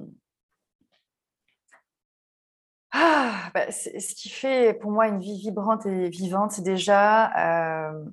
ah, 2.92 3.50
bah, 3.52 3.70
ce 3.70 4.14
qui 4.14 4.30
fait 4.30 4.74
pour 4.74 4.90
moi 4.90 5.08
une 5.08 5.20
vie 5.20 5.38
vibrante 5.38 5.84
et 5.84 6.08
vivante, 6.08 6.52
c'est 6.52 6.62
déjà 6.62 7.90
euh, 7.90 8.04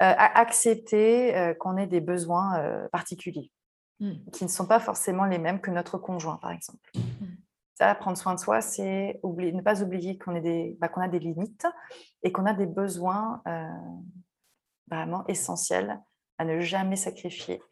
accepter 0.00 1.54
qu'on 1.60 1.76
ait 1.76 1.86
des 1.86 2.00
besoins 2.00 2.88
particuliers. 2.90 3.52
Mmh. 4.00 4.30
qui 4.32 4.44
ne 4.44 4.48
sont 4.48 4.66
pas 4.66 4.80
forcément 4.80 5.26
les 5.26 5.36
mêmes 5.36 5.60
que 5.60 5.70
notre 5.70 5.98
conjoint, 5.98 6.36
par 6.36 6.52
exemple. 6.52 6.90
Mmh. 6.94 7.26
Ça, 7.74 7.94
prendre 7.94 8.16
soin 8.16 8.34
de 8.34 8.40
soi, 8.40 8.62
c'est 8.62 9.20
ne 9.22 9.60
pas 9.60 9.82
oublier 9.82 10.16
qu'on 10.16 10.32
bah, 10.78 10.90
a 10.96 11.08
des 11.08 11.18
limites 11.18 11.66
et 12.22 12.32
qu'on 12.32 12.46
a 12.46 12.54
des 12.54 12.64
besoins 12.64 13.42
euh, 13.46 13.68
vraiment 14.90 15.26
essentiels 15.26 16.00
à 16.38 16.46
ne 16.46 16.60
jamais 16.60 16.96
sacrifier. 16.96 17.62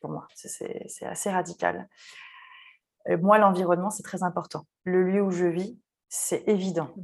Pour 0.00 0.10
moi, 0.10 0.28
c'est 0.34 1.06
assez 1.06 1.30
radical. 1.30 1.88
moi, 3.20 3.38
l'environnement, 3.38 3.90
c'est 3.90 4.02
très 4.04 4.22
important. 4.22 4.66
Le 4.84 5.02
lieu 5.02 5.22
où 5.22 5.32
je 5.32 5.46
vis, 5.46 5.80
c'est 6.08 6.46
évident. 6.46 6.94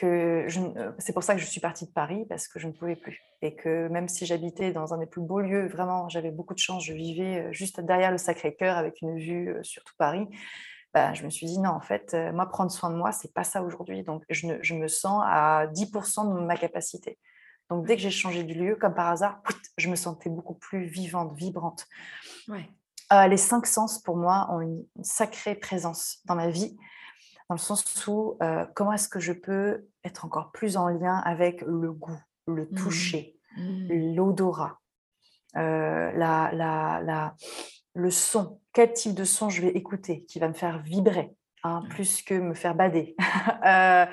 Que 0.00 0.46
euh, 0.46 0.92
c'est 0.98 1.12
pour 1.12 1.22
ça 1.22 1.34
que 1.34 1.40
je 1.40 1.46
suis 1.46 1.60
partie 1.60 1.86
de 1.86 1.92
Paris 1.92 2.26
parce 2.28 2.48
que 2.48 2.58
je 2.58 2.66
ne 2.66 2.72
pouvais 2.72 2.96
plus 2.96 3.22
et 3.42 3.54
que 3.54 3.86
même 3.88 4.08
si 4.08 4.26
j'habitais 4.26 4.72
dans 4.72 4.92
un 4.92 4.98
des 4.98 5.06
plus 5.06 5.22
beaux 5.22 5.40
lieux, 5.40 5.68
vraiment 5.68 6.08
j'avais 6.08 6.32
beaucoup 6.32 6.54
de 6.54 6.58
chance, 6.58 6.84
je 6.84 6.92
vivais 6.92 7.44
euh, 7.44 7.52
juste 7.52 7.80
derrière 7.80 8.10
le 8.10 8.18
Sacré-Cœur 8.18 8.76
avec 8.76 9.02
une 9.02 9.18
vue 9.18 9.50
euh, 9.50 9.62
sur 9.62 9.84
tout 9.84 9.94
Paris. 9.96 10.26
Bah, 10.92 11.14
je 11.14 11.24
me 11.24 11.30
suis 11.30 11.46
dit 11.46 11.58
non, 11.58 11.70
en 11.70 11.80
fait, 11.80 12.16
moi 12.32 12.46
prendre 12.46 12.70
soin 12.70 12.90
de 12.90 12.96
moi, 12.96 13.10
c'est 13.10 13.32
pas 13.34 13.42
ça 13.44 13.62
aujourd'hui. 13.62 14.04
Donc 14.04 14.22
je, 14.30 14.74
me 14.74 14.88
sens 14.88 15.22
à 15.26 15.66
10% 15.72 16.40
de 16.40 16.44
ma 16.44 16.56
capacité. 16.56 17.18
Donc, 17.70 17.86
dès 17.86 17.96
que 17.96 18.02
j'ai 18.02 18.10
changé 18.10 18.44
de 18.44 18.52
lieu, 18.52 18.76
comme 18.76 18.94
par 18.94 19.08
hasard, 19.08 19.42
je 19.78 19.88
me 19.88 19.96
sentais 19.96 20.30
beaucoup 20.30 20.54
plus 20.54 20.84
vivante, 20.84 21.34
vibrante. 21.36 21.86
Euh, 23.12 23.26
les 23.26 23.36
cinq 23.36 23.66
sens, 23.66 24.00
pour 24.00 24.16
moi, 24.16 24.48
ont 24.50 24.60
une, 24.60 24.84
sacrée 25.02 25.54
présence 25.54 26.18
dans 26.24 26.34
ma 26.34 26.48
vie, 26.48 26.76
dans 27.48 27.54
le 27.54 27.60
sens 27.60 28.06
où 28.06 28.36
euh, 28.42 28.64
comment 28.74 28.92
est-ce 28.92 29.08
que 29.08 29.20
je 29.20 29.32
peux 29.32 29.86
être 30.04 30.24
encore 30.24 30.50
plus 30.52 30.76
en 30.76 30.88
lien 30.88 31.18
avec 31.18 31.62
le 31.62 31.92
goût, 31.92 32.18
le 32.46 32.64
mmh. 32.64 32.74
toucher, 32.74 33.38
mmh. 33.56 34.14
l'odorat, 34.14 34.80
euh, 35.56 36.10
la, 36.12 36.50
la, 36.52 37.00
la, 37.02 37.34
le 37.94 38.10
son, 38.10 38.60
quel 38.72 38.92
type 38.92 39.14
de 39.14 39.24
son 39.24 39.50
je 39.50 39.62
vais 39.62 39.70
écouter 39.70 40.24
qui 40.24 40.38
va 40.38 40.48
me 40.48 40.54
faire 40.54 40.82
vibrer, 40.82 41.34
hein, 41.62 41.82
plus 41.90 42.22
que 42.22 42.34
me 42.34 42.54
faire 42.54 42.74
bader? 42.74 43.14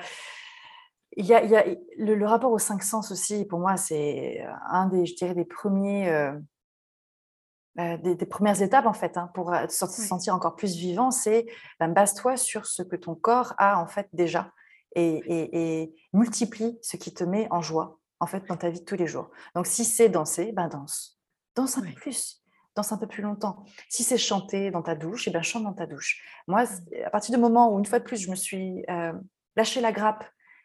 Il 1.14 1.26
y 1.26 1.34
a, 1.34 1.44
y 1.44 1.54
a 1.54 1.66
le, 1.98 2.24
rapport 2.24 2.50
aux 2.52 2.58
cinq 2.58 2.82
sens 2.82 3.12
aussi, 3.12 3.44
pour 3.44 3.58
moi, 3.58 3.76
c'est 3.76 4.42
un 4.70 4.86
des, 4.86 5.04
je 5.04 5.14
dirais, 5.14 5.34
des 5.34 5.44
premiers, 5.44 6.08
euh, 7.78 7.96
euh, 8.04 8.14
des, 8.14 8.26
premières 8.26 8.60
étapes 8.62 8.86
en 8.86 8.92
fait, 8.92 9.16
hein, 9.16 9.30
pour 9.34 9.54
se 9.68 9.86
sentir 9.86 10.34
encore 10.34 10.56
plus 10.56 10.74
vivant. 10.76 11.10
C'est 11.10 11.46
ben, 11.80 11.88
base-toi 11.88 12.36
sur 12.36 12.66
ce 12.66 12.82
que 12.82 12.96
ton 12.96 13.14
corps 13.14 13.54
a 13.58 13.80
en 13.80 13.86
fait 13.86 14.08
déjà 14.12 14.52
et, 14.94 15.94
multiplie 16.12 16.78
ce 16.82 16.96
qui 16.96 17.14
te 17.14 17.24
met 17.24 17.48
en 17.50 17.62
joie 17.62 17.98
en 18.20 18.26
fait 18.26 18.46
dans 18.46 18.56
ta 18.56 18.70
vie 18.70 18.80
de 18.80 18.84
tous 18.84 18.96
les 18.96 19.06
jours. 19.06 19.30
Donc 19.54 19.66
si 19.66 19.84
c'est 19.84 20.08
danser, 20.08 20.52
ben 20.52 20.68
danse, 20.68 21.18
danse 21.56 21.78
un 21.78 21.82
peu 21.82 21.92
plus, 21.92 22.42
danse 22.76 22.92
un 22.92 22.98
peu 22.98 23.06
plus 23.06 23.22
longtemps. 23.22 23.64
Si 23.88 24.02
c'est 24.02 24.18
chanter 24.18 24.70
dans 24.70 24.82
ta 24.82 24.94
douche, 24.94 25.26
et 25.26 25.30
eh 25.30 25.32
ben 25.32 25.42
chante 25.42 25.64
dans 25.64 25.72
ta 25.72 25.86
douche. 25.86 26.22
Moi, 26.46 26.64
à 27.04 27.10
partir 27.10 27.34
du 27.34 27.40
moment 27.40 27.74
où 27.74 27.78
une 27.78 27.86
fois 27.86 27.98
de 27.98 28.04
plus 28.04 28.18
je 28.18 28.30
me 28.30 28.36
suis 28.36 28.84
euh, 28.90 29.12
lâché 29.56 29.80
la 29.80 29.92
grappe 29.92 30.24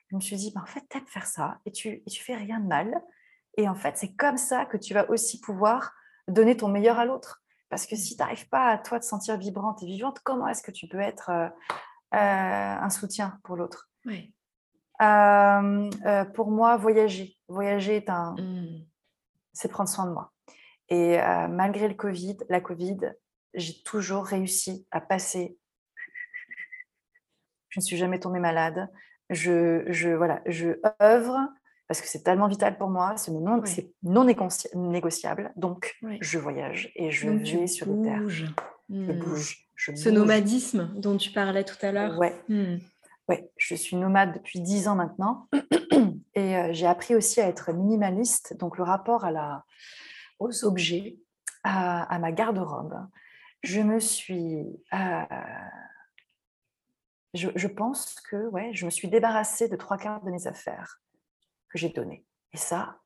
je 0.10 0.16
me 0.16 0.22
suis 0.22 0.38
dit, 0.38 0.52
bah, 0.54 0.62
en 0.64 0.66
fait, 0.66 0.84
t'aimes 0.90 1.08
faire 1.08 1.26
ça 1.26 1.60
et 1.66 1.72
tu, 1.72 2.02
et 2.06 2.10
tu 2.10 2.24
fais 2.24 2.36
rien 2.36 2.60
de 2.60 2.68
mal. 2.68 3.02
Et 3.58 3.68
en 3.68 3.76
fait, 3.76 3.98
c'est 3.98 4.14
comme 4.16 4.38
ça 4.38 4.66
que 4.66 4.78
tu 4.78 4.94
vas 4.94 5.10
aussi 5.10 5.40
pouvoir 5.40 5.94
donner 6.28 6.58
ton 6.58 6.68
meilleur 6.68 7.00
à 7.00 7.06
l'autre. 7.06 7.42
Parce 7.70 7.86
que 7.86 7.96
si 7.96 8.16
tu 8.16 8.22
n'arrives 8.22 8.48
pas 8.50 8.70
à 8.70 8.78
toi 8.78 9.00
te 9.00 9.06
sentir 9.06 9.38
vibrante 9.38 9.84
et 9.84 9.86
vivante, 9.86 10.20
comment 10.24 10.48
est-ce 10.48 10.64
que 10.64 10.72
tu 10.72 10.88
peux 10.88 11.00
être 11.00 11.30
euh, 11.30 11.48
euh, 12.14 12.76
un 12.82 12.90
soutien 12.90 13.40
pour 13.44 13.58
l'autre? 13.58 13.90
Oui. 14.06 14.34
Euh, 15.02 16.26
pour 16.34 16.50
moi, 16.50 16.78
voyager. 16.78 17.38
Voyager 17.48 17.98
est 17.98 18.10
un... 18.10 18.36
Mmh. 18.38 18.86
C'est 19.54 19.70
prendre 19.70 19.90
soin 19.90 20.06
de 20.06 20.12
moi. 20.12 20.32
Et 20.90 21.18
malgré 21.50 21.88
le 21.88 21.96
Covid, 21.96 22.38
la 22.48 22.62
Covid, 22.62 23.00
j'ai 23.56 23.82
toujours 23.84 24.24
réussi 24.24 24.88
à 24.92 25.02
passer. 25.02 25.58
Je 27.70 27.80
ne 27.80 27.84
suis 27.84 27.98
jamais 27.98 28.20
tombée 28.20 28.40
malade 28.40 28.88
je, 29.30 29.84
je, 29.88 30.10
voilà, 30.10 30.42
je 30.46 30.80
œuvre 31.02 31.38
parce 31.88 32.02
que 32.02 32.08
c'est 32.08 32.24
tellement 32.24 32.48
vital 32.48 32.78
pour 32.78 32.90
moi, 32.90 33.16
c'est 33.18 33.32
non, 33.32 33.62
non 34.04 34.24
négociable. 34.24 35.52
Donc, 35.56 35.98
je 36.22 36.38
voyage 36.38 36.92
et 36.96 37.12
je 37.12 37.30
vais 37.30 37.68
sur 37.68 37.88
les 37.88 38.04
terres. 38.04 38.28
Je 38.28 38.46
hmm. 38.90 39.20
bouge. 39.20 39.70
Ce 39.76 40.10
nomadisme 40.10 40.92
dont 40.96 41.18
tu 41.18 41.32
parlais 41.32 41.64
tout 41.64 41.78
à 41.82 41.92
l'heure. 41.92 42.18
Ouais. 42.18 42.36
Hmm. 42.50 42.78
ouais. 43.30 43.50
Je 43.58 43.76
suis 43.76 43.96
nomade 43.96 44.34
depuis 44.34 44.60
dix 44.60 44.88
ans 44.88 44.96
maintenant 44.96 45.48
et 46.36 46.58
euh, 46.58 46.70
j'ai 46.72 46.88
appris 46.88 47.16
aussi 47.16 47.40
à 47.40 47.48
être 47.48 47.72
minimaliste. 47.72 48.58
Donc, 48.58 48.78
le 48.78 48.84
rapport 48.84 49.24
à 49.24 49.32
la, 49.32 49.64
aux 50.40 50.66
objets, 50.66 51.18
à, 51.64 52.04
à 52.04 52.20
ma 52.20 52.32
garde-robe. 52.32 52.96
Je 53.64 53.82
me 53.82 54.00
suis 54.00 54.66
euh, 54.94 55.24
je, 57.34 57.68
pense 57.68 58.16
que 58.30 58.48
ouais, 58.50 58.72
je 58.74 58.86
me 58.86 58.90
suis 58.90 59.08
débarrassée 59.08 59.68
de 59.68 59.76
trois 59.76 59.98
quarts 59.98 60.24
de 60.24 60.32
mes 60.32 60.48
affaires 60.48 61.00
que 61.70 61.78
j'ai 61.78 61.90
données. 61.90 62.26
Et 62.54 62.58
ça, 62.58 63.00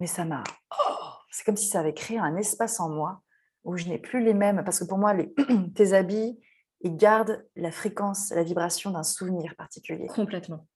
mais 0.00 0.06
ça 0.06 0.24
m'a. 0.24 0.42
Oh, 0.72 1.08
c'est 1.30 1.44
comme 1.44 1.56
si 1.56 1.68
ça 1.68 1.80
avait 1.80 1.94
créé 1.94 2.18
un 2.18 2.36
espace 2.36 2.80
en 2.80 2.88
moi 2.88 3.22
où 3.64 3.76
je 3.76 3.86
n'ai 3.86 3.98
plus 3.98 4.22
les 4.22 4.34
mêmes. 4.34 4.62
Parce 4.64 4.78
que 4.78 4.84
pour 4.84 4.98
moi, 4.98 5.14
les, 5.14 5.34
tes 5.74 5.92
habits, 5.92 6.38
ils 6.80 6.96
gardent 6.96 7.44
la 7.56 7.70
fréquence, 7.70 8.30
la 8.30 8.42
vibration 8.42 8.90
d'un 8.90 9.02
souvenir 9.02 9.54
particulier. 9.56 10.06
Complètement. 10.06 10.66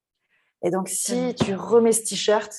Et 0.62 0.70
donc, 0.70 0.88
si 0.88 1.34
tu 1.36 1.54
remets 1.54 1.92
ce 1.92 2.02
t-shirt, 2.02 2.52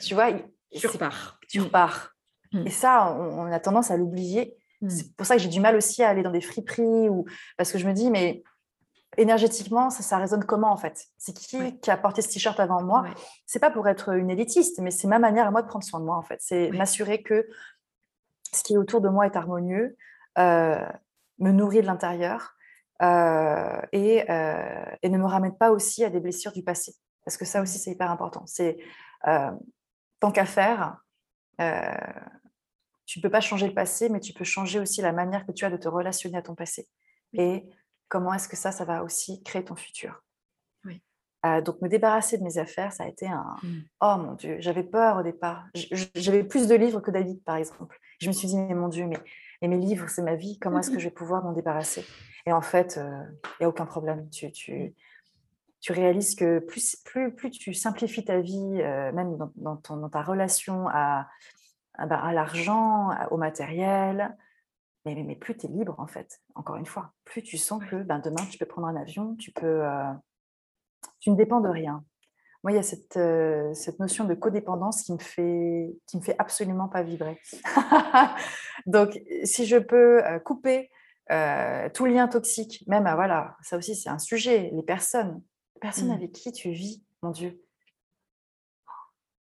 tu 0.00 0.14
vois, 0.14 0.32
tu 0.74 0.86
repars. 0.86 1.38
Tu 1.48 1.60
repars. 1.60 2.14
Mm. 2.52 2.66
Et 2.66 2.70
ça, 2.70 3.14
on, 3.14 3.50
a 3.50 3.60
tendance 3.60 3.90
à 3.90 3.96
l'oublier. 3.96 4.56
Mm. 4.80 4.88
C'est 4.88 5.16
pour 5.16 5.26
ça 5.26 5.36
que 5.36 5.42
j'ai 5.42 5.48
du 5.48 5.60
mal 5.60 5.76
aussi 5.76 6.02
à 6.02 6.08
aller 6.08 6.22
dans 6.22 6.30
des 6.30 6.40
friperies 6.40 7.08
ou 7.08 7.24
parce 7.56 7.72
que 7.72 7.78
je 7.78 7.86
me 7.86 7.92
dis, 7.92 8.10
mais 8.10 8.42
énergétiquement, 9.20 9.90
ça, 9.90 10.02
ça, 10.02 10.18
résonne 10.18 10.44
comment 10.44 10.72
en 10.72 10.76
fait? 10.76 11.06
C'est 11.18 11.32
qui 11.32 11.78
qui 11.78 11.90
a 11.90 11.96
porté 11.96 12.22
ce 12.22 12.28
t-shirt 12.28 12.58
avant 12.58 12.82
moi? 12.82 13.04
C'est 13.46 13.58
pas 13.58 13.70
pour 13.70 13.88
être 13.88 14.14
une 14.14 14.30
élitiste, 14.30 14.80
mais 14.80 14.90
c'est 14.90 15.08
ma 15.08 15.18
manière 15.18 15.46
à 15.46 15.50
moi 15.50 15.62
de 15.62 15.68
prendre 15.68 15.84
soin 15.84 16.00
de 16.00 16.04
moi 16.04 16.16
en 16.16 16.22
fait. 16.22 16.38
C'est 16.40 16.70
m'assurer 16.70 17.22
que 17.22 17.46
ce 18.52 18.62
qui 18.62 18.74
est 18.74 18.76
autour 18.76 19.00
de 19.00 19.08
moi 19.08 19.26
est 19.26 19.36
harmonieux, 19.36 19.96
euh, 20.38 20.84
me 21.38 21.52
nourrit 21.52 21.80
de 21.80 21.86
l'intérieur 21.86 22.54
euh, 23.02 23.80
et, 23.92 24.30
euh, 24.30 24.84
et, 25.02 25.08
ne 25.08 25.18
me 25.18 25.24
ramène 25.24 25.56
pas 25.56 25.70
aussi 25.70 26.04
à 26.04 26.10
des 26.10 26.20
blessures 26.20 26.52
du 26.52 26.62
passé. 26.62 26.94
Parce 27.24 27.36
que 27.36 27.44
ça 27.44 27.62
aussi, 27.62 27.78
c'est 27.78 27.90
hyper 27.90 28.10
important. 28.10 28.42
C'est 28.46 28.78
tant 29.22 30.30
qu'à 30.32 30.46
faire, 30.46 30.98
tu 31.58 33.18
ne 33.18 33.22
peux 33.22 33.30
pas 33.30 33.40
changer 33.40 33.66
le 33.66 33.74
passé, 33.74 34.08
mais 34.08 34.20
tu 34.20 34.32
peux 34.32 34.44
changer 34.44 34.80
aussi 34.80 35.02
la 35.02 35.12
manière 35.12 35.46
que 35.46 35.52
tu 35.52 35.64
as 35.64 35.70
de 35.70 35.76
te 35.76 35.88
relationner 35.88 36.38
à 36.38 36.42
ton 36.42 36.54
passé. 36.54 36.88
Et 37.32 37.68
comment 38.10 38.34
est-ce 38.34 38.48
que 38.48 38.56
ça, 38.56 38.72
ça 38.72 38.84
va 38.84 39.02
aussi 39.02 39.42
créer 39.42 39.64
ton 39.64 39.76
futur. 39.76 40.22
Oui. 40.84 41.02
Euh, 41.46 41.62
donc, 41.62 41.80
me 41.80 41.88
débarrasser 41.88 42.36
de 42.36 42.42
mes 42.42 42.58
affaires, 42.58 42.92
ça 42.92 43.04
a 43.04 43.08
été 43.08 43.26
un... 43.26 43.56
Mmh. 43.62 43.68
Oh 44.02 44.16
mon 44.18 44.34
Dieu, 44.34 44.56
j'avais 44.58 44.82
peur 44.82 45.16
au 45.16 45.22
départ. 45.22 45.64
J'avais 46.14 46.44
plus 46.44 46.66
de 46.66 46.74
livres 46.74 47.00
que 47.00 47.10
David, 47.10 47.42
par 47.44 47.56
exemple. 47.56 47.98
Je 48.18 48.26
me 48.26 48.32
suis 48.32 48.48
dit, 48.48 48.58
mais 48.58 48.74
mon 48.74 48.88
Dieu, 48.88 49.06
mais, 49.06 49.68
mes 49.68 49.78
livres, 49.78 50.08
c'est 50.08 50.22
ma 50.22 50.34
vie, 50.34 50.58
comment 50.58 50.80
est-ce 50.80 50.90
que 50.90 50.98
je 50.98 51.04
vais 51.04 51.14
pouvoir 51.14 51.42
m'en 51.42 51.52
débarrasser? 51.52 52.04
Et 52.44 52.52
en 52.52 52.60
fait, 52.60 52.96
il 52.96 53.02
euh, 53.02 53.22
n'y 53.60 53.66
a 53.66 53.68
aucun 53.68 53.86
problème. 53.86 54.28
Tu, 54.30 54.50
tu, 54.50 54.94
tu 55.80 55.92
réalises 55.92 56.34
que 56.34 56.58
plus, 56.58 56.96
plus, 57.04 57.32
plus 57.32 57.50
tu 57.50 57.72
simplifies 57.74 58.24
ta 58.24 58.40
vie, 58.40 58.80
euh, 58.82 59.12
même 59.12 59.36
dans, 59.36 59.52
dans, 59.56 59.76
ton, 59.76 59.96
dans, 59.96 60.08
ta 60.08 60.22
relation 60.22 60.88
à, 60.88 61.28
à, 61.94 62.06
bah, 62.06 62.20
à 62.20 62.32
l'argent, 62.32 63.10
au 63.30 63.36
matériel, 63.36 64.36
mais, 65.04 65.36
plus 65.36 65.56
tu 65.56 65.66
es 65.66 65.68
libre, 65.68 65.94
en 65.98 66.06
fait, 66.06 66.40
encore 66.54 66.76
une 66.76 66.86
fois. 66.86 67.12
Plus 67.24 67.42
tu 67.42 67.56
sens 67.56 67.82
que 67.84 67.96
ben, 68.02 68.18
demain, 68.18 68.44
tu 68.50 68.58
peux 68.58 68.66
prendre 68.66 68.86
un 68.86 68.96
avion, 68.96 69.34
tu 69.36 69.50
peux. 69.50 69.84
Euh, 69.84 70.12
tu 71.20 71.30
ne 71.30 71.36
dépends 71.36 71.60
de 71.60 71.68
rien. 71.68 72.04
Moi, 72.62 72.72
il 72.72 72.74
y 72.74 72.78
a 72.78 72.82
cette, 72.82 73.16
euh, 73.16 73.72
cette 73.72 73.98
notion 74.00 74.24
de 74.24 74.34
codépendance 74.34 75.02
qui 75.02 75.14
me 75.14 75.18
fait, 75.18 75.96
qui 76.06 76.18
me 76.18 76.22
fait 76.22 76.36
absolument 76.38 76.88
pas 76.88 77.02
vibrer. 77.02 77.40
Donc, 78.86 79.18
si 79.44 79.64
je 79.64 79.78
peux 79.78 80.22
euh, 80.24 80.38
couper 80.38 80.90
tout 81.94 82.06
lien 82.06 82.26
toxique, 82.26 82.84
même, 82.88 83.04
voilà, 83.04 83.56
ça 83.62 83.76
aussi, 83.78 83.94
c'est 83.94 84.10
un 84.10 84.18
sujet, 84.18 84.70
les 84.74 84.82
personnes, 84.82 85.40
les 85.76 85.80
personnes 85.80 86.08
mmh. 86.08 86.12
avec 86.12 86.32
qui 86.32 86.50
tu 86.50 86.72
vis, 86.72 87.04
mon 87.22 87.30
Dieu. 87.30 87.62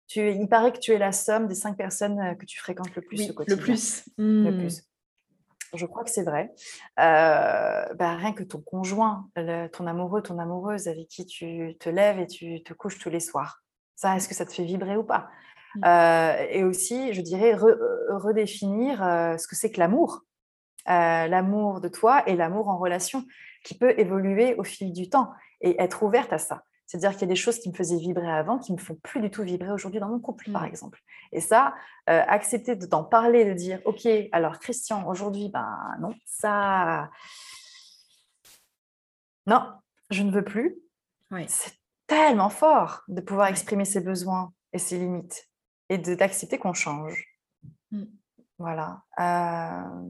Tu, 0.06 0.30
il 0.30 0.48
paraît 0.48 0.72
que 0.72 0.78
tu 0.78 0.92
es 0.92 0.98
la 0.98 1.12
somme 1.12 1.48
des 1.48 1.54
cinq 1.54 1.78
personnes 1.78 2.36
que 2.36 2.44
tu 2.44 2.58
fréquentes 2.58 2.94
le 2.94 3.00
plus 3.00 3.30
au 3.30 3.34
quotidien. 3.34 3.56
Le 3.56 3.62
plus. 3.62 4.04
Le 4.18 4.50
mmh. 4.50 4.58
plus. 4.58 4.87
Je 5.74 5.86
crois 5.86 6.04
que 6.04 6.10
c'est 6.10 6.22
vrai. 6.22 6.50
Euh, 6.98 7.94
bah, 7.94 8.16
rien 8.16 8.32
que 8.32 8.42
ton 8.42 8.60
conjoint, 8.60 9.28
ton 9.72 9.86
amoureux, 9.86 10.22
ton 10.22 10.38
amoureuse 10.38 10.88
avec 10.88 11.08
qui 11.08 11.26
tu 11.26 11.76
te 11.78 11.88
lèves 11.88 12.18
et 12.20 12.26
tu 12.26 12.62
te 12.62 12.72
couches 12.72 12.98
tous 12.98 13.10
les 13.10 13.20
soirs, 13.20 13.62
ça, 13.94 14.16
est-ce 14.16 14.28
que 14.28 14.34
ça 14.34 14.46
te 14.46 14.52
fait 14.52 14.64
vibrer 14.64 14.96
ou 14.96 15.04
pas? 15.04 15.28
Mmh. 15.74 15.84
euh, 15.84 16.46
Et 16.50 16.64
aussi, 16.64 17.12
je 17.12 17.20
dirais, 17.20 17.54
euh, 17.54 18.16
redéfinir 18.16 18.98
ce 19.38 19.46
que 19.46 19.56
c'est 19.56 19.70
que 19.70 19.80
l'amour. 19.80 20.22
l'amour 20.86 21.80
de 21.80 21.88
toi 21.88 22.22
et 22.26 22.34
l'amour 22.36 22.68
en 22.68 22.78
relation 22.78 23.24
qui 23.64 23.76
peut 23.76 23.94
évoluer 23.98 24.54
au 24.54 24.64
fil 24.64 24.92
du 24.92 25.10
temps 25.10 25.30
et 25.60 25.82
être 25.82 26.02
ouverte 26.02 26.32
à 26.32 26.38
ça. 26.38 26.62
C'est-à-dire 26.88 27.12
qu'il 27.12 27.20
y 27.20 27.24
a 27.24 27.28
des 27.28 27.36
choses 27.36 27.58
qui 27.58 27.68
me 27.68 27.74
faisaient 27.74 27.98
vibrer 27.98 28.30
avant 28.30 28.58
qui 28.58 28.72
ne 28.72 28.78
me 28.78 28.82
font 28.82 28.94
plus 28.94 29.20
du 29.20 29.30
tout 29.30 29.42
vibrer 29.42 29.70
aujourd'hui 29.70 30.00
dans 30.00 30.08
mon 30.08 30.18
couple, 30.18 30.50
par 30.50 30.62
mmh. 30.62 30.68
exemple. 30.68 31.02
Et 31.32 31.40
ça, 31.40 31.74
euh, 32.08 32.22
accepter 32.26 32.76
de 32.76 32.86
t'en 32.86 33.04
parler, 33.04 33.44
de 33.44 33.52
dire, 33.52 33.82
OK, 33.84 34.08
alors 34.32 34.58
Christian, 34.58 35.06
aujourd'hui, 35.06 35.50
ben 35.50 35.96
non, 36.00 36.14
ça... 36.24 37.10
Non, 39.46 39.70
je 40.08 40.22
ne 40.22 40.30
veux 40.30 40.42
plus. 40.42 40.78
C'est 41.46 41.74
tellement 42.06 42.48
fort 42.48 43.02
de 43.08 43.20
pouvoir 43.20 43.48
exprimer 43.48 43.84
ses 43.84 44.00
besoins 44.00 44.54
et 44.72 44.78
ses 44.78 44.98
limites 44.98 45.46
et 45.90 45.98
d'accepter 45.98 46.56
qu'on 46.56 46.72
change. 46.72 47.22
Mmh. 47.90 48.04
Voilà. 48.56 49.02
Euh, 49.20 50.08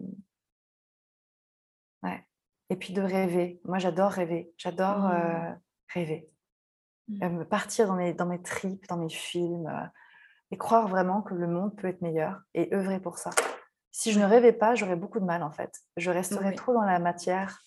ouais. 2.05 2.25
Et 2.71 2.77
puis 2.77 2.93
de 2.93 3.03
rêver. 3.03 3.61
Moi, 3.65 3.79
j'adore 3.79 4.13
rêver. 4.13 4.53
J'adore 4.57 4.99
mmh. 4.99 5.13
euh, 5.13 5.55
rêver. 5.89 6.31
Mmh. 7.09 7.45
partir 7.45 7.87
dans 7.87 7.95
mes, 7.95 8.13
dans 8.13 8.27
mes 8.27 8.43
tripes, 8.43 8.87
dans 8.89 8.99
mes 8.99 9.09
films, 9.09 9.67
euh, 9.67 9.87
et 10.51 10.59
croire 10.59 10.89
vraiment 10.89 11.23
que 11.23 11.35
le 11.35 11.47
monde 11.47 11.75
peut 11.77 11.89
être 11.89 12.03
meilleur 12.03 12.41
et 12.55 12.75
œuvrer 12.75 13.01
pour 13.01 13.19
ça. 13.19 13.31
Si 13.91 14.13
je 14.13 14.21
ne 14.21 14.25
rêvais 14.25 14.53
pas, 14.53 14.75
j'aurais 14.75 14.97
beaucoup 14.97 15.19
de 15.19 15.25
mal 15.25 15.43
en 15.43 15.51
fait. 15.51 15.73
Je 15.97 16.11
resterais 16.11 16.53
trop 16.55 16.73
dans 16.73 16.85
la 16.85 16.99
matière 16.99 17.63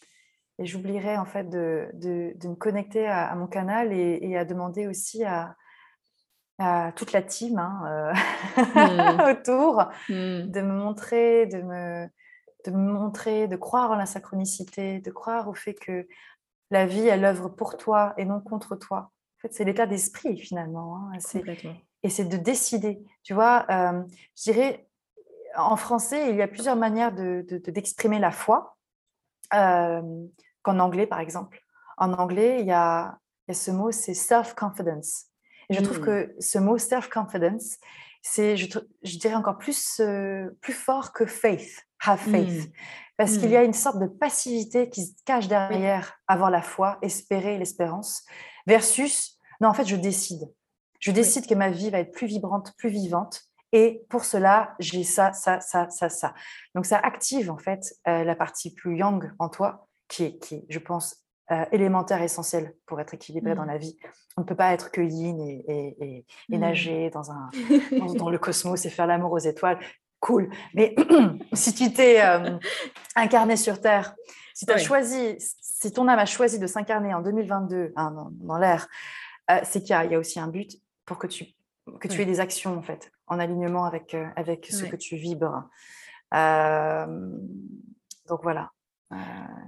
et 0.60 0.66
j'oublierais 0.66 1.18
en 1.18 1.26
fait 1.26 1.50
de, 1.50 1.90
de, 1.94 2.34
de 2.36 2.48
me 2.48 2.56
connecter 2.56 3.08
à, 3.08 3.34
mon 3.36 3.48
canal 3.48 3.92
et, 3.94 4.38
à 4.38 4.46
demander 4.46 4.88
aussi 4.88 5.24
à, 5.24 5.56
à 6.60 6.92
toute 6.96 7.12
la 7.12 7.22
team 7.22 7.58
hein, 7.60 8.14
mmh. 8.58 9.22
autour, 9.30 9.90
mmh. 10.10 10.52
de 10.52 10.62
me 10.62 10.74
montrer, 10.74 11.48
de 11.48 11.62
me, 11.62 12.08
de 12.66 12.72
me 12.72 12.92
montrer, 12.92 13.48
de 13.48 13.56
croire 13.56 13.92
en 13.92 13.96
la 13.96 14.06
synchronicité, 14.06 15.00
de 15.00 15.12
croire 15.12 15.50
au 15.50 15.54
fait 15.54 15.74
que 15.74 16.08
la 16.70 16.86
vie, 16.86 17.08
elle 17.08 17.26
œuvre 17.26 17.50
pour 17.50 17.78
toi 17.78 18.14
et 18.18 18.26
non 18.26 18.40
contre 18.40 18.76
toi. 18.76 19.12
En 19.42 19.48
fait, 19.48 19.54
c'est 19.56 19.64
l'état 19.64 19.88
d'esprit 19.88 20.38
finalement. 20.38 20.98
Hein. 20.98 21.18
Et 22.04 22.10
c'est 22.10 22.26
de 22.26 22.38
décider. 22.38 23.04
Tu 23.24 23.34
vois, 23.34 23.66
euh, 23.72 24.04
je 24.38 24.52
dirais, 24.52 24.88
en 25.56 25.76
français, 25.76 26.30
il 26.30 26.36
y 26.36 26.42
a 26.44 26.48
plusieurs 26.48 26.76
manières 26.76 27.12
d'exprimer 27.12 28.18
de, 28.18 28.22
la 28.22 28.32
foi 28.32 28.78
euh, 29.54 30.02
qu'en 30.62 30.78
anglais, 30.80 31.08
par 31.08 31.20
exemple. 31.20 31.60
En 31.98 32.14
anglais, 32.14 32.58
il 32.60 32.68
y 32.68 32.72
a, 32.72 33.18
ce 33.52 33.72
mot, 33.72 33.92
c'est 33.92 34.14
self-confidence. 34.14 35.26
Et 35.70 35.74
je 35.74 35.82
trouve 35.82 36.02
mmh. 36.02 36.06
que 36.06 36.36
ce 36.40 36.60
mot 36.60 36.78
self-confidence, 36.78 37.78
c'est, 38.22 38.58
je, 38.58 38.68
dirais, 39.18 39.36
encore 39.36 39.58
plus, 39.58 40.00
euh, 40.00 40.50
plus 40.62 40.74
fort 40.74 41.14
que 41.14 41.26
faith, 41.26 41.88
have 42.06 42.20
faith. 42.20 42.68
Mmh. 42.68 42.72
Parce 43.22 43.38
qu'il 43.38 43.52
y 43.52 43.56
a 43.56 43.62
mmh. 43.62 43.66
une 43.66 43.74
sorte 43.74 44.00
de 44.00 44.08
passivité 44.08 44.90
qui 44.90 45.06
se 45.06 45.14
cache 45.26 45.48
derrière 45.48 46.20
avoir 46.28 46.50
la 46.50 46.64
foi, 46.64 46.98
espérer 47.04 47.60
l'espérance, 47.60 48.26
versus, 48.66 49.38
non, 49.60 49.70
en 49.70 49.76
fait, 49.76 49.86
je 49.86 49.96
décide. 49.96 50.52
Je 51.00 51.12
décide 51.12 51.46
que 51.46 51.54
ma 51.54 51.70
vie 51.70 51.92
va 51.92 52.00
être 52.00 52.14
plus 52.14 52.26
vibrante, 52.26 52.74
plus 52.80 52.90
vivante. 52.90 53.44
Et 53.74 54.04
pour 54.10 54.26
cela, 54.26 54.74
j'ai 54.80 55.04
ça, 55.04 55.34
ça, 55.34 55.60
ça, 55.60 55.88
ça, 55.92 56.10
ça. 56.10 56.34
Donc, 56.74 56.88
ça 56.88 56.98
active 56.98 57.52
en 57.52 57.60
fait 57.60 57.94
euh, 58.08 58.24
la 58.24 58.36
partie 58.36 58.74
plus 58.74 58.98
yang 58.98 59.32
en 59.38 59.50
toi, 59.50 59.88
qui 60.08 60.24
est, 60.24 60.40
qui 60.40 60.66
je 60.68 60.80
pense, 60.80 61.18
euh, 61.52 61.64
élémentaire, 61.72 62.24
essentiel 62.24 62.74
pour 62.88 63.00
être 63.02 63.14
équilibré 63.14 63.54
dans 63.54 63.66
mmh. 63.66 63.68
la 63.68 63.78
vie. 63.78 63.98
On 64.36 64.42
ne 64.42 64.48
peut 64.48 64.56
pas 64.56 64.74
être 64.74 64.90
que 64.90 65.02
yin 65.02 65.40
et, 65.40 65.64
et, 65.68 66.26
mmh. 66.50 66.58
nager 66.58 67.10
dans, 67.12 67.30
un, 67.30 67.52
dans, 68.18 68.32
le 68.32 68.40
cosmos 68.40 68.84
et 68.84 68.90
faire 68.90 69.06
l'amour 69.06 69.34
aux 69.34 69.38
étoiles. 69.38 69.78
Cool. 70.22 70.50
Mais 70.74 70.96
si 71.54 71.74
tu 71.74 71.92
t'es 71.92 72.24
euh, 72.24 72.58
incarné 73.16 73.58
sur 73.58 73.82
Terre, 73.82 74.16
si 74.54 74.66
tu 74.66 74.72
as 74.72 74.78
choisi, 74.78 75.36
si 75.40 75.92
ton 75.92 76.08
âme 76.08 76.20
a 76.20 76.26
choisi 76.26 76.60
de 76.60 76.68
s'incarner 76.68 77.14
en 77.14 77.22
2022 77.22 77.94
hein, 77.96 78.32
dans, 78.36 78.58
l'air, 78.58 78.88
c'est 79.64 79.82
qu'il 79.82 79.96
y, 79.96 80.12
y, 80.12 80.16
a 80.16 80.20
aussi 80.20 80.40
un 80.40 80.48
but 80.48 80.80
pour 81.06 81.18
que 81.18 81.28
tu, 81.28 81.48
que 82.00 82.08
tu 82.08 82.22
aies 82.22 82.26
des 82.26 82.40
actions, 82.40 82.78
en 82.78 82.82
fait, 82.82 83.12
en 83.28 83.40
alignement 83.40 83.86
avec, 83.86 84.14
euh, 84.14 84.28
avec 84.36 84.68
ce 84.68 84.86
que 84.86 84.96
tu 84.96 85.16
vibres. 85.16 85.70
donc 86.32 88.44
voilà, 88.44 88.72
euh, 89.12 89.16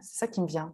c'est 0.01 0.19
ça 0.19 0.27
qui 0.27 0.41
me 0.41 0.47
vient. 0.47 0.73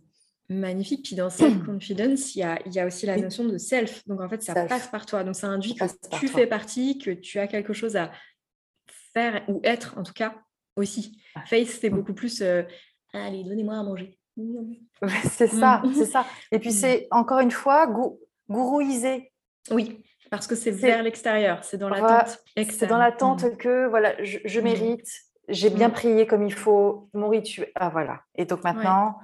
Magnifique. 0.52 1.06
Puis 1.06 1.16
dans 1.16 1.30
self-confidence, 1.30 2.36
il 2.36 2.40
y 2.40 2.44
a, 2.44 2.60
y 2.68 2.80
a, 2.80 2.88
aussi 2.88 3.06
la 3.06 3.18
notion 3.18 3.46
de 3.46 3.60
self. 3.60 4.08
Donc 4.08 4.20
en 4.20 4.28
fait, 4.28 4.42
ça 4.42 4.66
passe 4.66 4.88
par 4.88 5.06
toi. 5.06 5.24
Donc 5.24 5.36
ça 5.36 5.48
induit 5.48 5.76
que 5.76 5.86
tu 6.20 6.28
fais 6.28 6.48
partie, 6.48 6.98
que 6.98 7.12
tu 7.12 7.38
as 7.38 7.48
quelque 7.48 7.74
chose 7.74 7.96
à 7.96 8.12
faire 9.14 9.44
ou 9.48 9.60
être, 9.64 9.98
en 9.98 10.04
tout 10.04 10.14
cas, 10.14 10.36
aussi. 10.76 11.22
Face, 11.46 11.80
c'est 11.82 11.90
mmh. 11.90 11.96
beaucoup 11.96 12.14
plus 12.14 12.42
euh, 12.42 12.64
allez, 13.14 13.44
donnez-moi 13.44 13.76
à 13.76 13.84
manger. 13.84 14.18
c'est 15.30 15.48
ça, 15.48 15.82
c'est 15.94 16.06
ça. 16.06 16.26
Et 16.52 16.60
puis 16.60 16.70
mmh. 16.70 16.74
c'est 16.74 17.08
encore 17.12 17.40
une 17.40 17.52
fois 17.52 17.88
gou 17.88 18.20
gourouiser. 18.50 19.32
Oui. 19.72 20.04
Parce 20.32 20.48
que 20.48 20.56
c'est 20.56 20.72
vers 20.72 21.02
l'extérieur, 21.02 21.64
c'est 21.64 21.78
dans 21.78 21.90
l'attente 21.90 22.40
C'est 22.56 22.88
dans 22.88 22.98
l'attente 22.98 23.44
mmh. 23.44 23.58
que 23.58 23.88
voilà, 23.88 24.14
je, 24.24 24.60
mérite, 24.60 25.08
j'ai 25.48 25.72
bien 25.72 25.90
prié 25.90 26.28
comme 26.28 26.46
il 26.46 26.54
faut, 26.54 27.10
mon 27.14 27.30
rituel. 27.30 27.72
Ah 27.76 27.90
voilà. 27.90 28.22
Et 28.36 28.46
donc 28.46 28.64
maintenant, 28.64 29.18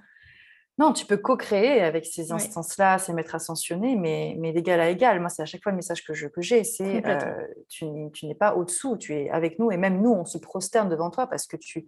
non, 0.78 0.92
tu 0.92 1.06
peux 1.06 1.18
co-créer 1.18 1.82
avec 1.82 2.06
ces 2.06 2.34
instances-là, 2.34 2.98
ces 2.98 3.14
maîtres 3.14 3.36
ascensionnés, 3.36 3.96
mais, 3.96 4.36
mais 4.40 4.52
d'égal 4.52 4.82
à 4.82 4.90
égal. 4.90 5.22
Moi, 5.22 5.30
c'est 5.30 5.42
à 5.42 5.46
chaque 5.46 5.64
fois 5.64 5.72
le 5.72 5.78
message 5.78 6.04
que 6.04 6.14
j'ai, 6.14 6.30
que 6.30 6.42
c'est 6.42 7.06
euh, 7.06 7.48
tu, 7.70 7.86
tu 8.14 8.26
n'es 8.26 8.36
pas 8.36 8.56
au-dessous, 8.56 8.98
tu 8.98 9.14
es 9.14 9.30
avec 9.30 9.58
nous, 9.58 9.72
et 9.72 9.78
même 9.78 10.02
nous, 10.02 10.12
on 10.12 10.26
se 10.26 10.38
prosterne 10.38 10.90
devant 10.90 11.10
toi 11.12 11.28
parce 11.28 11.48
que 11.48 11.56
tu 11.56 11.88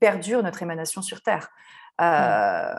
perdures 0.00 0.42
notre 0.42 0.62
émanation 0.62 1.00
sur 1.00 1.22
Terre. 1.22 1.48
Euh, 2.00 2.74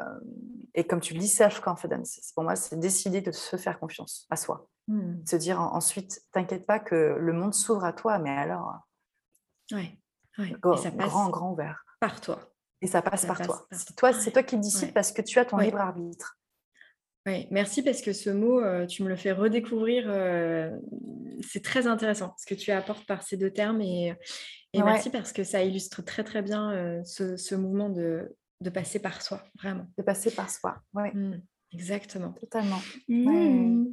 et 0.74 0.84
comme 0.84 1.00
tu 1.00 1.14
le 1.14 1.20
dis, 1.20 1.30
self-confidence, 1.30 2.34
pour 2.36 2.44
moi, 2.44 2.58
c'est 2.58 2.78
décider 2.78 3.22
de 3.22 3.32
se 3.32 3.56
faire 3.56 3.80
confiance 3.80 4.28
à 4.30 4.36
soi. 4.36 4.68
Hmm. 4.90 5.26
Se 5.26 5.38
dire 5.38 5.62
ensuite, 5.62 6.22
t'inquiète 6.34 6.66
pas 6.66 6.80
que 6.80 7.16
le 7.18 7.34
monde 7.34 7.54
s'ouvre 7.54 7.86
à 7.86 7.94
toi, 7.94 8.20
mais 8.20 8.30
alors, 8.30 8.76
ouais, 9.72 9.98
grand, 10.60 11.30
grand 11.30 11.54
ouvert. 11.54 11.86
Par 12.02 12.20
toi. 12.20 12.40
Et 12.82 12.88
ça 12.88 13.02
passe 13.02 13.26
par 13.26 13.42
toi. 13.42 13.68
C'est 13.72 13.96
toi, 13.96 14.14
c'est 14.14 14.32
toi 14.32 14.44
qui 14.44 14.58
décides 14.58 14.94
parce 14.94 15.12
que 15.12 15.22
tu 15.22 15.40
as 15.40 15.46
ton 15.46 15.58
libre 15.58 15.80
arbitre. 15.80 16.38
Oui, 17.26 17.48
merci 17.50 17.82
parce 17.82 18.02
que 18.02 18.14
ce 18.14 18.30
mot, 18.30 18.60
euh, 18.60 18.86
tu 18.86 19.02
me 19.02 19.10
le 19.10 19.16
fais 19.16 19.32
redécouvrir. 19.32 20.06
Euh, 20.08 20.70
c'est 21.42 21.64
très 21.64 21.88
intéressant 21.88 22.36
ce 22.38 22.46
que 22.46 22.54
tu 22.54 22.72
apportes 22.72 23.06
par 23.08 23.24
ces 23.24 23.36
deux 23.36 23.50
termes 23.50 23.82
et, 23.82 24.14
et 24.74 24.84
merci 24.84 25.10
parce 25.10 25.34
que 25.34 25.44
ça 25.44 25.64
illustre 25.64 26.04
très 26.04 26.24
très 26.24 26.44
bien 26.44 27.02
ce, 27.04 27.36
ce, 27.36 27.56
mouvement 27.56 27.90
de, 27.90 28.36
de 28.62 28.70
passer 28.70 29.00
par 29.00 29.22
soi, 29.22 29.44
vraiment. 29.62 29.88
De 29.98 30.04
passer 30.04 30.32
par 30.32 30.50
soi, 30.50 30.78
oui. 30.94 31.10
Mmh, 31.14 31.42
exactement. 31.74 32.34
Totalement. 32.34 32.80
Mmh. 33.08 33.88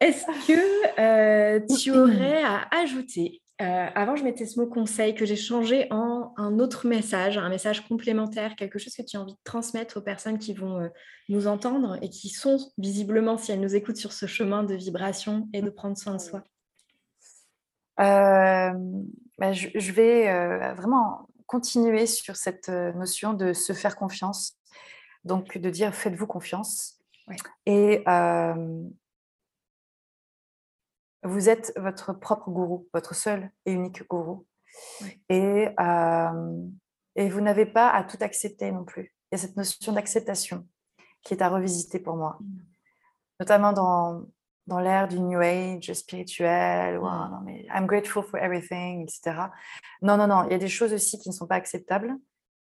Est-ce 0.00 0.26
que 0.46 1.00
euh, 1.00 1.60
tu 1.78 1.90
aurais 1.92 2.42
à 2.42 2.68
ajouter, 2.80 3.42
euh, 3.60 3.86
avant 3.94 4.16
je 4.16 4.24
mettais 4.24 4.46
ce 4.46 4.60
mot 4.60 4.66
conseil, 4.66 5.14
que 5.14 5.24
j'ai 5.24 5.36
changé 5.36 5.86
en 5.90 6.32
un 6.36 6.58
autre 6.58 6.86
message, 6.86 7.38
un 7.38 7.48
message 7.48 7.86
complémentaire, 7.86 8.54
quelque 8.56 8.78
chose 8.78 8.94
que 8.94 9.02
tu 9.02 9.16
as 9.16 9.20
envie 9.20 9.32
de 9.32 9.38
transmettre 9.44 9.98
aux 9.98 10.02
personnes 10.02 10.38
qui 10.38 10.54
vont 10.54 10.80
euh, 10.80 10.88
nous 11.28 11.46
entendre 11.46 11.98
et 12.02 12.08
qui 12.08 12.28
sont 12.28 12.58
visiblement, 12.78 13.36
si 13.36 13.52
elles 13.52 13.60
nous 13.60 13.74
écoutent 13.74 13.96
sur 13.96 14.12
ce 14.12 14.26
chemin 14.26 14.62
de 14.62 14.74
vibration 14.74 15.48
et 15.52 15.62
de 15.62 15.70
prendre 15.70 15.96
soin 15.96 16.14
de 16.14 16.20
soi 16.20 16.44
bah, 17.96 19.52
je, 19.52 19.68
je, 19.74 19.92
vais 19.92 20.74
vraiment 20.74 21.28
continuer 21.48 22.06
sur 22.06 22.36
cette 22.36 22.68
euh, 22.68 22.92
notion 22.92 23.32
de 23.32 23.52
se 23.52 23.72
faire 23.72 23.96
confiance. 23.96 24.56
Donc, 25.24 25.58
de 25.58 25.70
dire 25.70 25.92
faites-vous 25.94 26.28
confiance. 26.28 27.00
Et 27.66 28.04
euh, 28.06 28.82
vous 31.24 31.48
êtes 31.48 31.72
votre 31.76 32.12
propre 32.12 32.50
gourou, 32.50 32.88
votre 32.92 33.14
seul 33.14 33.50
et 33.66 33.72
unique 33.72 34.06
gourou. 34.08 34.46
Et, 35.28 35.68
euh, 35.80 36.68
et 37.16 37.28
vous 37.28 37.40
n'avez 37.40 37.66
pas 37.66 37.90
à 37.90 38.04
tout 38.04 38.18
accepter 38.20 38.70
non 38.70 38.84
plus. 38.84 39.14
Il 39.30 39.34
y 39.34 39.34
a 39.34 39.38
cette 39.38 39.56
notion 39.56 39.92
d'acceptation 39.92 40.66
qui 41.22 41.34
est 41.34 41.42
à 41.42 41.48
revisiter 41.48 41.98
pour 41.98 42.16
moi. 42.16 42.38
Mmh. 42.40 42.58
Notamment 43.40 43.72
dans, 43.72 44.26
dans 44.66 44.80
l'ère 44.80 45.08
du 45.08 45.20
New 45.20 45.40
Age 45.40 45.92
spirituel, 45.92 46.98
ou 46.98 47.06
mmh. 47.06 47.30
non, 47.30 47.40
mais 47.44 47.66
I'm 47.74 47.86
grateful 47.86 48.22
for 48.22 48.38
everything, 48.38 49.02
etc. 49.02 49.48
Non, 50.02 50.16
non, 50.16 50.26
non, 50.26 50.44
il 50.44 50.52
y 50.52 50.54
a 50.54 50.58
des 50.58 50.68
choses 50.68 50.92
aussi 50.92 51.18
qui 51.18 51.28
ne 51.28 51.34
sont 51.34 51.46
pas 51.46 51.56
acceptables. 51.56 52.14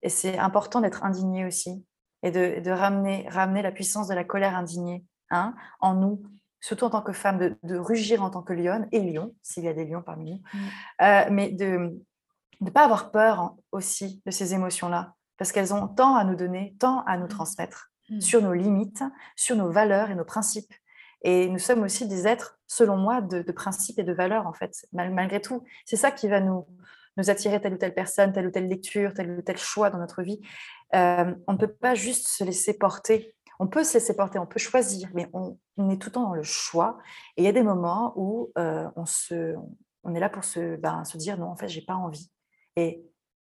Et 0.02 0.08
c'est 0.08 0.36
important 0.36 0.80
d'être 0.80 1.04
indigné 1.04 1.46
aussi 1.46 1.84
et 2.22 2.30
de, 2.30 2.60
de, 2.60 2.70
ramener, 2.70 3.26
ramener 3.28 3.62
la 3.62 3.72
puissance 3.72 4.08
de 4.08 4.14
la 4.14 4.24
colère 4.24 4.56
indignée 4.56 5.04
hein, 5.30 5.54
en 5.80 5.94
nous, 5.94 6.22
surtout 6.62 6.86
en 6.86 6.90
tant 6.90 7.02
que 7.02 7.12
femme, 7.12 7.38
de, 7.38 7.58
de 7.64 7.76
rugir 7.76 8.22
en 8.22 8.30
tant 8.30 8.40
que 8.40 8.54
lionne 8.54 8.88
et 8.92 9.00
lion, 9.00 9.34
s'il 9.42 9.64
y 9.64 9.68
a 9.68 9.74
des 9.74 9.84
lions 9.84 10.00
parmi 10.00 10.30
nous, 10.30 10.36
mmh. 10.38 10.58
euh, 11.02 11.24
mais 11.30 11.50
de 11.50 12.00
ne 12.60 12.70
pas 12.70 12.84
avoir 12.84 13.10
peur 13.10 13.56
aussi 13.72 14.22
de 14.24 14.30
ces 14.30 14.54
émotions-là, 14.54 15.14
parce 15.36 15.52
qu'elles 15.52 15.74
ont 15.74 15.88
tant 15.88 16.14
à 16.14 16.24
nous 16.24 16.36
donner, 16.36 16.74
tant 16.78 17.02
à 17.04 17.18
nous 17.18 17.26
mmh. 17.26 17.28
transmettre 17.28 17.92
sur 18.20 18.42
nos 18.42 18.52
limites, 18.52 19.02
sur 19.36 19.56
nos 19.56 19.70
valeurs 19.70 20.10
et 20.10 20.14
nos 20.14 20.24
principes. 20.24 20.72
Et 21.22 21.48
nous 21.48 21.58
sommes 21.58 21.82
aussi 21.82 22.06
des 22.08 22.26
êtres, 22.26 22.58
selon 22.66 22.96
moi, 22.96 23.20
de, 23.20 23.40
principes 23.52 23.98
et 23.98 24.02
de 24.02 24.12
valeurs, 24.12 24.46
en 24.46 24.52
fait, 24.52 24.86
malgré 24.92 25.40
tout. 25.40 25.64
C'est 25.84 25.96
ça 25.96 26.10
qui 26.10 26.28
va 26.28 26.40
nous, 26.40 26.66
nous 27.16 27.30
attirer 27.30 27.60
telle 27.60 27.74
ou 27.74 27.78
telle 27.78 27.94
personne, 27.94 28.32
telle 28.32 28.48
ou 28.48 28.50
telle 28.50 28.68
lecture, 28.68 29.14
tel 29.14 29.30
ou 29.30 29.42
tel 29.42 29.56
choix 29.56 29.90
dans 29.90 29.98
notre 29.98 30.22
vie. 30.22 30.40
Euh, 30.94 31.32
on 31.46 31.52
ne 31.52 31.58
peut 31.58 31.72
pas 31.72 31.94
juste 31.94 32.28
se 32.28 32.44
laisser 32.44 32.76
porter. 32.76 33.34
On 33.58 33.66
peut 33.66 33.84
se 33.84 33.94
laisser 33.94 34.16
porter, 34.16 34.38
on 34.38 34.46
peut 34.46 34.58
choisir, 34.58 35.08
mais 35.14 35.28
on, 35.32 35.58
est 35.90 36.00
tout 36.00 36.08
le 36.08 36.12
temps 36.12 36.28
dans 36.28 36.34
le 36.34 36.42
choix. 36.42 36.98
Et 37.36 37.42
il 37.42 37.44
y 37.44 37.48
a 37.48 37.52
des 37.52 37.62
moments 37.62 38.12
où 38.16 38.50
euh, 38.58 38.88
on, 38.96 39.06
se, 39.06 39.54
on 40.02 40.14
est 40.14 40.20
là 40.20 40.28
pour 40.28 40.44
se, 40.44 40.76
ben, 40.76 41.04
se 41.04 41.16
dire 41.16 41.38
non, 41.38 41.48
en 41.48 41.56
fait, 41.56 41.68
j'ai 41.68 41.82
pas 41.82 41.94
envie. 41.94 42.30
Et 42.76 43.04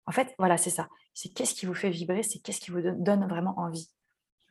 en 0.05 0.11
fait, 0.11 0.33
voilà, 0.37 0.57
c'est 0.57 0.69
ça. 0.69 0.89
C'est 1.13 1.29
qu'est-ce 1.29 1.53
qui 1.53 1.65
vous 1.65 1.73
fait 1.73 1.89
vibrer, 1.89 2.23
c'est 2.23 2.39
qu'est-ce 2.39 2.59
qui 2.59 2.71
vous 2.71 2.81
donne 2.81 3.27
vraiment 3.27 3.57
envie. 3.57 3.89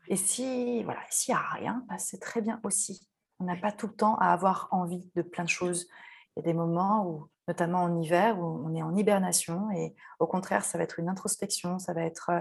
Et 0.09 0.17
si 0.17 0.83
voilà, 0.85 1.01
s'il 1.11 1.35
n'y 1.35 1.39
a 1.39 1.43
rien, 1.43 1.85
bah, 1.89 1.99
c'est 1.99 2.19
très 2.19 2.41
bien 2.41 2.61
aussi. 2.65 3.09
On 3.41 3.45
n'a 3.45 3.57
pas 3.57 3.73
tout 3.73 3.87
le 3.87 3.95
temps 3.95 4.17
à 4.17 4.27
avoir 4.27 4.69
envie 4.71 5.11
de 5.15 5.23
plein 5.23 5.45
de 5.45 5.49
choses. 5.49 5.89
Il 6.37 6.41
y 6.41 6.43
a 6.43 6.45
des 6.45 6.55
moments 6.55 7.07
où, 7.07 7.29
notamment 7.49 7.83
en 7.83 8.01
hiver, 8.01 8.39
où 8.39 8.63
on 8.65 8.75
est 8.75 8.83
en 8.83 8.95
hibernation 8.95 9.71
et 9.71 9.95
au 10.19 10.27
contraire, 10.27 10.65
ça 10.65 10.79
va 10.79 10.85
être 10.85 10.99
une 10.99 11.09
introspection, 11.09 11.79
ça 11.79 11.93
va 11.93 12.03
être 12.03 12.31
euh, 12.31 12.41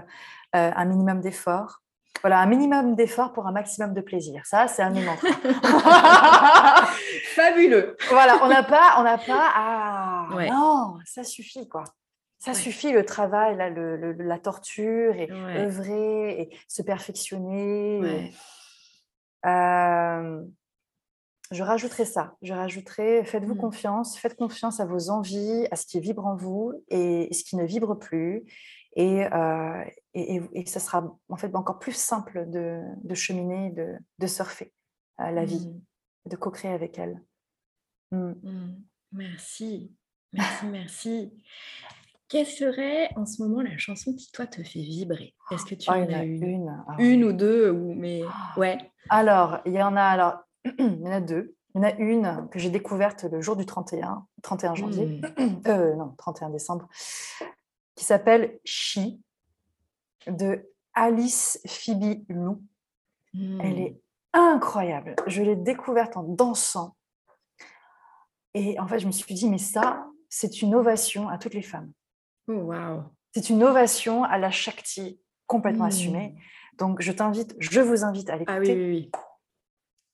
un 0.52 0.84
minimum 0.84 1.20
d'effort. 1.20 1.81
Voilà, 2.20 2.38
un 2.40 2.46
minimum 2.46 2.94
d'effort 2.94 3.32
pour 3.32 3.46
un 3.48 3.52
maximum 3.52 3.94
de 3.94 4.00
plaisir. 4.00 4.46
Ça, 4.46 4.68
c'est 4.68 4.82
un 4.82 4.94
élément. 4.94 5.16
Fabuleux. 7.34 7.96
Voilà, 8.10 8.38
on 8.44 8.48
n'a 8.48 8.62
pas, 8.62 8.94
on 8.98 9.02
n'a 9.02 9.18
pas 9.18 9.50
à. 9.56 10.28
Non, 10.50 10.98
ça 11.04 11.24
suffit 11.24 11.68
quoi. 11.68 11.84
Ça 12.38 12.54
suffit 12.54 12.92
le 12.92 13.04
travail, 13.04 13.56
là, 13.56 13.70
le, 13.70 14.12
la 14.12 14.38
torture, 14.38 15.14
et 15.14 15.30
œuvrer, 15.30 16.40
et 16.40 16.56
se 16.66 16.82
perfectionner. 16.82 18.32
Euh, 19.46 20.42
je 21.52 21.62
rajouterai 21.62 22.04
ça. 22.04 22.34
Je 22.42 22.52
rajouterai 22.52 23.24
faites-vous 23.24 23.54
Mmh. 23.54 23.58
confiance, 23.58 24.18
faites 24.18 24.36
confiance 24.36 24.80
à 24.80 24.86
vos 24.86 25.10
envies, 25.10 25.66
à 25.70 25.76
ce 25.76 25.86
qui 25.86 26.00
vibre 26.00 26.26
en 26.26 26.34
vous 26.34 26.72
et 26.88 27.28
ce 27.32 27.44
qui 27.44 27.54
ne 27.56 27.64
vibre 27.64 27.96
plus. 27.98 28.42
Et, 28.94 29.24
euh, 29.32 29.84
et, 30.14 30.36
et- 30.36 30.42
et 30.52 30.66
ça 30.66 30.80
sera 30.80 31.16
en 31.28 31.36
fait 31.36 31.54
encore 31.54 31.78
plus 31.78 31.96
simple 31.96 32.48
de, 32.50 32.80
de 33.02 33.14
cheminer, 33.14 33.70
de, 33.70 33.96
de 34.18 34.26
surfer 34.26 34.72
euh, 35.20 35.30
la 35.30 35.44
vie, 35.44 35.68
Mmh. 35.68 36.28
de 36.30 36.36
co-créer 36.36 36.72
avec 36.72 36.98
elle. 36.98 37.22
Mm. 38.10 38.32
Mmh. 38.42 38.82
Merci, 39.12 39.92
merci, 40.32 40.66
merci. 40.66 41.32
Quelle 42.28 42.46
serait 42.46 43.10
en 43.16 43.26
ce 43.26 43.42
moment 43.42 43.60
la 43.62 43.76
chanson 43.76 44.14
qui, 44.14 44.30
toi, 44.32 44.46
te 44.46 44.62
fait 44.62 44.80
vibrer? 44.80 45.34
Est-ce 45.50 45.64
que 45.66 45.74
tu 45.74 45.90
Oh, 45.90 45.94
en 45.94 46.12
as 46.12 46.24
une? 46.24 46.42
une. 46.42 46.84
Ah 46.88 46.96
Une 46.98 47.24
ou 47.24 47.32
deux 47.32 47.70
ou 47.70 47.94
mais 47.94 48.22
ouais. 48.56 48.78
Alors, 49.10 49.58
il 49.66 49.72
y 49.74 49.82
en 49.82 49.96
a 49.96 50.02
alors, 50.02 50.38
il 50.78 51.00
y 51.00 51.08
en 51.08 51.12
a 51.12 51.20
deux. 51.20 51.54
Il 51.74 51.78
y 51.78 51.84
en 51.84 51.88
a 51.88 51.92
une 51.94 52.48
que 52.50 52.58
j'ai 52.58 52.70
découverte 52.70 53.24
le 53.24 53.40
jour 53.42 53.56
du 53.56 53.64
31, 53.66 54.26
31 54.42 54.74
janvier, 54.74 55.06
Mmh. 55.38 55.46
euh, 55.68 55.94
non, 55.96 56.14
31 56.18 56.50
décembre, 56.50 56.88
qui 57.94 58.04
s'appelle 58.04 58.58
She 58.64 59.00
de 60.26 60.68
Alice 60.94 61.60
Phoebe 61.66 62.24
Lou. 62.28 62.62
Elle 63.34 63.40
Mmh. 63.40 63.78
est 63.78 64.00
incroyable. 64.34 65.16
Je 65.26 65.42
l'ai 65.42 65.56
découverte 65.56 66.16
en 66.16 66.22
dansant. 66.22 66.96
Et 68.54 68.78
en 68.78 68.86
fait, 68.86 68.98
je 68.98 69.06
me 69.06 69.12
suis 69.12 69.34
dit, 69.34 69.48
mais 69.48 69.58
ça, 69.58 70.06
c'est 70.28 70.60
une 70.60 70.74
ovation 70.74 71.28
à 71.28 71.38
toutes 71.38 71.54
les 71.54 71.62
femmes. 71.62 71.92
Oh 72.48 72.52
waouh. 72.52 73.02
C'est 73.34 73.48
une 73.48 73.62
ovation 73.62 74.24
à 74.24 74.36
la 74.36 74.50
Shakti 74.50 75.18
complètement 75.46 75.86
assumée. 75.86 76.28
Mmh. 76.28 76.76
Donc, 76.76 77.00
je 77.00 77.12
t'invite, 77.12 77.54
je 77.58 77.80
vous 77.80 78.04
invite 78.04 78.28
à 78.28 78.36
l'écouter. 78.36 78.52
Ah 78.54 78.60
oui, 78.60 78.72
oui, 78.72 78.90
oui. 78.90 79.10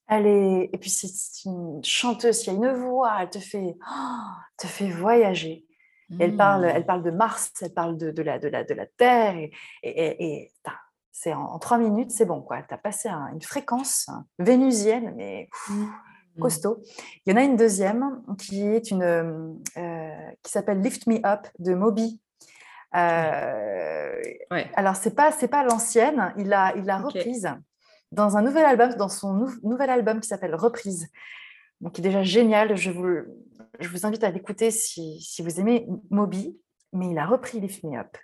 Elle 0.06 0.26
est, 0.26 0.70
et 0.72 0.78
puis 0.78 0.88
c'est 0.88 1.44
une 1.44 1.84
chanteuse, 1.84 2.44
il 2.44 2.46
y 2.46 2.50
a 2.50 2.52
une 2.54 2.72
voix, 2.72 3.18
elle 3.20 3.28
te 3.28 3.38
fait, 3.38 3.76
oh, 3.90 4.30
te 4.56 4.66
fait 4.66 4.88
voyager. 4.88 5.66
Elle 6.18 6.36
parle, 6.36 6.64
Mmh. 6.64 6.72
elle 6.74 6.86
parle 6.86 7.02
de 7.02 7.10
Mars, 7.10 7.52
elle 7.60 7.74
parle 7.74 7.96
de, 7.98 8.10
de 8.10 8.22
la, 8.22 8.38
de, 8.38 8.48
la, 8.48 8.64
de 8.64 8.74
la 8.74 8.86
Terre, 8.86 9.34
et, 9.82 10.52
c'est 11.12 11.34
en, 11.34 11.42
en 11.46 11.58
trois 11.58 11.78
minutes, 11.78 12.12
c'est 12.12 12.24
bon, 12.26 12.40
quoi. 12.40 12.62
Tu 12.62 12.72
as 12.72 12.78
passé 12.78 13.08
un- 13.08 13.28
une 13.34 13.42
fréquence 13.42 14.08
vénusienne, 14.38 15.14
mais 15.16 15.48
pff, 15.52 15.76
Mmh. 16.36 16.40
costaud. 16.40 16.82
Il 17.26 17.32
y 17.32 17.34
en 17.34 17.40
a 17.40 17.42
une 17.42 17.56
deuxième 17.56 18.22
qui 18.38 18.62
est 18.64 18.90
une, 18.92 19.02
euh, 19.02 20.30
qui 20.42 20.52
s'appelle 20.52 20.80
Lift 20.80 21.06
Me 21.08 21.18
Up 21.26 21.46
de 21.58 21.74
Moby. 21.74 22.20
Euh, 22.94 24.22
Ouais. 24.50 24.70
alors, 24.74 24.96
c'est 24.96 25.14
pas, 25.14 25.32
c'est 25.32 25.48
pas 25.48 25.64
l'ancienne, 25.64 26.32
il 26.36 26.48
l'a 26.48 26.72
il 26.76 26.84
l'a 26.84 26.98
reprise 26.98 27.48
dans 28.12 28.36
un 28.36 28.42
nouvel 28.42 28.64
album, 28.64 28.94
dans 28.94 29.08
son 29.08 29.32
nou- 29.34 29.54
nouvel 29.62 29.90
album 29.90 30.20
qui 30.20 30.28
s'appelle 30.28 30.54
Reprise. 30.54 31.08
Donc, 31.80 31.92
qui 31.92 32.00
est 32.00 32.04
déjà 32.04 32.22
génial. 32.22 32.76
Je 32.76 32.90
vous, 32.90 33.18
je 33.78 33.88
vous 33.88 34.06
invite 34.06 34.24
à 34.24 34.30
l'écouter 34.30 34.70
si, 34.70 35.20
si 35.20 35.42
vous 35.42 35.60
aimez 35.60 35.86
Moby. 36.10 36.58
Mais 36.92 37.10
il 37.10 37.18
a 37.18 37.26
repris 37.26 37.60
Lift 37.60 37.84
Me 37.84 37.98
Up. 37.98 38.16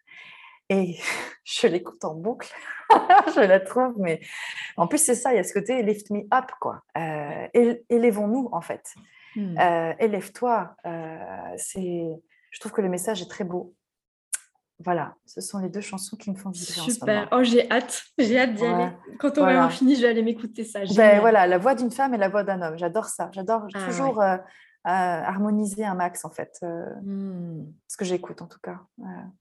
Et 0.70 0.96
je 1.44 1.66
l'écoute 1.66 2.05
en 2.05 2.14
boucle. 2.14 2.52
je 3.34 3.40
la 3.40 3.61
trouve, 3.61 3.94
mais 3.98 4.20
en 4.76 4.86
plus, 4.86 4.98
c'est 4.98 5.14
ça, 5.14 5.32
il 5.32 5.36
y 5.36 5.38
a 5.38 5.44
ce 5.44 5.52
côté 5.52 5.82
Lift 5.82 6.11
Me 6.11 6.20
Up, 6.32 6.50
quoi. 6.61 6.82
Euh, 6.96 7.46
éle- 7.55 7.82
Élevons-nous, 7.90 8.48
en 8.52 8.61
fait. 8.61 8.94
Mmh. 9.36 9.59
Euh, 9.59 9.92
Élève-toi. 9.98 10.74
Euh, 10.86 11.18
c'est... 11.57 12.07
Je 12.50 12.61
trouve 12.61 12.72
que 12.72 12.80
le 12.80 12.88
message 12.88 13.20
est 13.20 13.28
très 13.28 13.44
beau. 13.44 13.74
Voilà, 14.80 15.14
ce 15.24 15.40
sont 15.40 15.59
les 15.61 15.68
deux 15.68 15.80
chansons 15.80 16.16
qui 16.16 16.30
me 16.30 16.36
font 16.36 16.50
vibrer 16.50 16.80
en 16.80 16.84
ce 16.84 16.90
Super. 16.90 17.28
Oh, 17.30 17.42
j'ai 17.44 17.70
hâte. 17.70 18.02
J'ai 18.18 18.38
hâte 18.38 18.55
d'y 18.55 18.64
aller. 18.64 18.90
Quand 19.20 19.38
on 19.38 19.42
voilà. 19.42 19.61
aura 19.61 19.70
fini, 19.70 19.94
je 19.94 20.02
vais 20.02 20.09
aller 20.09 20.22
m'écouter 20.22 20.64
ça. 20.64 20.80
Ben, 20.96 21.20
voilà, 21.20 21.46
la 21.46 21.59
voix 21.59 21.74
d'une 21.74 21.92
femme 21.92 22.12
et 22.14 22.18
la 22.18 22.28
voix 22.28 22.42
d'un 22.42 22.61
homme. 22.61 22.76
J'adore 22.76 23.07
ça. 23.07 23.30
J'adore 23.32 23.66
Ah 23.72 23.86
toujours 23.86 24.20
euh, 24.20 24.36
harmoniser 24.85 25.85
un 25.85 25.95
max, 25.95 26.24
en 26.24 26.30
fait. 26.30 26.59
euh, 26.62 26.85
Mmh. 27.03 27.72
ce 27.89 27.97
que 27.97 28.05
j'écoute, 28.05 28.43
en 28.43 28.47
tout 28.47 28.61
cas. 28.61 28.80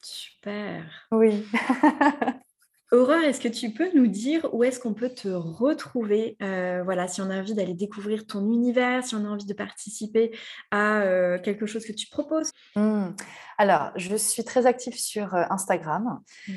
Super. 0.01 0.83
Oui. 1.11 1.45
Aurore, 2.91 3.23
est-ce 3.23 3.41
que 3.41 3.47
tu 3.47 3.71
peux 3.71 3.89
nous 3.95 4.05
dire 4.05 4.47
où 4.53 4.63
est-ce 4.63 4.79
qu'on 4.79 4.93
peut 4.93 5.09
te 5.09 5.27
retrouver 5.27 6.37
euh, 6.43 6.83
Voilà, 6.83 7.07
si 7.07 7.21
on 7.21 7.29
a 7.31 7.39
envie 7.39 7.55
d'aller 7.55 7.73
découvrir 7.73 8.27
ton 8.27 8.41
univers, 8.51 9.03
si 9.03 9.15
on 9.15 9.25
a 9.25 9.29
envie 9.29 9.47
de 9.47 9.53
participer 9.53 10.31
à 10.69 11.01
euh, 11.01 11.39
quelque 11.39 11.65
chose 11.65 11.85
que 11.85 11.91
tu 11.91 12.07
proposes? 12.07 12.51
Hmm. 12.75 13.07
Alors, 13.57 13.91
je 13.95 14.15
suis 14.15 14.43
très 14.43 14.67
active 14.67 14.95
sur 14.95 15.33
Instagram. 15.33 16.19
Mm. 16.47 16.53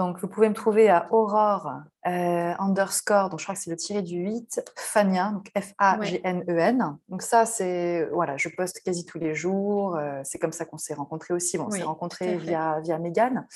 Donc, 0.00 0.18
vous 0.18 0.28
pouvez 0.28 0.48
me 0.48 0.54
trouver 0.54 0.88
à 0.88 1.08
Aurore 1.12 1.82
euh, 2.06 2.54
underscore, 2.58 3.28
donc 3.28 3.38
je 3.38 3.44
crois 3.44 3.54
que 3.54 3.60
c'est 3.60 3.68
le 3.68 3.76
tiré 3.76 4.00
du 4.00 4.16
8, 4.16 4.62
Fania, 4.74 5.30
donc 5.30 5.50
F-A-G-N-E-N. 5.54 6.80
E 6.80 7.10
Donc, 7.10 7.20
ça, 7.20 7.44
c'est, 7.44 8.08
voilà, 8.10 8.38
je 8.38 8.48
poste 8.48 8.80
quasi 8.82 9.04
tous 9.04 9.18
les 9.18 9.34
jours. 9.34 9.96
euh, 9.96 10.22
c'est 10.24 10.38
comme 10.38 10.52
ça 10.52 10.64
qu'on 10.64 10.78
s'est 10.78 10.94
rencontrés 10.94 11.34
aussi. 11.34 11.58
Bon, 11.58 11.64
on 11.64 11.68
Oui, 11.68 11.80
s'est 11.80 11.84
rencontrés 11.84 12.38
via, 12.38 12.80
via 12.80 12.98
Megan. 12.98 13.46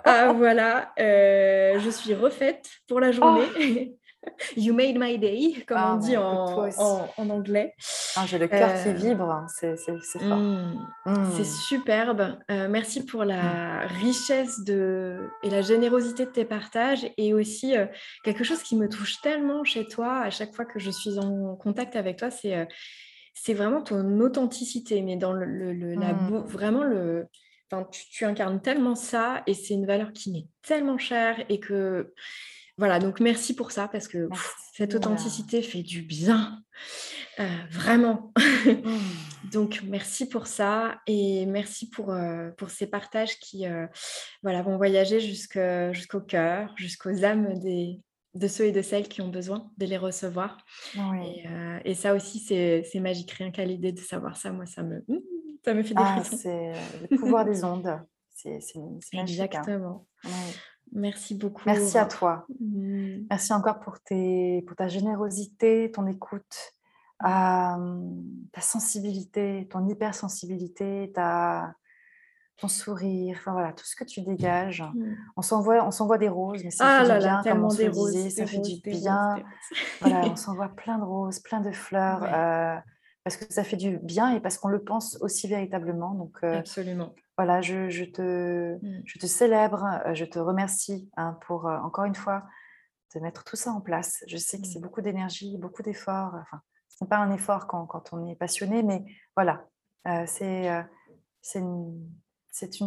ah 0.05 0.33
voilà, 0.37 0.93
euh, 0.99 1.79
je 1.81 1.91
suis 1.91 2.13
refaite 2.15 2.69
pour 2.87 3.01
la 3.01 3.11
journée. 3.11 3.97
You 4.57 4.75
made 4.75 4.99
my 4.99 5.19
day, 5.19 5.65
comme 5.67 5.79
Ah, 5.79 5.95
on 5.95 5.97
dit 5.99 6.17
en, 6.17 7.31
anglais. 7.31 7.75
Ah, 8.17 8.25
j'ai 8.27 8.39
le 8.39 8.49
cœur 8.49 8.71
qui 8.83 8.89
Euh, 8.89 8.93
vibre, 8.93 9.31
hein, 9.31 9.47
c'est 9.49 9.77
fort. 10.19 10.37
Mm. 10.37 10.75
Mm. 11.07 11.25
C'est 11.37 11.45
superbe. 11.45 12.39
Euh, 12.51 12.69
merci 12.69 13.05
pour 13.05 13.25
la 13.25 13.87
richesse 13.87 14.61
de... 14.65 15.29
et 15.43 15.51
la 15.51 15.63
générosité 15.63 16.27
de 16.27 16.31
tes 16.31 16.45
partages 16.45 17.07
et 17.17 17.33
aussi 17.33 17.77
euh, 17.77 17.87
quelque 18.25 18.45
chose 18.45 18.63
qui 18.63 18.77
me 18.77 18.89
touche 18.89 19.21
tellement 19.23 19.65
chez 19.65 19.87
toi 19.87 20.19
à 20.21 20.31
chaque 20.31 20.53
fois 20.55 20.65
que 20.65 20.79
je 20.79 20.91
suis 20.91 21.19
en 21.19 21.57
contact 21.57 21.97
avec 21.97 22.19
toi, 22.19 22.31
c'est 22.31 22.57
euh, 22.57 22.65
c'est 23.33 23.55
vraiment 23.55 23.81
ton 23.81 24.21
authenticité, 24.21 25.01
mais 25.03 25.17
dans 25.17 25.33
le, 25.33 25.47
le- 25.47 25.73
le- 25.73 25.95
la 25.95 26.13
Mm. 26.13 26.27
beau- 26.29 26.43
vraiment 26.45 26.83
le... 26.83 27.27
Tu, 27.93 28.03
tu 28.11 28.25
incarnes 28.25 28.61
tellement 28.61 28.97
ça 28.97 29.43
et 29.47 29.55
c'est 29.55 29.75
une 29.75 29.87
valeur 29.87 30.13
qui 30.13 30.33
m'est 30.33 30.47
tellement 30.67 30.99
chère 30.99 31.37
et 31.49 31.61
que 31.61 32.13
voilà, 32.81 32.99
donc 32.99 33.21
merci 33.21 33.55
pour 33.55 33.71
ça 33.71 33.87
parce 33.89 34.09
que 34.09 34.27
pff, 34.29 34.55
cette 34.75 34.95
authenticité 34.95 35.63
fait 35.63 35.83
du 35.83 36.03
bien, 36.03 36.63
Euh, 37.39 37.47
vraiment. 37.71 38.33
Mm. 38.67 38.99
Donc, 39.53 39.81
merci 39.85 40.29
pour 40.29 40.47
ça 40.47 40.99
et 41.07 41.47
merci 41.47 41.89
pour, 41.89 42.11
euh, 42.11 42.51
pour 42.59 42.71
ces 42.71 42.87
partages 42.87 43.39
qui 43.39 43.67
euh, 43.67 43.87
voilà, 44.43 44.63
vont 44.63 44.77
voyager 44.77 45.19
jusqu'au 45.21 46.21
cœur, 46.21 46.73
jusqu'aux 46.77 47.25
âmes 47.25 47.59
des, 47.59 48.01
de 48.35 48.47
ceux 48.49 48.65
et 48.67 48.73
de 48.73 48.83
celles 48.83 49.09
qui 49.09 49.23
ont 49.23 49.29
besoin 49.29 49.71
de 49.79 49.87
les 49.87 49.97
recevoir. 49.97 50.59
Oui. 50.97 51.43
Et, 51.85 51.91
et 51.91 51.95
ça 51.95 52.15
aussi, 52.15 52.39
c'est 52.41 53.01
magique. 53.01 53.31
Rien 53.33 53.51
qu'à 53.51 53.65
l'idée 53.65 53.93
de 53.93 54.01
savoir 54.01 54.37
ça, 54.37 54.53
moi, 54.53 54.67
ça 54.67 54.83
me, 54.83 54.99
mmh, 55.09 55.19
ça 55.65 55.75
me 55.75 55.83
fait 55.83 55.95
des 55.95 56.03
Ah, 56.05 56.21
frissons. 56.21 56.37
c'est 56.43 56.73
le 57.11 57.17
pouvoir 57.19 57.45
des 57.45 57.65
ondes. 57.65 57.99
C'est 58.29 58.59
magique. 58.59 59.15
hein. 59.15 59.23
Exactement. 59.23 60.07
Merci 60.93 61.35
beaucoup. 61.35 61.63
Merci 61.67 61.99
à 61.99 62.07
toi. 62.07 62.47
Mm. 62.61 63.27
Merci 63.31 63.53
encore 63.53 63.79
pour, 63.81 64.01
tes, 64.01 64.63
pour 64.67 64.77
ta 64.77 64.89
générosité, 64.89 65.91
ton 65.93 66.07
écoute, 66.07 66.75
euh, 67.25 67.27
ta 68.53 68.61
sensibilité, 68.61 69.69
ton 69.71 69.87
hypersensibilité, 69.89 71.13
ta, 71.15 71.75
ton 72.57 72.69
sourire, 72.69 73.37
enfin 73.39 73.53
voilà, 73.53 73.73
tout 73.73 73.85
ce 73.85 73.95
que 73.97 74.05
tu 74.05 74.21
dégages. 74.23 74.83
Mm. 74.95 75.15
On 75.37 75.43
s'envoie, 75.43 75.85
on 75.85 75.91
s'envoie 75.91 76.19
des 76.19 76.29
roses, 76.29 76.63
mais 76.65 76.71
ça 76.71 76.85
Ah 76.87 77.03
fait 77.03 77.09
là 77.09 77.19
du 77.19 77.25
là, 77.27 77.41
bien, 77.43 77.53
comme 77.53 77.65
on 77.65 77.71
se 77.71 77.83
roses, 77.89 78.13
disait, 78.13 78.31
ça 78.31 78.47
fait 78.47 78.59
du 78.59 78.81
bien. 78.83 79.35
roses. 79.35 79.45
Voilà, 80.01 80.21
on 80.31 80.37
s'envoie 80.37 80.69
plein 80.69 80.99
de 80.99 81.05
roses, 81.05 81.39
plein 81.41 81.61
de 81.61 81.71
fleurs, 81.73 82.23
Ouais. 82.23 82.33
euh, 82.35 82.77
parce 83.23 83.37
que 83.37 83.53
ça 83.53 83.65
fait 83.65 83.77
du 83.77 83.99
bien 83.99 84.35
et 84.35 84.41
parce 84.41 84.57
qu'on 84.59 84.69
le 84.69 84.83
pense 84.83 85.19
aussi 85.21 85.47
véritablement. 85.47 86.15
Donc 86.15 86.39
euh, 86.43 86.59
Absolument. 86.59 87.15
Voilà, 87.41 87.63
je, 87.63 87.89
je 87.89 88.05
te, 88.05 88.75
Mm. 88.83 89.01
je 89.07 89.19
te 89.19 89.25
célèbre, 89.25 89.87
euh, 90.05 90.13
je 90.13 90.27
te 90.27 90.39
remercie 90.39 91.11
hein, 91.17 91.39
pour, 91.47 91.67
euh, 91.69 91.79
encore 91.79 92.05
une 92.05 92.15
fois, 92.15 92.45
de 93.15 93.21
mettre 93.21 93.45
tout 93.45 93.57
ça 93.57 93.71
en 93.71 93.81
place. 93.81 94.23
Je 94.29 94.37
sais 94.37 94.59
que 94.59 94.67
Mm. 94.67 94.71
c'est 94.71 94.81
beaucoup 94.81 95.01
d'énergie, 95.01 95.57
beaucoup 95.57 95.83
d'efforts. 95.83 96.35
Enfin, 96.35 96.61
ce 96.91 97.03
n'est 97.03 97.09
pas 97.09 97.17
un 97.17 97.33
effort 97.33 97.67
quand, 97.67 97.87
quand 97.87 98.13
on 98.13 98.27
est 98.27 98.37
passionné, 98.37 98.83
mais 98.83 99.07
voilà, 99.35 99.65
euh, 100.07 100.25
c'est 100.27 100.71
euh, 100.71 100.83
une, 101.55 102.11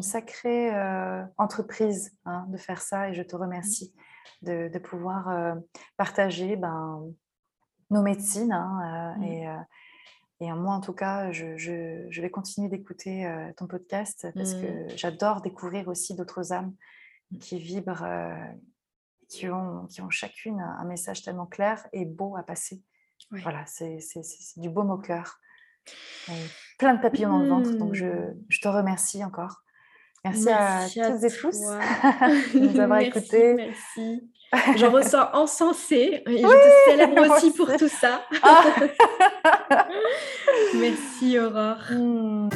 sacrée 0.04 0.70
entreprise 1.38 2.16
hein, 2.26 2.45
de 2.49 2.58
faire 2.58 2.80
ça 2.80 3.10
et 3.10 3.16
je 3.16 3.24
te 3.24 3.36
remercie 3.36 3.91
de, 4.43 4.78
pouvoir 4.78 5.56
partager 5.97 6.58
ben, 6.58 7.01
nos 7.89 8.04
médecines. 8.04 8.51
Hein, 8.51 9.20
et, 9.24 9.47
et, 10.43 10.51
moi, 10.53 10.75
en 10.75 10.81
tout 10.81 10.93
cas, 10.93 11.31
je, 11.31 12.21
vais 12.21 12.29
continuer 12.29 12.69
d'écouter 12.69 13.29
ton 13.57 13.67
podcast 13.67 14.27
parce 14.35 14.53
que 14.53 14.65
mmh. 14.65 14.97
j'adore 14.97 15.41
découvrir 15.41 15.87
aussi 15.87 16.15
d'autres 16.15 16.53
âmes 16.53 16.73
qui 17.39 17.59
vibrent, 17.59 18.05
qui, 19.29 19.49
ont, 19.49 19.87
qui 19.87 20.01
ont 20.01 20.09
chacune 20.09 20.59
un 20.59 20.85
message 20.85 21.23
tellement 21.23 21.47
clair 21.47 21.87
et 21.93 22.05
beau 22.05 22.35
à 22.37 22.43
passer. 22.43 22.81
Voilà, 23.31 23.65
c'est 23.65 23.99
du 24.57 24.69
beau 24.69 24.83
au 24.83 24.97
cœur. 24.97 25.39
plein 26.77 26.95
de 26.95 27.01
papillons 27.01 27.29
dans 27.29 27.39
le 27.39 27.49
ventre. 27.49 27.71
Donc, 27.77 27.93
je, 27.93 28.05
mmh. 28.05 28.35
je 28.49 28.59
te 28.59 28.67
remercie 28.67 29.23
encore. 29.23 29.63
Merci, 30.25 30.49
à, 30.49 30.85
toutes 30.87 31.23
et 31.23 31.37
tous 31.37 31.59
de 32.53 32.59
nous 32.59 32.79
avoir 32.79 32.99
écoutés. 33.01 33.55
Merci. 33.55 34.29
J'en 34.77 34.91
ressens 34.91 35.29
encensé. 35.33 36.23
Et 36.25 36.37
je 36.37 36.47
te 36.47 36.89
célèbre 36.91 37.35
aussi 37.35 37.51
pour 37.51 37.75
tout 37.75 37.89
ça. 37.89 38.23
Ah. 38.41 38.63
merci 40.75 41.39
Aurore. 41.39 41.77
Hmm. 41.91 42.49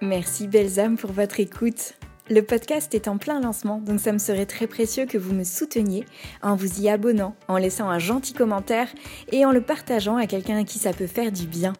Merci 0.00 0.48
belles 0.48 0.78
âmes 0.78 0.96
pour 0.96 1.12
votre 1.12 1.40
écoute. 1.40 1.94
Le 2.30 2.40
podcast 2.40 2.94
est 2.94 3.06
en 3.06 3.18
plein 3.18 3.40
lancement, 3.40 3.80
donc 3.80 4.00
ça 4.00 4.12
me 4.12 4.18
serait 4.18 4.46
très 4.46 4.66
précieux 4.66 5.04
que 5.04 5.18
vous 5.18 5.34
me 5.34 5.44
souteniez 5.44 6.06
en 6.42 6.56
vous 6.56 6.80
y 6.80 6.88
abonnant, 6.88 7.36
en 7.48 7.58
laissant 7.58 7.90
un 7.90 7.98
gentil 7.98 8.32
commentaire 8.32 8.88
et 9.30 9.44
en 9.44 9.52
le 9.52 9.60
partageant 9.60 10.16
à 10.16 10.26
quelqu'un 10.26 10.58
à 10.58 10.64
qui 10.64 10.78
ça 10.78 10.94
peut 10.94 11.06
faire 11.06 11.32
du 11.32 11.46
bien. 11.46 11.74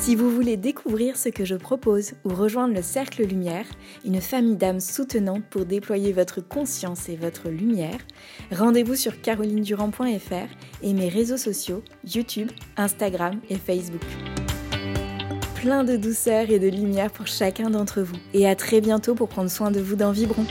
Si 0.00 0.14
vous 0.14 0.30
voulez 0.30 0.56
découvrir 0.56 1.18
ce 1.18 1.28
que 1.28 1.44
je 1.44 1.54
propose 1.54 2.14
ou 2.24 2.30
rejoindre 2.30 2.72
le 2.74 2.80
Cercle 2.80 3.22
Lumière, 3.22 3.66
une 4.02 4.22
famille 4.22 4.56
d'âmes 4.56 4.80
soutenantes 4.80 5.44
pour 5.50 5.66
déployer 5.66 6.14
votre 6.14 6.40
conscience 6.40 7.10
et 7.10 7.16
votre 7.16 7.50
lumière, 7.50 7.98
rendez-vous 8.50 8.96
sur 8.96 9.20
carolinedurand.fr 9.20 10.48
et 10.82 10.94
mes 10.94 11.10
réseaux 11.10 11.36
sociaux 11.36 11.84
YouTube, 12.02 12.50
Instagram 12.78 13.40
et 13.50 13.56
Facebook. 13.56 14.00
Plein 15.56 15.84
de 15.84 15.96
douceur 15.96 16.50
et 16.50 16.58
de 16.58 16.68
lumière 16.68 17.10
pour 17.10 17.26
chacun 17.26 17.68
d'entre 17.68 18.00
vous 18.00 18.16
et 18.32 18.48
à 18.48 18.56
très 18.56 18.80
bientôt 18.80 19.14
pour 19.14 19.28
prendre 19.28 19.50
soin 19.50 19.70
de 19.70 19.80
vous 19.80 19.96
dans 19.96 20.12
Vibron. 20.12 20.46